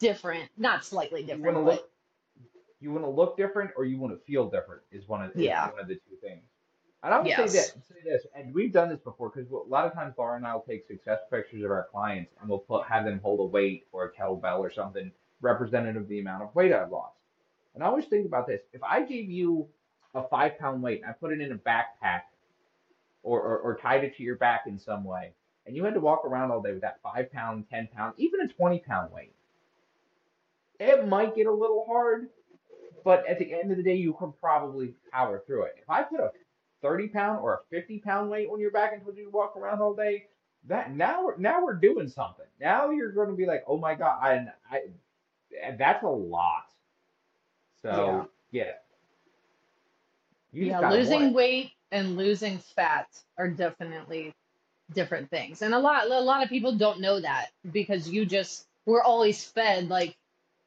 different, 0.00 0.48
not 0.56 0.84
slightly 0.84 1.22
you 1.22 1.28
want 1.28 1.40
to 1.40 1.46
different, 1.46 1.66
look 1.66 1.90
you 2.80 2.90
want 2.90 3.04
to 3.04 3.10
look 3.10 3.36
different 3.36 3.70
or 3.76 3.84
you 3.84 3.98
want 3.98 4.12
to 4.12 4.24
feel 4.24 4.48
different 4.48 4.80
is 4.90 5.06
one 5.06 5.22
of 5.22 5.36
yeah, 5.36 5.70
one 5.70 5.80
of 5.80 5.88
the 5.88 5.94
two 5.94 6.16
things. 6.22 6.42
And 7.02 7.14
I 7.14 7.20
would 7.20 7.30
say 7.30 7.42
this, 7.44 7.72
say 7.88 8.00
this, 8.04 8.26
and 8.34 8.52
we've 8.52 8.72
done 8.72 8.90
this 8.90 9.00
before 9.00 9.30
because 9.34 9.50
a 9.50 9.54
lot 9.54 9.86
of 9.86 9.94
times 9.94 10.14
Laura 10.18 10.36
and 10.36 10.46
I 10.46 10.52
will 10.52 10.64
take 10.68 10.86
success 10.86 11.20
pictures 11.30 11.64
of 11.64 11.70
our 11.70 11.88
clients 11.90 12.32
and 12.40 12.48
we'll 12.48 12.58
put 12.58 12.86
have 12.86 13.06
them 13.06 13.20
hold 13.22 13.40
a 13.40 13.44
weight 13.44 13.86
or 13.90 14.04
a 14.04 14.12
kettlebell 14.12 14.58
or 14.58 14.70
something 14.70 15.10
representative 15.40 16.02
of 16.02 16.08
the 16.08 16.20
amount 16.20 16.42
of 16.42 16.54
weight 16.54 16.72
I've 16.72 16.90
lost. 16.90 17.16
And 17.74 17.82
I 17.82 17.86
always 17.86 18.04
think 18.04 18.26
about 18.26 18.46
this: 18.46 18.60
if 18.74 18.82
I 18.82 19.02
gave 19.02 19.30
you 19.30 19.66
a 20.14 20.22
five 20.28 20.58
pound 20.58 20.82
weight 20.82 21.00
and 21.00 21.10
I 21.10 21.14
put 21.14 21.32
it 21.32 21.40
in 21.40 21.52
a 21.52 21.56
backpack 21.56 22.22
or, 23.22 23.40
or 23.40 23.58
or 23.58 23.78
tied 23.78 24.04
it 24.04 24.16
to 24.18 24.22
your 24.22 24.36
back 24.36 24.64
in 24.66 24.78
some 24.78 25.02
way, 25.02 25.32
and 25.66 25.74
you 25.74 25.84
had 25.84 25.94
to 25.94 26.00
walk 26.00 26.26
around 26.26 26.50
all 26.50 26.60
day 26.60 26.72
with 26.72 26.82
that 26.82 27.00
five 27.02 27.32
pound, 27.32 27.64
ten 27.70 27.88
pound, 27.96 28.12
even 28.18 28.42
a 28.42 28.48
twenty 28.48 28.78
pound 28.78 29.10
weight, 29.10 29.32
it 30.78 31.08
might 31.08 31.34
get 31.34 31.46
a 31.46 31.52
little 31.52 31.86
hard 31.88 32.28
but 33.04 33.26
at 33.26 33.38
the 33.38 33.52
end 33.52 33.70
of 33.70 33.76
the 33.76 33.82
day, 33.82 33.94
you 33.94 34.12
can 34.14 34.32
probably 34.40 34.94
power 35.12 35.42
through 35.46 35.64
it. 35.64 35.76
If 35.80 35.88
I 35.88 36.02
put 36.02 36.20
a 36.20 36.30
30 36.82 37.08
pound 37.08 37.40
or 37.40 37.54
a 37.54 37.60
50 37.70 37.98
pound 38.00 38.30
weight 38.30 38.48
on 38.52 38.60
your 38.60 38.70
back 38.70 38.92
and 38.92 39.02
told 39.02 39.16
you 39.16 39.24
to 39.24 39.30
walk 39.30 39.56
around 39.56 39.80
all 39.80 39.94
day, 39.94 40.26
that 40.68 40.94
now 40.94 41.24
we're 41.24 41.36
now 41.38 41.64
we're 41.64 41.74
doing 41.74 42.08
something. 42.08 42.46
Now 42.60 42.90
you're 42.90 43.12
going 43.12 43.28
to 43.30 43.36
be 43.36 43.46
like, 43.46 43.64
oh 43.66 43.78
my 43.78 43.94
god, 43.94 44.18
I, 44.22 44.46
I 44.70 45.72
that's 45.78 46.02
a 46.04 46.08
lot. 46.08 46.66
yeah. 47.88 48.24
So 48.24 48.30
yeah, 48.50 48.72
you 50.52 50.66
Yeah, 50.66 50.80
losing 50.80 51.32
weight 51.32 51.72
and 51.92 52.16
losing 52.16 52.58
fat 52.58 53.08
are 53.38 53.48
definitely 53.48 54.34
different 54.92 55.30
things. 55.30 55.62
And 55.62 55.74
a 55.74 55.78
lot 55.78 56.06
a 56.10 56.20
lot 56.20 56.42
of 56.42 56.48
people 56.48 56.76
don't 56.76 57.00
know 57.00 57.20
that 57.20 57.48
because 57.72 58.08
you 58.08 58.26
just 58.26 58.66
we're 58.86 59.02
always 59.02 59.44
fed 59.44 59.88
like, 59.88 60.16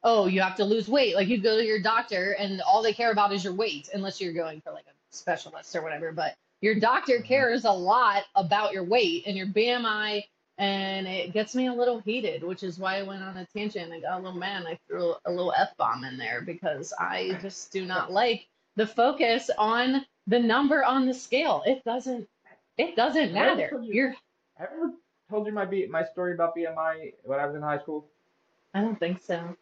oh, 0.03 0.27
you 0.27 0.41
have 0.41 0.55
to 0.57 0.65
lose 0.65 0.87
weight. 0.87 1.15
Like 1.15 1.27
you 1.29 1.39
go 1.39 1.57
to 1.57 1.65
your 1.65 1.81
doctor 1.81 2.33
and 2.33 2.61
all 2.61 2.81
they 2.83 2.93
care 2.93 3.11
about 3.11 3.33
is 3.33 3.43
your 3.43 3.53
weight, 3.53 3.89
unless 3.93 4.21
you're 4.21 4.33
going 4.33 4.61
for 4.61 4.71
like 4.73 4.85
a 4.87 4.95
specialist 5.13 5.75
or 5.75 5.81
whatever. 5.81 6.11
But 6.11 6.35
your 6.61 6.79
doctor 6.79 7.19
Mhm. 7.19 7.25
cares 7.25 7.65
a 7.65 7.71
lot 7.71 8.23
about 8.35 8.73
your 8.73 8.83
weight 8.83 9.23
and 9.27 9.37
your 9.37 9.47
BMI. 9.47 10.25
And 10.59 11.07
it 11.07 11.33
gets 11.33 11.55
me 11.55 11.67
a 11.67 11.73
little 11.73 11.99
heated, 11.99 12.43
which 12.43 12.63
is 12.63 12.77
why 12.77 12.97
I 12.97 13.03
went 13.03 13.23
on 13.23 13.37
a 13.37 13.45
tangent 13.47 13.91
and 13.91 14.01
got 14.01 14.19
a 14.19 14.23
little 14.23 14.37
mad. 14.37 14.59
and 14.59 14.67
I 14.67 14.79
threw 14.87 15.15
a 15.25 15.31
little 15.31 15.53
F 15.53 15.75
bomb 15.77 16.03
in 16.03 16.17
there 16.17 16.41
because 16.41 16.93
I 16.99 17.33
just 17.41 17.71
do 17.71 17.85
not 17.85 18.11
like 18.11 18.47
the 18.75 18.85
focus 18.85 19.49
on 19.57 20.05
the 20.27 20.39
number 20.39 20.83
on 20.83 21.07
the 21.07 21.13
scale. 21.13 21.63
It 21.65 21.83
doesn't 21.83 22.29
it 22.77 22.95
doesn't 22.95 23.29
I 23.29 23.33
matter. 23.33 23.79
you? 23.83 24.13
I 24.59 24.63
ever 24.63 24.93
told 25.29 25.47
you 25.47 25.53
my 25.53 25.65
B, 25.65 25.87
my 25.87 26.03
story 26.05 26.33
about 26.33 26.55
BMI 26.55 27.13
when 27.23 27.39
I 27.39 27.45
was 27.47 27.55
in 27.55 27.61
high 27.61 27.79
school? 27.79 28.07
I 28.73 28.81
don't 28.81 28.99
think 28.99 29.19
so. 29.21 29.55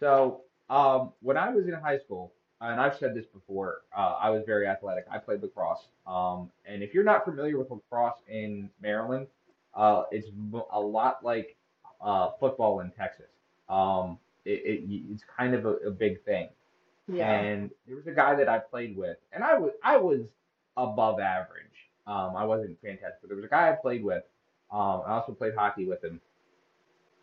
So, 0.00 0.42
um, 0.68 1.12
when 1.20 1.36
I 1.36 1.50
was 1.50 1.66
in 1.66 1.74
high 1.74 1.98
school, 1.98 2.32
and 2.60 2.80
I've 2.80 2.96
said 2.96 3.14
this 3.14 3.26
before, 3.26 3.82
uh, 3.96 4.16
I 4.20 4.30
was 4.30 4.42
very 4.46 4.66
athletic. 4.66 5.06
I 5.10 5.18
played 5.18 5.42
lacrosse. 5.42 5.88
Um, 6.06 6.50
and 6.64 6.82
if 6.82 6.94
you're 6.94 7.04
not 7.04 7.24
familiar 7.24 7.58
with 7.58 7.70
lacrosse 7.70 8.22
in 8.28 8.70
Maryland, 8.80 9.26
uh, 9.74 10.04
it's 10.10 10.28
a 10.72 10.80
lot 10.80 11.22
like 11.22 11.56
uh, 12.00 12.30
football 12.40 12.80
in 12.80 12.90
Texas. 12.90 13.30
Um, 13.68 14.18
it, 14.44 14.62
it, 14.64 15.02
it's 15.10 15.22
kind 15.36 15.54
of 15.54 15.66
a, 15.66 15.74
a 15.76 15.90
big 15.90 16.24
thing. 16.24 16.48
Yeah. 17.08 17.30
And 17.30 17.70
there 17.86 17.96
was 17.96 18.06
a 18.06 18.12
guy 18.12 18.34
that 18.34 18.48
I 18.48 18.58
played 18.58 18.96
with, 18.96 19.18
and 19.32 19.44
I 19.44 19.58
was 19.58 19.72
I 19.82 19.96
was 19.96 20.26
above 20.76 21.20
average. 21.20 21.62
Um, 22.06 22.34
I 22.36 22.44
wasn't 22.44 22.80
fantastic, 22.80 23.20
but 23.20 23.28
there 23.28 23.36
was 23.36 23.44
a 23.44 23.48
guy 23.48 23.70
I 23.70 23.72
played 23.72 24.02
with. 24.02 24.24
Um, 24.70 25.02
I 25.06 25.12
also 25.12 25.32
played 25.32 25.54
hockey 25.54 25.86
with 25.86 26.02
him, 26.02 26.20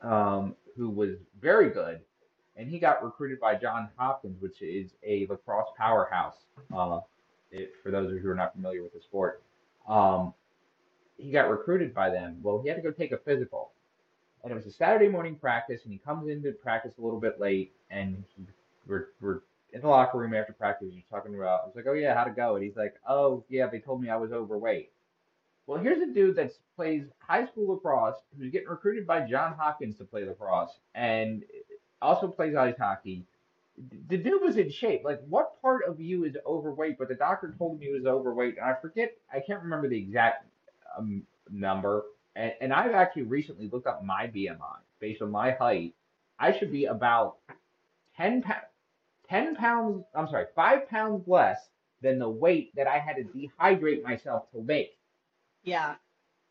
um, 0.01 0.55
who 0.77 0.89
was 0.89 1.17
very 1.41 1.69
good, 1.69 1.99
and 2.55 2.69
he 2.69 2.79
got 2.79 3.03
recruited 3.03 3.39
by 3.39 3.55
John 3.55 3.89
Hopkins, 3.97 4.41
which 4.41 4.61
is 4.61 4.91
a 5.03 5.25
lacrosse 5.27 5.69
powerhouse. 5.77 6.35
Uh, 6.73 6.99
it, 7.51 7.71
for 7.83 7.91
those 7.91 8.07
of 8.07 8.13
you 8.13 8.19
who 8.19 8.29
are 8.29 8.35
not 8.35 8.53
familiar 8.53 8.83
with 8.83 8.93
the 8.93 9.01
sport, 9.01 9.43
um, 9.87 10.33
he 11.17 11.31
got 11.31 11.49
recruited 11.49 11.93
by 11.93 12.09
them. 12.09 12.37
Well, 12.41 12.61
he 12.61 12.67
had 12.69 12.75
to 12.75 12.81
go 12.81 12.91
take 12.91 13.11
a 13.11 13.17
physical, 13.17 13.71
and 14.43 14.51
it 14.51 14.55
was 14.55 14.65
a 14.65 14.71
Saturday 14.71 15.07
morning 15.07 15.35
practice, 15.35 15.81
and 15.83 15.91
he 15.91 15.99
comes 15.99 16.29
into 16.29 16.51
practice 16.51 16.93
a 16.97 17.01
little 17.01 17.19
bit 17.19 17.39
late, 17.39 17.73
and 17.89 18.23
he, 18.35 18.45
we're 18.87 19.07
we're 19.21 19.41
in 19.71 19.81
the 19.81 19.87
locker 19.87 20.17
room 20.17 20.33
after 20.33 20.53
practice. 20.53 20.89
He's 20.91 21.03
talking 21.09 21.35
about. 21.35 21.61
I 21.63 21.65
was 21.67 21.75
like, 21.75 21.85
"Oh 21.87 21.93
yeah, 21.93 22.13
how'd 22.15 22.27
it 22.27 22.35
go?" 22.35 22.55
And 22.55 22.63
he's 22.63 22.75
like, 22.75 22.95
"Oh 23.07 23.43
yeah, 23.49 23.67
they 23.67 23.79
told 23.79 24.01
me 24.01 24.09
I 24.09 24.17
was 24.17 24.31
overweight." 24.31 24.91
Well, 25.65 25.79
here's 25.81 26.01
a 26.01 26.13
dude 26.13 26.35
that 26.35 26.51
plays 26.75 27.05
high 27.19 27.45
school 27.45 27.73
lacrosse 27.73 28.17
who's 28.37 28.51
getting 28.51 28.67
recruited 28.67 29.07
by 29.07 29.21
John 29.21 29.53
Hopkins 29.53 29.97
to 29.97 30.03
play 30.03 30.25
lacrosse, 30.25 30.77
and 30.93 31.43
also 32.03 32.27
plays 32.27 32.55
ice 32.55 32.77
hockey. 32.77 33.25
The 34.09 34.17
dude 34.17 34.41
was 34.41 34.57
in 34.57 34.69
shape. 34.71 35.03
Like, 35.03 35.21
what 35.27 35.61
part 35.61 35.85
of 35.87 35.99
you 35.99 36.25
is 36.25 36.37
overweight? 36.45 36.99
But 36.99 37.09
the 37.09 37.15
doctor 37.15 37.55
told 37.57 37.79
me 37.79 37.87
he 37.87 37.93
was 37.93 38.05
overweight, 38.05 38.57
and 38.57 38.65
I 38.65 38.75
forget. 38.81 39.15
I 39.33 39.39
can't 39.39 39.63
remember 39.63 39.89
the 39.89 39.97
exact 39.97 40.45
um, 40.97 41.23
number. 41.51 42.05
And, 42.35 42.53
and 42.61 42.73
I've 42.73 42.93
actually 42.93 43.23
recently 43.23 43.69
looked 43.69 43.87
up 43.87 44.03
my 44.03 44.27
BMI 44.27 44.79
based 44.99 45.21
on 45.21 45.31
my 45.31 45.51
height. 45.51 45.95
I 46.39 46.51
should 46.57 46.71
be 46.71 46.85
about 46.85 47.37
10 48.17 48.43
pounds, 48.43 48.65
10 49.29 49.55
pounds, 49.55 50.05
I'm 50.15 50.27
sorry, 50.27 50.47
5 50.55 50.89
pounds 50.89 51.27
less 51.27 51.69
than 52.01 52.19
the 52.19 52.29
weight 52.29 52.75
that 52.75 52.87
I 52.87 52.99
had 52.99 53.17
to 53.17 53.23
dehydrate 53.25 54.03
myself 54.03 54.51
to 54.51 54.61
make. 54.61 54.97
Yeah. 55.63 55.95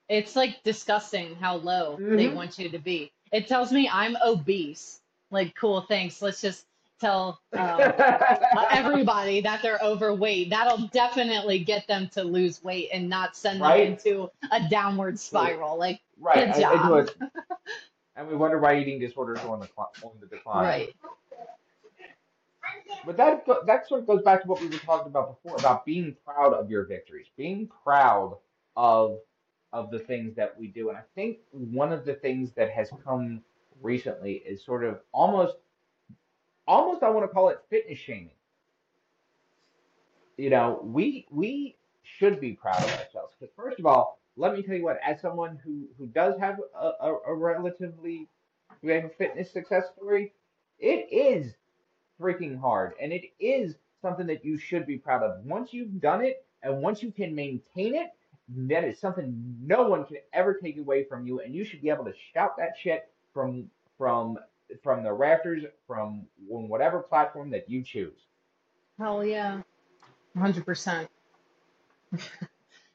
It's 0.08 0.36
like 0.36 0.62
disgusting 0.64 1.36
how 1.36 1.56
low 1.56 2.02
they 2.14 2.28
hmm 2.28 2.36
want 2.36 2.58
you 2.58 2.70
to 2.70 2.78
be. 2.78 3.12
It 3.32 3.48
tells 3.48 3.72
me 3.72 3.88
I'm 3.90 4.16
obese. 4.24 5.01
Like, 5.32 5.54
cool, 5.54 5.80
thanks. 5.82 6.22
Let's 6.22 6.40
just 6.40 6.66
tell 7.00 7.40
um, 7.54 7.60
uh, 7.80 8.66
everybody 8.70 9.40
that 9.40 9.62
they're 9.62 9.80
overweight. 9.82 10.50
That'll 10.50 10.86
definitely 10.88 11.58
get 11.58 11.86
them 11.88 12.08
to 12.12 12.22
lose 12.22 12.62
weight 12.62 12.90
and 12.92 13.08
not 13.08 13.36
send 13.36 13.60
them 13.60 13.68
right? 13.68 13.86
into 13.86 14.30
a 14.50 14.68
downward 14.68 15.18
spiral. 15.18 15.76
Like, 15.78 16.00
Right. 16.20 16.54
good 16.54 16.64
I, 16.64 16.76
job. 16.76 16.90
was, 16.90 17.10
and 18.16 18.28
we 18.28 18.36
wonder 18.36 18.58
why 18.58 18.78
eating 18.78 19.00
disorders 19.00 19.40
are 19.40 19.48
on 19.48 19.60
the, 19.60 19.68
on 19.76 20.12
the 20.20 20.26
decline. 20.26 20.64
Right. 20.64 20.94
But 23.04 23.16
that 23.16 23.44
that 23.66 23.88
sort 23.88 24.00
of 24.00 24.06
goes 24.06 24.22
back 24.22 24.42
to 24.42 24.48
what 24.48 24.60
we 24.60 24.68
were 24.68 24.78
talking 24.78 25.08
about 25.08 25.42
before 25.42 25.58
about 25.58 25.84
being 25.84 26.14
proud 26.24 26.52
of 26.52 26.70
your 26.70 26.84
victories, 26.84 27.26
being 27.36 27.68
proud 27.82 28.36
of 28.76 29.18
of 29.72 29.90
the 29.90 29.98
things 29.98 30.34
that 30.36 30.58
we 30.58 30.68
do. 30.68 30.88
And 30.88 30.96
I 30.96 31.02
think 31.14 31.38
one 31.50 31.92
of 31.92 32.04
the 32.04 32.14
things 32.14 32.52
that 32.52 32.70
has 32.70 32.90
come 33.04 33.42
recently 33.82 34.34
is 34.34 34.64
sort 34.64 34.84
of 34.84 35.00
almost 35.12 35.56
almost 36.66 37.02
I 37.02 37.10
want 37.10 37.24
to 37.24 37.32
call 37.32 37.48
it 37.48 37.60
fitness 37.70 37.98
shaming. 37.98 38.30
You 40.36 40.50
know, 40.50 40.80
we 40.82 41.26
we 41.30 41.76
should 42.02 42.40
be 42.40 42.52
proud 42.52 42.78
of 42.78 42.90
ourselves 42.90 43.34
because 43.38 43.54
first 43.56 43.78
of 43.78 43.86
all, 43.86 44.18
let 44.36 44.54
me 44.54 44.62
tell 44.62 44.76
you 44.76 44.84
what, 44.84 44.98
as 45.04 45.20
someone 45.20 45.58
who 45.64 45.88
who 45.98 46.06
does 46.06 46.38
have 46.38 46.58
a, 46.74 46.92
a, 47.00 47.18
a 47.28 47.34
relatively 47.34 48.28
we 48.82 48.92
have 48.92 49.04
a 49.04 49.08
fitness 49.10 49.50
success 49.50 49.84
story, 49.96 50.32
it 50.78 51.08
is 51.12 51.54
freaking 52.20 52.58
hard. 52.58 52.94
And 53.00 53.12
it 53.12 53.24
is 53.38 53.76
something 54.00 54.26
that 54.26 54.44
you 54.44 54.58
should 54.58 54.86
be 54.86 54.98
proud 54.98 55.22
of. 55.22 55.44
Once 55.44 55.72
you've 55.72 56.00
done 56.00 56.24
it 56.24 56.44
and 56.62 56.82
once 56.82 57.02
you 57.02 57.12
can 57.12 57.34
maintain 57.34 57.94
it, 57.94 58.08
that 58.48 58.84
is 58.84 58.98
something 58.98 59.56
no 59.62 59.88
one 59.88 60.04
can 60.04 60.18
ever 60.32 60.54
take 60.54 60.78
away 60.78 61.04
from 61.04 61.26
you. 61.26 61.40
And 61.40 61.54
you 61.54 61.64
should 61.64 61.80
be 61.80 61.90
able 61.90 62.04
to 62.04 62.14
shout 62.34 62.56
that 62.58 62.74
shit 62.80 63.08
from 63.32 63.70
from 63.98 64.38
from 64.82 65.02
the 65.02 65.12
rafters, 65.12 65.64
from 65.86 66.26
on 66.50 66.68
whatever 66.68 67.00
platform 67.00 67.50
that 67.50 67.68
you 67.68 67.82
choose. 67.82 68.20
Hell 68.98 69.24
yeah. 69.24 69.60
100%. 70.36 71.08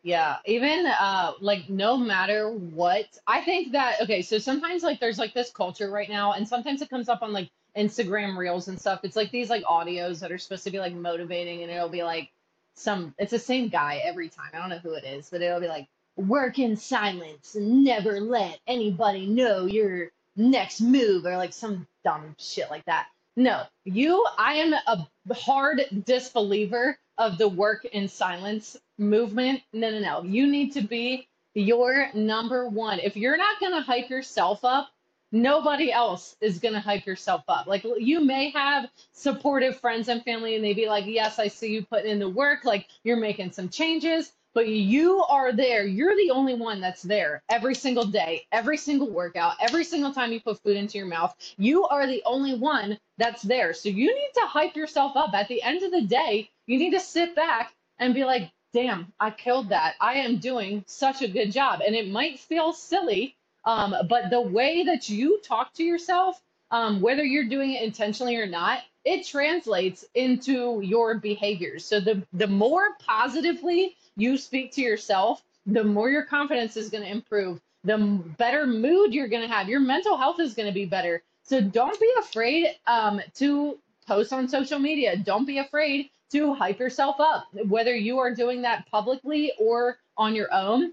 Yeah, 0.04 0.38
even 0.46 0.86
uh 0.86 1.34
like 1.42 1.70
no 1.70 1.98
matter 1.98 2.50
what, 2.52 3.08
I 3.28 3.42
think 3.42 3.74
that 3.74 4.02
okay, 4.04 4.22
so 4.22 4.38
sometimes 4.38 4.82
like 4.82 5.02
there's 5.02 5.18
like 5.20 5.34
this 5.34 5.52
culture 5.52 5.90
right 5.92 6.08
now 6.08 6.32
and 6.32 6.48
sometimes 6.48 6.82
it 6.82 6.90
comes 6.90 7.10
up 7.10 7.22
on 7.22 7.34
like 7.34 7.50
Instagram 7.76 8.38
Reels 8.38 8.70
and 8.70 8.80
stuff. 8.80 9.02
It's 9.04 9.18
like 9.18 9.32
these 9.32 9.50
like 9.50 9.64
audios 9.66 10.20
that 10.22 10.32
are 10.32 10.38
supposed 10.38 10.64
to 10.64 10.72
be 10.72 10.80
like 10.80 10.94
motivating 10.94 11.64
and 11.64 11.72
it'll 11.72 11.90
be 11.90 12.04
like 12.04 12.32
some 12.74 13.14
it's 13.18 13.32
the 13.32 13.40
same 13.40 13.68
guy 13.68 14.00
every 14.02 14.30
time. 14.30 14.52
I 14.54 14.60
don't 14.60 14.70
know 14.70 14.80
who 14.80 14.94
it 14.94 15.04
is, 15.04 15.30
but 15.30 15.42
it'll 15.42 15.60
be 15.60 15.68
like 15.68 15.90
work 16.16 16.58
in 16.58 16.78
silence 16.78 17.56
and 17.56 17.84
never 17.84 18.22
let 18.22 18.60
anybody 18.66 19.26
know 19.26 19.66
your 19.66 20.12
next 20.38 20.82
move 20.82 21.26
or 21.26 21.36
like 21.38 21.54
some 21.54 21.88
dumb 22.04 22.36
shit 22.40 22.70
like 22.70 22.86
that. 22.86 23.08
No, 23.36 23.64
you 23.86 24.26
I 24.38 24.54
am 24.54 24.74
a 24.74 25.34
hard 25.34 25.82
disbeliever 26.06 26.98
of 27.18 27.38
the 27.38 27.48
work 27.48 27.86
in 27.86 28.08
silence 28.08 28.78
movement. 28.98 29.62
No, 29.74 29.92
no, 29.92 30.00
no. 30.00 30.24
You 30.24 30.48
need 30.48 30.74
to 30.74 30.82
be 30.82 31.28
your 31.54 32.10
number 32.14 32.68
one. 32.68 33.00
If 33.00 33.18
you're 33.18 33.38
not 33.38 33.60
going 33.60 33.74
to 33.74 33.82
hype 33.82 34.10
yourself 34.10 34.64
up, 34.64 34.90
nobody 35.32 35.92
else 35.92 36.36
is 36.42 36.60
going 36.60 36.74
to 36.74 36.80
hype 36.80 37.06
yourself 37.06 37.44
up. 37.48 37.68
Like 37.68 37.86
you 37.98 38.24
may 38.24 38.52
have 38.52 38.90
supportive 39.12 39.80
friends 39.80 40.08
and 40.08 40.24
family 40.24 40.56
and 40.56 40.64
they 40.64 40.74
be 40.74 40.88
like, 40.88 41.06
"Yes, 41.06 41.40
I 41.40 41.48
see 41.48 41.74
you 41.74 41.86
putting 41.86 42.12
in 42.12 42.20
the 42.20 42.30
work, 42.30 42.64
like 42.66 42.88
you're 43.04 43.18
making 43.18 43.52
some 43.52 43.70
changes." 43.70 44.32
But 44.58 44.70
you 44.70 45.24
are 45.30 45.54
there. 45.54 45.86
You're 45.86 46.18
the 46.18 46.32
only 46.32 46.56
one 46.56 46.82
that's 46.82 47.04
there 47.04 47.44
every 47.50 47.76
single 47.76 48.06
day, 48.06 48.48
every 48.52 48.78
single 48.78 49.12
workout, 49.12 49.56
every 49.62 49.84
single 49.84 50.14
time 50.14 50.34
you 50.34 50.42
put 50.42 50.64
food 50.64 50.78
into 50.78 50.98
your 50.98 51.08
mouth. 51.08 51.36
You 51.60 51.86
are 51.88 52.08
the 52.08 52.24
only 52.26 52.56
one 52.58 53.00
that's 53.20 53.44
there. 53.44 53.74
So 53.76 53.90
you 53.90 54.08
need 54.16 54.32
to 54.36 54.48
hype 54.48 54.76
yourself 54.76 55.16
up. 55.16 55.36
At 55.36 55.48
the 55.50 55.62
end 55.64 55.84
of 55.84 55.92
the 55.92 56.02
day, 56.02 56.50
you 56.66 56.80
need 56.80 56.94
to 56.94 57.02
sit 57.02 57.36
back 57.36 57.76
and 58.00 58.16
be 58.16 58.26
like, 58.26 58.52
damn, 58.74 59.14
I 59.20 59.30
killed 59.32 59.70
that. 59.70 59.96
I 60.02 60.16
am 60.16 60.40
doing 60.40 60.84
such 60.88 61.22
a 61.22 61.30
good 61.30 61.52
job. 61.52 61.82
And 61.86 61.96
it 61.96 62.10
might 62.10 62.40
feel 62.40 62.74
silly 62.74 63.36
um, 63.66 63.96
but 64.10 64.30
the 64.30 64.42
way 64.42 64.84
that 64.86 65.10
you 65.10 65.42
talk 65.44 65.74
to 65.76 65.84
yourself, 65.84 66.42
um, 66.72 67.02
whether 67.02 67.24
you're 67.24 67.50
doing 67.50 67.74
it 67.74 67.84
intentionally 67.84 68.38
or 68.38 68.48
not, 68.48 68.82
it 69.06 69.28
translates 69.28 70.06
into 70.16 70.82
your 70.82 71.16
behaviors. 71.20 71.86
So 71.86 72.00
the 72.00 72.24
the 72.34 72.48
more 72.48 72.96
positively 73.06 73.96
you 74.18 74.38
speak 74.38 74.74
to 74.74 74.82
yourself, 74.82 75.44
the 75.66 75.84
more 75.84 76.10
your 76.10 76.24
confidence 76.24 76.76
is 76.76 76.90
going 76.90 77.04
to 77.04 77.10
improve. 77.10 77.62
The 77.84 77.98
better 78.38 78.66
mood 78.68 79.14
you're 79.14 79.28
going 79.28 79.48
to 79.48 79.54
have. 79.54 79.70
Your 79.70 79.80
mental 79.80 80.18
health 80.18 80.40
is 80.40 80.54
going 80.54 80.68
to 80.68 80.74
be 80.74 80.86
better. 80.86 81.24
So 81.44 81.62
don't 81.62 81.98
be 82.00 82.12
afraid 82.20 82.68
um, 82.88 83.22
to 83.36 83.78
post 84.06 84.34
on 84.34 84.50
social 84.50 84.80
media. 84.80 85.16
Don't 85.16 85.46
be 85.46 85.60
afraid 85.60 86.10
to 86.32 86.54
hype 86.54 86.80
yourself 86.80 87.18
up, 87.20 87.48
whether 87.68 87.96
you 87.96 88.18
are 88.20 88.34
doing 88.34 88.62
that 88.64 88.90
publicly 88.92 89.54
or 89.60 90.00
on 90.18 90.36
your 90.36 90.54
own. 90.54 90.92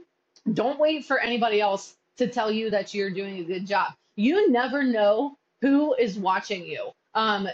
Don't 0.52 0.78
wait 0.78 1.04
for 1.04 1.18
anybody 1.18 1.60
else 1.60 1.96
to 2.18 2.28
tell 2.28 2.52
you 2.52 2.70
that 2.70 2.94
you're 2.94 3.10
doing 3.10 3.38
a 3.38 3.44
good 3.44 3.66
job. 3.66 3.94
You 4.16 4.50
never 4.50 4.84
know 4.84 5.36
who 5.60 5.94
is 5.94 6.18
watching 6.18 6.64
you. 6.64 6.90
Um, 7.14 7.48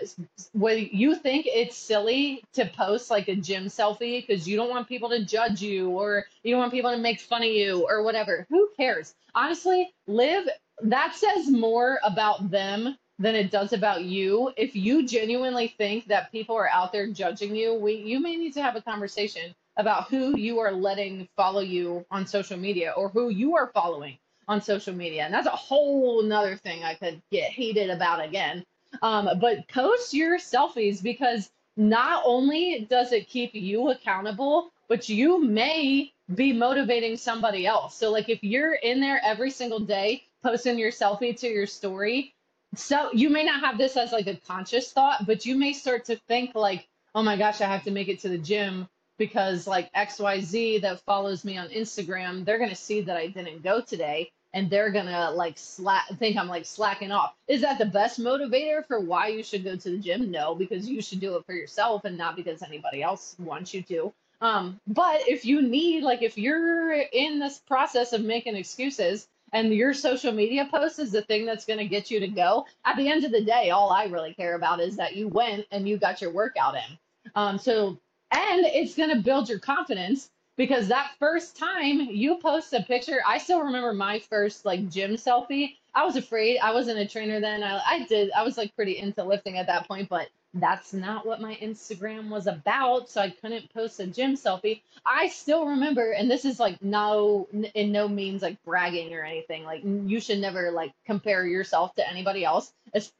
when 0.52 0.88
you 0.90 1.14
think 1.14 1.46
it's 1.46 1.76
silly 1.76 2.42
to 2.54 2.64
post 2.66 3.10
like 3.10 3.28
a 3.28 3.36
gym 3.36 3.66
selfie 3.66 4.26
because 4.26 4.48
you 4.48 4.56
don't 4.56 4.70
want 4.70 4.88
people 4.88 5.10
to 5.10 5.24
judge 5.24 5.60
you 5.60 5.90
or 5.90 6.24
you 6.42 6.52
don't 6.52 6.60
want 6.60 6.72
people 6.72 6.90
to 6.90 6.96
make 6.96 7.20
fun 7.20 7.42
of 7.42 7.48
you 7.48 7.86
or 7.88 8.02
whatever, 8.02 8.46
who 8.48 8.70
cares? 8.76 9.14
Honestly, 9.34 9.92
live 10.06 10.48
that 10.82 11.14
says 11.14 11.50
more 11.50 12.00
about 12.02 12.50
them 12.50 12.96
than 13.18 13.34
it 13.34 13.50
does 13.50 13.74
about 13.74 14.02
you. 14.04 14.50
If 14.56 14.74
you 14.74 15.06
genuinely 15.06 15.68
think 15.68 16.06
that 16.06 16.32
people 16.32 16.56
are 16.56 16.68
out 16.70 16.92
there 16.92 17.06
judging 17.06 17.54
you, 17.54 17.74
we 17.74 17.94
you 17.94 18.18
may 18.20 18.36
need 18.36 18.54
to 18.54 18.62
have 18.62 18.76
a 18.76 18.82
conversation 18.82 19.54
about 19.76 20.08
who 20.08 20.36
you 20.36 20.58
are 20.58 20.72
letting 20.72 21.28
follow 21.36 21.60
you 21.60 22.04
on 22.10 22.26
social 22.26 22.56
media 22.58 22.92
or 22.96 23.08
who 23.10 23.28
you 23.28 23.56
are 23.56 23.70
following 23.74 24.18
on 24.48 24.60
social 24.60 24.94
media. 24.94 25.24
And 25.24 25.32
that's 25.32 25.46
a 25.46 25.50
whole 25.50 26.22
nother 26.22 26.56
thing 26.56 26.82
I 26.82 26.94
could 26.94 27.20
get 27.30 27.52
heated 27.52 27.90
about 27.90 28.24
again. 28.24 28.64
Um, 29.02 29.38
but 29.40 29.68
post 29.68 30.12
your 30.14 30.38
selfies 30.38 31.02
because 31.02 31.50
not 31.76 32.22
only 32.26 32.86
does 32.90 33.12
it 33.12 33.28
keep 33.28 33.54
you 33.54 33.90
accountable, 33.90 34.70
but 34.88 35.08
you 35.08 35.42
may 35.42 36.12
be 36.34 36.52
motivating 36.52 37.16
somebody 37.16 37.66
else. 37.66 37.96
So, 37.96 38.10
like, 38.10 38.28
if 38.28 38.42
you're 38.42 38.74
in 38.74 39.00
there 39.00 39.20
every 39.24 39.50
single 39.50 39.80
day 39.80 40.24
posting 40.42 40.78
your 40.78 40.90
selfie 40.90 41.38
to 41.40 41.48
your 41.48 41.66
story, 41.66 42.34
so 42.74 43.10
you 43.12 43.30
may 43.30 43.44
not 43.44 43.60
have 43.60 43.78
this 43.78 43.96
as 43.96 44.12
like 44.12 44.26
a 44.26 44.36
conscious 44.36 44.92
thought, 44.92 45.26
but 45.26 45.44
you 45.44 45.56
may 45.56 45.72
start 45.72 46.04
to 46.06 46.16
think, 46.28 46.54
like, 46.54 46.86
oh 47.14 47.22
my 47.22 47.36
gosh, 47.36 47.60
I 47.60 47.66
have 47.66 47.84
to 47.84 47.90
make 47.90 48.08
it 48.08 48.20
to 48.20 48.28
the 48.28 48.38
gym 48.38 48.88
because, 49.18 49.66
like, 49.66 49.92
XYZ 49.92 50.82
that 50.82 51.00
follows 51.00 51.44
me 51.44 51.58
on 51.58 51.68
Instagram, 51.68 52.44
they're 52.44 52.58
going 52.58 52.70
to 52.70 52.76
see 52.76 53.02
that 53.02 53.16
I 53.16 53.26
didn't 53.26 53.62
go 53.62 53.80
today 53.80 54.30
and 54.52 54.68
they're 54.68 54.90
gonna 54.90 55.30
like 55.30 55.56
slack 55.56 56.06
think 56.18 56.36
I'm 56.36 56.48
like 56.48 56.66
slacking 56.66 57.12
off. 57.12 57.34
Is 57.48 57.60
that 57.60 57.78
the 57.78 57.86
best 57.86 58.20
motivator 58.20 58.84
for 58.86 59.00
why 59.00 59.28
you 59.28 59.42
should 59.42 59.64
go 59.64 59.76
to 59.76 59.90
the 59.90 59.98
gym? 59.98 60.30
No, 60.30 60.54
because 60.54 60.88
you 60.88 61.00
should 61.02 61.20
do 61.20 61.36
it 61.36 61.46
for 61.46 61.52
yourself 61.52 62.04
and 62.04 62.18
not 62.18 62.36
because 62.36 62.62
anybody 62.62 63.02
else 63.02 63.36
wants 63.38 63.72
you 63.72 63.82
to. 63.82 64.12
Um, 64.40 64.80
but 64.86 65.28
if 65.28 65.44
you 65.44 65.62
need 65.62 66.02
like 66.02 66.22
if 66.22 66.38
you're 66.38 66.92
in 66.92 67.38
this 67.38 67.58
process 67.58 68.12
of 68.12 68.22
making 68.22 68.56
excuses 68.56 69.28
and 69.52 69.74
your 69.74 69.92
social 69.92 70.32
media 70.32 70.68
post 70.70 70.98
is 70.98 71.12
the 71.12 71.22
thing 71.22 71.44
that's 71.44 71.64
gonna 71.64 71.84
get 71.84 72.10
you 72.10 72.20
to 72.20 72.28
go, 72.28 72.66
at 72.84 72.96
the 72.96 73.08
end 73.08 73.24
of 73.24 73.32
the 73.32 73.44
day, 73.44 73.70
all 73.70 73.90
I 73.90 74.04
really 74.04 74.34
care 74.34 74.54
about 74.54 74.80
is 74.80 74.96
that 74.96 75.14
you 75.14 75.28
went 75.28 75.66
and 75.70 75.88
you 75.88 75.96
got 75.96 76.20
your 76.20 76.30
workout 76.30 76.74
in. 76.74 76.98
Um, 77.34 77.58
so 77.58 77.98
and 78.32 78.64
it's 78.66 78.94
gonna 78.94 79.20
build 79.20 79.48
your 79.48 79.58
confidence 79.58 80.30
because 80.60 80.88
that 80.88 81.12
first 81.18 81.56
time 81.56 82.00
you 82.10 82.36
post 82.36 82.74
a 82.74 82.82
picture, 82.82 83.20
I 83.26 83.38
still 83.38 83.62
remember 83.62 83.94
my 83.94 84.18
first 84.18 84.66
like 84.66 84.90
gym 84.90 85.12
selfie. 85.12 85.76
I 85.94 86.04
was 86.04 86.16
afraid. 86.16 86.58
I 86.58 86.74
wasn't 86.74 86.98
a 86.98 87.08
trainer 87.08 87.40
then. 87.40 87.62
I, 87.62 87.78
I 87.78 88.04
did. 88.04 88.30
I 88.32 88.42
was 88.42 88.58
like 88.58 88.76
pretty 88.76 88.98
into 88.98 89.24
lifting 89.24 89.56
at 89.56 89.68
that 89.68 89.88
point, 89.88 90.10
but 90.10 90.28
that's 90.52 90.92
not 90.92 91.24
what 91.24 91.40
my 91.40 91.54
Instagram 91.62 92.28
was 92.28 92.46
about. 92.46 93.08
So 93.08 93.22
I 93.22 93.30
couldn't 93.30 93.72
post 93.72 94.00
a 94.00 94.06
gym 94.06 94.34
selfie. 94.34 94.82
I 95.06 95.28
still 95.28 95.66
remember, 95.66 96.10
and 96.12 96.30
this 96.30 96.44
is 96.44 96.60
like 96.60 96.82
no, 96.82 97.48
in 97.74 97.90
no 97.90 98.06
means 98.06 98.42
like 98.42 98.62
bragging 98.62 99.14
or 99.14 99.24
anything. 99.24 99.64
Like 99.64 99.80
you 99.82 100.20
should 100.20 100.40
never 100.40 100.72
like 100.72 100.92
compare 101.06 101.46
yourself 101.46 101.94
to 101.94 102.06
anybody 102.06 102.44
else. 102.44 102.70
It's 102.92 103.14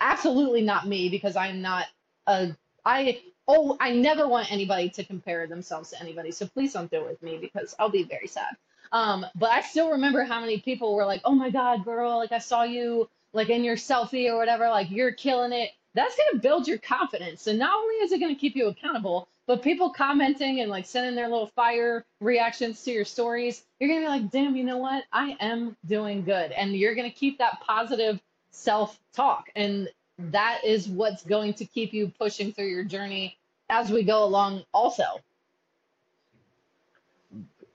absolutely 0.00 0.62
not 0.62 0.88
me 0.88 1.10
because 1.10 1.36
I'm 1.36 1.62
not 1.62 1.86
a 2.26 2.56
I 2.84 3.22
oh 3.48 3.76
I 3.80 3.92
never 3.92 4.28
want 4.28 4.52
anybody 4.52 4.88
to 4.90 5.04
compare 5.04 5.46
themselves 5.46 5.90
to 5.90 6.00
anybody. 6.00 6.30
So 6.32 6.46
please 6.46 6.72
don't 6.72 6.90
do 6.90 6.98
it 6.98 7.08
with 7.08 7.22
me 7.22 7.38
because 7.38 7.74
I'll 7.78 7.88
be 7.88 8.04
very 8.04 8.26
sad. 8.26 8.56
Um, 8.92 9.24
but 9.34 9.50
I 9.50 9.62
still 9.62 9.90
remember 9.90 10.22
how 10.22 10.40
many 10.40 10.60
people 10.60 10.94
were 10.94 11.06
like, 11.06 11.22
"Oh 11.24 11.34
my 11.34 11.50
God, 11.50 11.84
girl! 11.84 12.18
Like 12.18 12.32
I 12.32 12.38
saw 12.38 12.62
you 12.62 13.08
like 13.32 13.48
in 13.48 13.64
your 13.64 13.76
selfie 13.76 14.30
or 14.30 14.36
whatever. 14.36 14.68
Like 14.68 14.90
you're 14.90 15.12
killing 15.12 15.52
it." 15.52 15.70
That's 15.94 16.16
gonna 16.16 16.40
build 16.40 16.68
your 16.68 16.78
confidence, 16.78 17.46
and 17.46 17.58
not 17.58 17.74
only 17.74 17.96
is 17.96 18.12
it 18.12 18.20
gonna 18.20 18.34
keep 18.34 18.56
you 18.56 18.68
accountable, 18.68 19.28
but 19.46 19.62
people 19.62 19.90
commenting 19.90 20.60
and 20.60 20.70
like 20.70 20.86
sending 20.86 21.14
their 21.14 21.28
little 21.28 21.48
fire 21.48 22.04
reactions 22.20 22.82
to 22.84 22.92
your 22.92 23.04
stories, 23.04 23.64
you're 23.78 23.88
gonna 23.88 24.00
be 24.00 24.08
like, 24.08 24.30
"Damn, 24.30 24.56
you 24.56 24.64
know 24.64 24.78
what? 24.78 25.04
I 25.12 25.36
am 25.40 25.76
doing 25.86 26.24
good," 26.24 26.52
and 26.52 26.76
you're 26.76 26.94
gonna 26.94 27.10
keep 27.10 27.38
that 27.38 27.60
positive 27.60 28.20
self 28.50 28.98
talk 29.14 29.50
and 29.56 29.88
that 30.18 30.60
is 30.64 30.88
what's 30.88 31.24
going 31.24 31.54
to 31.54 31.64
keep 31.64 31.92
you 31.92 32.12
pushing 32.18 32.52
through 32.52 32.66
your 32.68 32.84
journey 32.84 33.36
as 33.70 33.90
we 33.90 34.02
go 34.02 34.24
along 34.24 34.62
also 34.72 35.04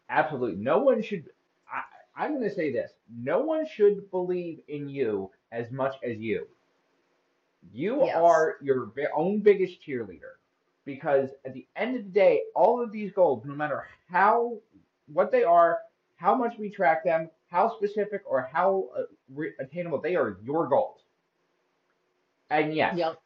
Absolutely. 0.10 0.62
No 0.62 0.80
one 0.80 1.02
should. 1.02 1.26
I, 1.72 2.24
I'm 2.24 2.32
going 2.38 2.48
to 2.48 2.56
say 2.56 2.72
this. 2.72 2.92
No 3.18 3.40
one 3.40 3.66
should 3.68 4.10
believe 4.12 4.60
in 4.68 4.88
you 4.88 5.32
as 5.52 5.72
much 5.72 5.96
as 6.04 6.18
you. 6.18 6.48
You 7.74 8.06
yes 8.06 8.16
are 8.16 8.58
your 8.62 8.92
own 9.14 9.40
biggest 9.40 9.86
cheerleader 9.86 10.38
because 10.86 11.30
at 11.46 11.54
the 11.54 11.68
end 11.76 11.98
of 11.98 12.04
the 12.06 12.10
day, 12.10 12.44
all 12.56 12.82
of 12.82 12.92
these 12.92 13.12
goals, 13.12 13.44
no 13.46 13.54
matter 13.54 13.86
how, 14.10 14.58
what 15.12 15.32
they 15.32 15.44
are, 15.44 15.80
how 16.16 16.34
much 16.34 16.58
we 16.58 16.70
track 16.70 17.04
them, 17.04 17.30
how 17.50 17.76
specific 17.76 18.22
or 18.26 18.50
how 18.54 18.88
uh, 18.98 19.02
re- 19.34 19.54
attainable 19.60 20.00
they 20.00 20.16
are, 20.16 20.38
your 20.44 20.68
goals. 20.68 21.02
And 22.50 22.74
yes, 22.74 22.98
yep 22.98 23.22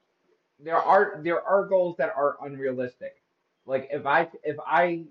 there 0.63 0.78
are 0.78 1.19
there 1.24 1.41
are 1.41 1.65
goals 1.65 1.95
that 1.97 2.13
are 2.15 2.38
unrealistic. 2.43 3.22
Like 3.65 3.89
if 3.91 4.05
I 4.05 4.28
if 4.43 4.57
I 4.65 5.03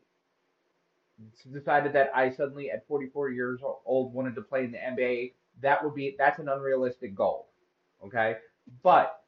decided 1.53 1.93
that 1.93 2.11
I 2.15 2.31
suddenly 2.31 2.71
at 2.71 2.87
44 2.87 3.31
years 3.31 3.61
old 3.85 4.15
wanted 4.15 4.35
to 4.37 4.43
play 4.43 4.65
in 4.65 4.73
the 4.73 4.79
NBA, 4.79 5.33
that 5.63 5.85
would 5.85 5.95
be 5.95 6.15
that's 6.19 6.39
an 6.39 6.49
unrealistic 6.49 7.15
goal. 7.15 7.49
Okay? 8.05 8.37
But 8.83 9.23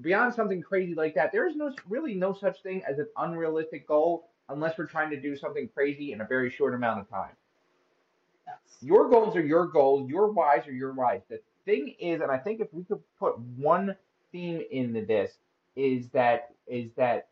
beyond 0.00 0.34
something 0.34 0.62
crazy 0.62 0.94
like 0.94 1.14
that, 1.14 1.32
there 1.32 1.48
is 1.48 1.56
no 1.56 1.72
really 1.88 2.14
no 2.14 2.32
such 2.32 2.62
thing 2.62 2.82
as 2.88 2.98
an 2.98 3.08
unrealistic 3.16 3.86
goal 3.86 4.28
unless 4.48 4.78
we're 4.78 4.86
trying 4.86 5.10
to 5.10 5.20
do 5.20 5.36
something 5.36 5.68
crazy 5.74 6.12
in 6.12 6.22
a 6.22 6.24
very 6.24 6.50
short 6.50 6.74
amount 6.74 7.00
of 7.00 7.08
time. 7.08 7.32
yes 8.46 8.56
Your 8.80 9.08
goals 9.08 9.36
are 9.36 9.44
your 9.44 9.66
goals, 9.66 10.08
your 10.08 10.32
whys 10.32 10.66
are 10.66 10.72
your 10.72 10.92
whys. 10.92 11.20
The 11.28 11.40
thing 11.64 11.94
is, 12.00 12.20
and 12.20 12.30
I 12.30 12.38
think 12.38 12.60
if 12.60 12.72
we 12.72 12.84
could 12.84 13.00
put 13.18 13.38
one 13.38 13.94
theme 14.32 14.62
into 14.70 15.04
this, 15.04 15.32
is 15.76 16.08
that 16.10 16.50
is 16.66 16.90
that 16.96 17.28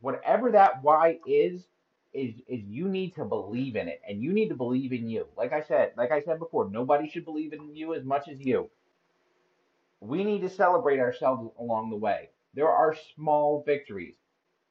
whatever 0.00 0.50
that 0.52 0.82
why 0.82 1.18
is 1.26 1.62
is 2.12 2.34
is 2.48 2.60
you 2.64 2.88
need 2.88 3.14
to 3.14 3.24
believe 3.24 3.76
in 3.76 3.88
it 3.88 4.00
and 4.08 4.22
you 4.22 4.32
need 4.32 4.48
to 4.48 4.54
believe 4.56 4.92
in 4.92 5.08
you. 5.08 5.26
Like 5.36 5.52
I 5.52 5.62
said, 5.62 5.92
like 5.96 6.10
I 6.10 6.22
said 6.22 6.38
before, 6.38 6.68
nobody 6.70 7.08
should 7.08 7.24
believe 7.24 7.52
in 7.52 7.74
you 7.74 7.94
as 7.94 8.04
much 8.04 8.28
as 8.28 8.40
you. 8.40 8.70
We 10.00 10.24
need 10.24 10.40
to 10.42 10.48
celebrate 10.48 10.98
ourselves 10.98 11.48
along 11.58 11.90
the 11.90 11.96
way. 11.96 12.30
There 12.54 12.70
are 12.70 12.96
small 13.14 13.62
victories. 13.64 14.16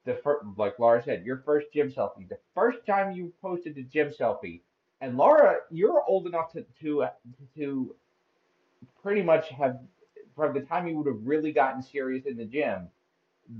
The 0.06 0.16
first, 0.16 0.46
like 0.58 0.80
Laura 0.80 1.04
said, 1.04 1.26
your 1.26 1.44
first 1.46 1.68
gym 1.74 1.92
selfie, 1.92 2.28
the 2.28 2.40
first 2.56 2.86
time 2.86 3.12
you 3.12 3.32
posted 3.42 3.78
a 3.78 3.84
gym 3.84 4.10
selfie, 4.10 4.62
and 5.02 5.18
Laura, 5.18 5.58
you're 5.70 6.04
old 6.08 6.28
enough 6.28 6.52
to 6.54 6.66
to 6.82 7.06
to 7.56 7.96
pretty 9.02 9.22
much 9.22 9.50
have 9.50 9.80
from 10.40 10.54
the 10.56 10.62
time 10.62 10.88
you 10.88 10.98
would 10.98 11.08
have 11.08 11.26
really 11.26 11.54
gotten 11.54 11.84
serious 11.84 12.26
in 12.26 12.38
the 12.38 12.46
gym, 12.46 12.90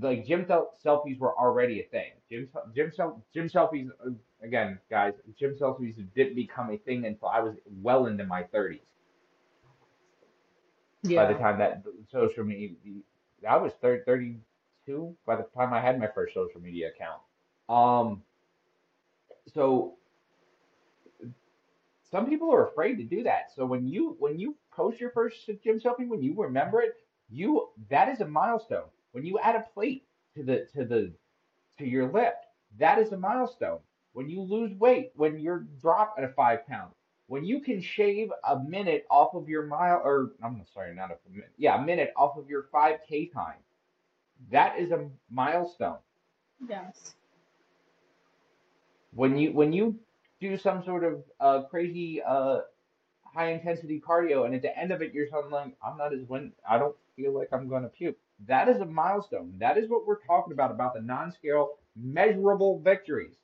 like 0.00 0.26
gym 0.26 0.46
sel- 0.46 0.74
selfies 0.84 1.18
were 1.18 1.36
already 1.38 1.80
a 1.80 1.84
thing. 1.84 2.12
Gym 2.30 2.48
gym 2.74 2.92
gym 3.34 3.48
selfies 3.48 3.90
uh, 4.06 4.10
again, 4.42 4.80
guys. 4.90 5.14
Gym 5.38 5.54
selfies 5.60 5.96
didn't 6.14 6.36
become 6.36 6.70
a 6.70 6.78
thing 6.78 7.06
until 7.06 7.28
I 7.28 7.40
was 7.40 7.56
well 7.82 8.06
into 8.06 8.24
my 8.24 8.44
30s. 8.44 8.80
Yeah. 11.02 11.26
By 11.26 11.32
the 11.32 11.38
time 11.38 11.58
that 11.58 11.84
social 12.10 12.44
media, 12.44 12.70
I 13.48 13.56
was 13.56 13.74
thir 13.74 14.02
32 14.06 15.16
by 15.26 15.36
the 15.36 15.44
time 15.54 15.72
I 15.74 15.80
had 15.80 15.98
my 15.98 16.08
first 16.08 16.34
social 16.34 16.60
media 16.60 16.90
account. 16.90 17.22
Um, 17.68 18.22
so 19.52 19.96
some 22.10 22.26
people 22.28 22.52
are 22.52 22.66
afraid 22.66 22.96
to 22.96 23.04
do 23.04 23.24
that. 23.24 23.52
So 23.54 23.66
when 23.66 23.86
you 23.86 24.16
when 24.18 24.38
you 24.38 24.56
post 24.74 25.00
your 25.00 25.10
first 25.10 25.48
gym 25.62 25.80
selfie, 25.80 26.08
when 26.08 26.22
you 26.22 26.34
remember 26.36 26.80
it, 26.80 26.94
you 27.30 27.68
that 27.88 28.08
is 28.08 28.20
a 28.20 28.26
milestone. 28.26 28.88
When 29.12 29.24
you 29.24 29.38
add 29.38 29.56
a 29.56 29.66
plate 29.74 30.04
to 30.34 30.42
the 30.42 30.66
to 30.74 30.84
the 30.84 31.12
to 31.78 31.86
your 31.86 32.10
lift, 32.10 32.46
that 32.78 32.98
is 32.98 33.12
a 33.12 33.16
milestone. 33.16 33.78
When 34.12 34.28
you 34.28 34.40
lose 34.42 34.72
weight, 34.78 35.12
when 35.14 35.38
you're 35.38 35.66
drop 35.80 36.14
at 36.18 36.24
a 36.24 36.28
five 36.28 36.66
pound, 36.66 36.92
when 37.28 37.44
you 37.44 37.60
can 37.60 37.80
shave 37.80 38.32
a 38.48 38.58
minute 38.58 39.06
off 39.08 39.34
of 39.34 39.48
your 39.48 39.64
mile, 39.64 40.02
or 40.04 40.32
I'm 40.42 40.64
sorry, 40.74 40.94
not 40.94 41.10
a 41.12 41.30
minute, 41.30 41.50
yeah, 41.56 41.80
a 41.80 41.84
minute 41.84 42.12
off 42.16 42.36
of 42.36 42.48
your 42.48 42.66
5K 42.74 43.32
time, 43.32 43.58
that 44.50 44.78
is 44.78 44.90
a 44.90 45.08
milestone. 45.30 45.98
Yes. 46.68 47.14
When 49.12 49.36
you 49.36 49.52
when 49.52 49.72
you 49.72 49.98
do 50.40 50.56
some 50.56 50.82
sort 50.84 51.04
of 51.04 51.22
uh, 51.40 51.62
crazy 51.68 52.20
uh, 52.22 52.60
high 53.34 53.52
intensity 53.52 54.02
cardio, 54.04 54.44
and 54.44 54.54
at 54.54 54.62
the 54.62 54.76
end 54.78 54.92
of 54.92 55.02
it, 55.02 55.12
you're 55.12 55.28
something 55.28 55.50
like, 55.50 55.74
I'm 55.84 55.96
not 55.96 56.12
as 56.12 56.20
when 56.26 56.52
I 56.68 56.78
don't 56.78 56.96
feel 57.16 57.32
like 57.32 57.48
I'm 57.52 57.68
going 57.68 57.82
to 57.82 57.88
puke. 57.88 58.16
That 58.46 58.68
is 58.68 58.80
a 58.80 58.86
milestone. 58.86 59.52
That 59.58 59.76
is 59.76 59.88
what 59.88 60.06
we're 60.06 60.20
talking 60.20 60.52
about 60.52 60.70
about 60.70 60.94
the 60.94 61.02
non-scale 61.02 61.72
measurable 61.96 62.78
victories. 62.80 63.34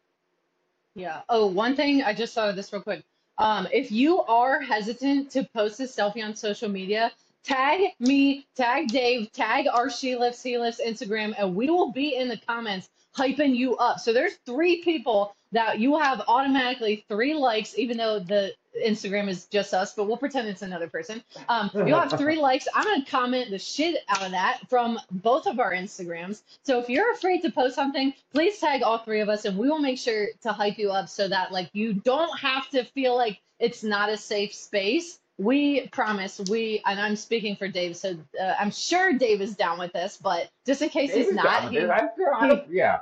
Yeah. 0.94 1.20
Oh, 1.28 1.46
one 1.46 1.76
thing 1.76 2.02
I 2.02 2.14
just 2.14 2.34
thought 2.34 2.48
of 2.48 2.56
this 2.56 2.72
real 2.72 2.82
quick. 2.82 3.04
Um, 3.38 3.68
if 3.72 3.92
you 3.92 4.22
are 4.22 4.60
hesitant 4.60 5.30
to 5.32 5.44
post 5.54 5.78
a 5.80 5.82
selfie 5.82 6.24
on 6.24 6.34
social 6.34 6.70
media, 6.70 7.12
tag 7.44 7.90
me, 8.00 8.46
tag 8.56 8.88
Dave, 8.88 9.30
tag 9.32 9.66
our 9.72 9.90
She 9.90 10.16
Lifts, 10.16 10.42
He 10.42 10.56
Lifts 10.56 10.80
Instagram, 10.84 11.34
and 11.36 11.54
we 11.54 11.68
will 11.68 11.92
be 11.92 12.16
in 12.16 12.28
the 12.28 12.38
comments 12.38 12.88
hyping 13.14 13.54
you 13.54 13.76
up. 13.76 14.00
So 14.00 14.12
there's 14.12 14.36
three 14.46 14.82
people 14.82 15.34
that 15.52 15.78
you 15.78 15.98
have 15.98 16.22
automatically 16.28 17.04
three 17.08 17.34
likes, 17.34 17.78
even 17.78 17.98
though 17.98 18.18
the 18.18 18.52
Instagram 18.84 19.28
is 19.28 19.46
just 19.46 19.74
us, 19.74 19.94
but 19.94 20.06
we'll 20.06 20.16
pretend 20.16 20.48
it's 20.48 20.62
another 20.62 20.88
person. 20.88 21.22
Um, 21.48 21.70
you'll 21.74 21.98
have 21.98 22.18
three 22.18 22.38
likes. 22.38 22.66
I'm 22.74 22.84
gonna 22.84 23.04
comment 23.04 23.50
the 23.50 23.58
shit 23.58 24.02
out 24.08 24.22
of 24.22 24.32
that 24.32 24.60
from 24.68 24.98
both 25.10 25.46
of 25.46 25.60
our 25.60 25.72
Instagrams. 25.72 26.42
So 26.62 26.78
if 26.78 26.88
you're 26.88 27.12
afraid 27.12 27.42
to 27.42 27.50
post 27.50 27.74
something, 27.74 28.12
please 28.32 28.58
tag 28.58 28.82
all 28.82 28.98
three 28.98 29.20
of 29.20 29.28
us, 29.28 29.44
and 29.44 29.56
we 29.56 29.68
will 29.68 29.78
make 29.78 29.98
sure 29.98 30.28
to 30.42 30.52
hype 30.52 30.78
you 30.78 30.90
up 30.90 31.08
so 31.08 31.28
that 31.28 31.52
like 31.52 31.70
you 31.72 31.94
don't 31.94 32.36
have 32.38 32.68
to 32.70 32.84
feel 32.84 33.16
like 33.16 33.40
it's 33.58 33.82
not 33.82 34.10
a 34.10 34.16
safe 34.16 34.54
space. 34.54 35.18
We 35.38 35.86
promise 35.88 36.40
we, 36.48 36.82
and 36.86 36.98
I'm 36.98 37.14
speaking 37.14 37.56
for 37.56 37.68
Dave, 37.68 37.96
so 37.96 38.16
uh, 38.40 38.54
I'm 38.58 38.70
sure 38.70 39.12
Dave 39.12 39.42
is 39.42 39.54
down 39.54 39.78
with 39.78 39.92
this, 39.92 40.16
but 40.16 40.48
just 40.64 40.80
in 40.80 40.88
case 40.88 41.12
he's 41.12 41.30
not, 41.32 41.70
he. 41.70 41.80
I 41.80 42.08
I 42.34 42.64
yeah. 42.70 43.00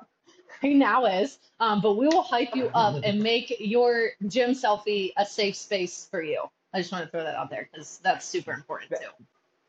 He 0.61 0.74
now 0.74 1.07
is. 1.07 1.38
Um, 1.61 1.80
but 1.80 1.96
we 1.96 2.09
will 2.09 2.22
hype 2.22 2.55
you 2.55 2.70
up 2.74 3.02
and 3.05 3.20
make 3.22 3.55
your 3.61 4.11
gym 4.26 4.50
selfie 4.50 5.12
a 5.16 5.24
safe 5.24 5.57
space 5.57 6.07
for 6.11 6.22
you. 6.22 6.42
I 6.72 6.80
just 6.80 6.90
want 6.90 7.05
to 7.05 7.11
throw 7.11 7.22
that 7.22 7.36
out 7.36 7.50
there 7.50 7.68
because 7.70 8.00
that's 8.02 8.26
super 8.26 8.52
important 8.52 8.90
too. 8.90 9.24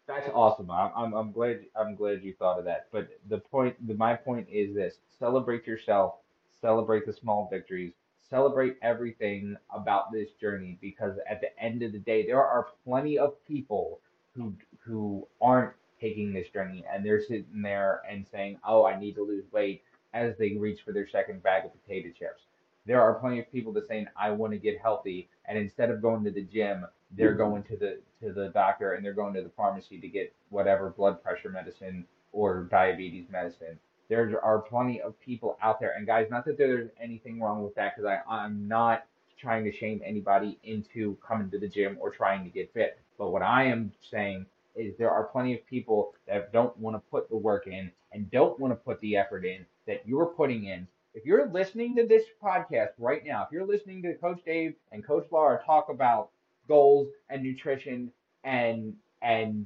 That's 0.08 0.30
awesome. 0.34 0.70
I'm, 0.70 0.92
I'm 0.96 1.14
I'm 1.14 1.32
glad 1.32 1.62
I'm 1.76 1.96
glad 1.96 2.24
you 2.24 2.34
thought 2.34 2.60
of 2.60 2.66
that. 2.66 2.88
But 2.92 3.10
the 3.30 3.40
point, 3.40 3.76
the, 3.88 3.94
my 3.96 4.16
point 4.16 4.48
is 4.52 4.76
this: 4.76 4.96
celebrate 5.20 5.66
yourself, 5.66 6.16
celebrate 6.62 7.06
the 7.06 7.14
small 7.14 7.48
victories, 7.52 7.94
celebrate 8.30 8.78
everything 8.82 9.56
about 9.74 10.12
this 10.12 10.30
journey. 10.40 10.78
Because 10.82 11.18
at 11.30 11.42
the 11.42 11.58
end 11.62 11.84
of 11.84 11.92
the 11.92 12.00
day, 12.00 12.26
there 12.26 12.44
are 12.44 12.68
plenty 12.84 13.18
of 13.18 13.34
people 13.48 14.00
who 14.36 14.54
who 14.80 15.28
aren't 15.42 15.74
taking 16.00 16.34
this 16.34 16.50
journey 16.50 16.84
and 16.92 17.06
they're 17.06 17.22
sitting 17.22 17.62
there 17.62 18.02
and 18.10 18.26
saying, 18.32 18.60
"Oh, 18.68 18.86
I 18.86 19.00
need 19.00 19.16
to 19.16 19.24
lose 19.24 19.46
weight," 19.52 19.84
as 20.16 20.36
they 20.38 20.54
reach 20.54 20.82
for 20.84 20.94
their 20.94 21.08
second 21.08 21.44
bag 21.44 21.66
of 21.66 21.72
potato 21.84 22.10
chips. 22.18 22.42
There 22.88 23.02
are 23.02 23.16
plenty 23.16 23.40
of 23.40 23.52
people 23.52 23.74
that 23.74 23.88
saying, 23.88 24.08
"I 24.16 24.32
want 24.32 24.54
to 24.54 24.60
get 24.60 24.80
healthy," 24.80 25.30
and 25.46 25.58
instead 25.58 25.92
of 25.92 26.02
going 26.02 26.24
to 26.24 26.32
the 26.32 26.44
gym, 26.44 26.86
they're 27.12 27.36
going 27.36 27.64
to 27.64 27.78
the 27.78 28.00
to 28.22 28.32
the 28.32 28.50
doctor 28.50 28.94
and 28.94 29.04
they're 29.04 29.14
going 29.14 29.34
to 29.34 29.42
the 29.42 29.50
pharmacy 29.50 30.00
to 30.00 30.08
get 30.08 30.34
whatever 30.50 30.90
blood 30.90 31.22
pressure 31.22 31.50
medicine 31.50 32.06
or 32.32 32.64
diabetes 32.72 33.28
medicine. 33.30 33.78
There 34.08 34.40
are 34.44 34.60
plenty 34.60 35.02
of 35.02 35.20
people 35.20 35.58
out 35.62 35.80
there, 35.80 35.94
and 35.98 36.06
guys, 36.06 36.28
not 36.30 36.46
that 36.46 36.58
there's 36.58 36.90
anything 37.00 37.42
wrong 37.42 37.64
with 37.64 37.76
that, 37.76 37.96
because 37.96 38.20
I'm 38.28 38.68
not 38.68 39.06
trying 39.38 39.64
to 39.66 39.72
shame 39.72 40.02
anybody 40.06 40.58
into 40.64 41.18
coming 41.28 41.50
to 41.52 41.60
the 41.60 41.68
gym 41.68 41.98
or 42.00 42.10
trying 42.10 42.44
to 42.44 42.50
get 42.50 42.72
fit. 42.74 43.00
But 43.18 43.32
what 43.32 43.42
I 43.42 43.64
am 43.66 43.92
saying 44.02 44.46
is 44.76 44.98
there 44.98 45.12
are 45.12 45.26
plenty 45.26 45.54
of 45.54 45.66
people 45.66 46.14
that 46.28 46.52
don't 46.52 46.78
want 46.78 46.96
to 46.96 47.00
put 47.12 47.30
the 47.30 47.36
work 47.38 47.68
in 47.68 47.92
and 48.12 48.30
don't 48.32 48.60
want 48.60 48.72
to 48.72 48.76
put 48.76 49.00
the 49.02 49.16
effort 49.18 49.46
in 49.46 49.66
that 49.88 50.08
you're 50.08 50.26
putting 50.28 50.66
in. 50.66 50.88
If 51.14 51.26
you're 51.26 51.50
listening 51.50 51.96
to 51.96 52.06
this 52.06 52.24
podcast 52.44 52.90
right 52.98 53.26
now, 53.26 53.44
if 53.44 53.52
you're 53.52 53.66
listening 53.66 54.02
to 54.04 54.14
Coach 54.16 54.42
Dave 54.46 54.76
and 54.92 55.06
Coach 55.06 55.28
Laura 55.32 55.62
talk 55.66 55.90
about 55.90 56.30
goals 56.68 57.08
and 57.30 57.44
nutrition 57.44 58.12
and 58.44 58.96
and 59.22 59.66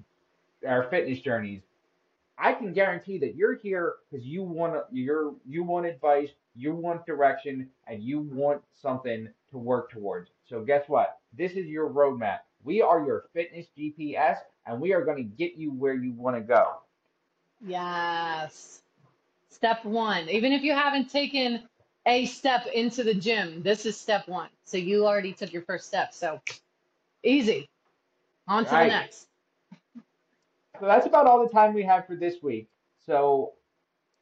our 0.67 0.83
fitness 0.89 1.19
journeys, 1.19 1.61
I 2.37 2.53
can 2.53 2.73
guarantee 2.73 3.17
that 3.19 3.35
you're 3.35 3.55
here 3.55 3.95
because 4.09 4.25
you 4.25 4.43
want 4.43 4.83
you're 4.91 5.35
you 5.47 5.63
want 5.63 5.85
advice, 5.85 6.29
you 6.55 6.73
want 6.73 7.05
direction, 7.05 7.69
and 7.87 8.01
you 8.01 8.19
want 8.19 8.61
something 8.73 9.27
to 9.51 9.57
work 9.57 9.91
towards. 9.91 10.29
So 10.47 10.61
guess 10.63 10.87
what? 10.87 11.19
This 11.37 11.53
is 11.53 11.67
your 11.67 11.89
roadmap. 11.89 12.39
We 12.63 12.81
are 12.81 13.05
your 13.05 13.25
fitness 13.33 13.67
GPS, 13.77 14.37
and 14.69 14.79
we 14.79 14.93
are 14.93 15.03
going 15.03 15.17
to 15.17 15.23
get 15.23 15.55
you 15.55 15.71
where 15.71 15.95
you 15.95 16.11
want 16.11 16.35
to 16.35 16.41
go. 16.41 16.75
Yes. 17.65 18.81
Step 19.49 19.83
one. 19.83 20.29
Even 20.29 20.53
if 20.53 20.61
you 20.61 20.73
haven't 20.73 21.09
taken 21.09 21.63
a 22.05 22.25
step 22.25 22.67
into 22.67 23.03
the 23.03 23.15
gym, 23.15 23.63
this 23.63 23.85
is 23.85 23.97
step 23.97 24.27
one. 24.27 24.49
So 24.63 24.77
you 24.77 25.07
already 25.07 25.33
took 25.33 25.51
your 25.51 25.63
first 25.63 25.87
step. 25.87 26.13
So 26.13 26.39
easy. 27.23 27.67
On 28.47 28.63
to 28.63 28.69
the 28.69 28.85
next. 28.85 29.27
So 30.79 30.85
that's 30.85 31.07
about 31.07 31.25
all 31.25 31.45
the 31.45 31.51
time 31.51 31.73
we 31.73 31.83
have 31.83 32.05
for 32.05 32.15
this 32.15 32.35
week. 32.41 32.69
So 33.05 33.53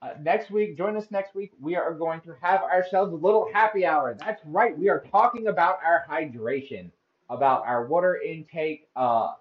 uh, 0.01 0.11
next 0.21 0.49
week, 0.49 0.77
join 0.77 0.95
us 0.95 1.11
next 1.11 1.35
week. 1.35 1.51
We 1.59 1.75
are 1.75 1.93
going 1.93 2.21
to 2.21 2.35
have 2.41 2.61
ourselves 2.61 3.11
a 3.11 3.15
little 3.15 3.49
happy 3.53 3.85
hour. 3.85 4.15
That's 4.17 4.41
right. 4.45 4.77
We 4.77 4.89
are 4.89 5.03
talking 5.11 5.47
about 5.47 5.79
our 5.85 6.05
hydration, 6.09 6.89
about 7.29 7.65
our 7.65 7.85
water 7.85 8.19
intake, 8.25 8.87
uh, 8.95 9.33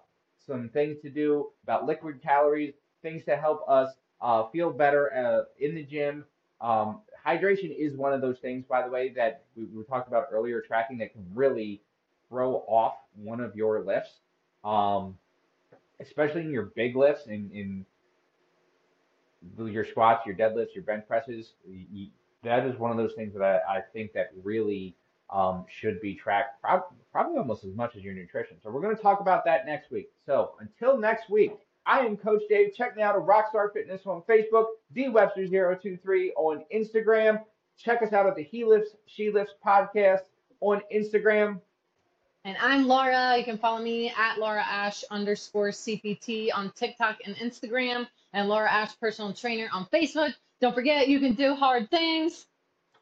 some 0.47 0.69
things 0.69 0.97
to 1.01 1.09
do 1.09 1.49
about 1.63 1.85
liquid 1.85 2.21
calories, 2.21 2.73
things 3.01 3.23
to 3.25 3.35
help 3.35 3.63
us 3.67 3.93
uh, 4.21 4.47
feel 4.49 4.71
better 4.71 5.13
uh, 5.13 5.43
in 5.59 5.75
the 5.75 5.83
gym. 5.83 6.25
Um, 6.61 7.01
hydration 7.25 7.75
is 7.77 7.95
one 7.95 8.13
of 8.13 8.21
those 8.21 8.39
things, 8.39 8.65
by 8.67 8.83
the 8.83 8.89
way, 8.89 9.09
that 9.09 9.43
we, 9.55 9.65
we 9.65 9.83
talked 9.83 10.07
about 10.07 10.27
earlier, 10.31 10.61
tracking 10.61 10.97
that 10.99 11.13
can 11.13 11.25
really 11.35 11.81
throw 12.29 12.63
off 12.67 12.95
one 13.15 13.39
of 13.39 13.55
your 13.55 13.81
lifts. 13.81 14.11
Um, 14.63 15.17
especially 15.99 16.41
in 16.41 16.51
your 16.51 16.63
big 16.75 16.95
lifts 16.95 17.27
in, 17.27 17.49
in 17.51 17.85
your 19.67 19.85
squats, 19.85 20.25
your 20.25 20.35
deadlifts, 20.35 20.75
your 20.75 20.83
bench 20.83 21.05
presses, 21.07 21.53
you, 21.67 22.07
that 22.43 22.65
is 22.65 22.77
one 22.77 22.91
of 22.91 22.97
those 22.97 23.13
things 23.13 23.33
that 23.33 23.43
I, 23.43 23.77
I 23.77 23.81
think 23.93 24.13
that 24.13 24.31
really 24.43 24.95
um, 25.29 25.65
should 25.69 25.99
be 26.01 26.15
tracked 26.15 26.61
prob- 26.61 26.85
probably 27.11 27.37
almost 27.37 27.63
as 27.63 27.73
much 27.73 27.95
as 27.95 28.03
your 28.03 28.13
nutrition. 28.13 28.57
So 28.61 28.69
we're 28.69 28.81
going 28.81 28.95
to 28.95 29.01
talk 29.01 29.19
about 29.19 29.45
that 29.45 29.65
next 29.65 29.91
week. 29.91 30.09
So 30.25 30.51
until 30.59 30.97
next 30.97 31.29
week, 31.29 31.53
I 31.85 31.99
am 31.99 32.17
Coach 32.17 32.43
Dave. 32.49 32.73
Check 32.75 32.95
me 32.97 33.01
out 33.01 33.15
at 33.15 33.21
Rockstar 33.21 33.71
Fitness 33.71 34.05
on 34.05 34.21
Facebook, 34.23 34.65
dwebster023 34.95 36.29
on 36.35 36.65
Instagram. 36.73 37.41
Check 37.77 38.01
us 38.01 38.11
out 38.11 38.27
at 38.27 38.35
the 38.35 38.43
He 38.43 38.65
Lifts, 38.65 38.95
She 39.05 39.31
Lifts 39.31 39.53
podcast 39.65 40.21
on 40.59 40.81
Instagram. 40.93 41.61
And 42.43 42.57
I'm 42.61 42.87
Laura. 42.87 43.37
You 43.37 43.43
can 43.43 43.57
follow 43.57 43.81
me 43.81 44.09
at 44.17 44.37
Laura 44.37 44.63
Ash 44.63 45.03
underscore 45.11 45.69
CPT 45.69 46.49
on 46.53 46.71
TikTok 46.71 47.17
and 47.25 47.35
Instagram, 47.35 48.07
and 48.33 48.47
Laura 48.47 48.71
Ash 48.71 48.97
Personal 48.99 49.33
Trainer 49.33 49.69
on 49.73 49.85
Facebook. 49.87 50.33
Don't 50.59 50.73
forget, 50.73 51.07
you 51.07 51.19
can 51.19 51.33
do 51.33 51.55
hard 51.55 51.89
things. 51.89 52.47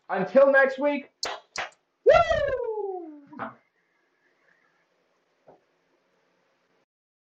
Until 0.10 0.52
next 0.52 0.80
week, 0.80 1.10
Woo! 2.16 2.52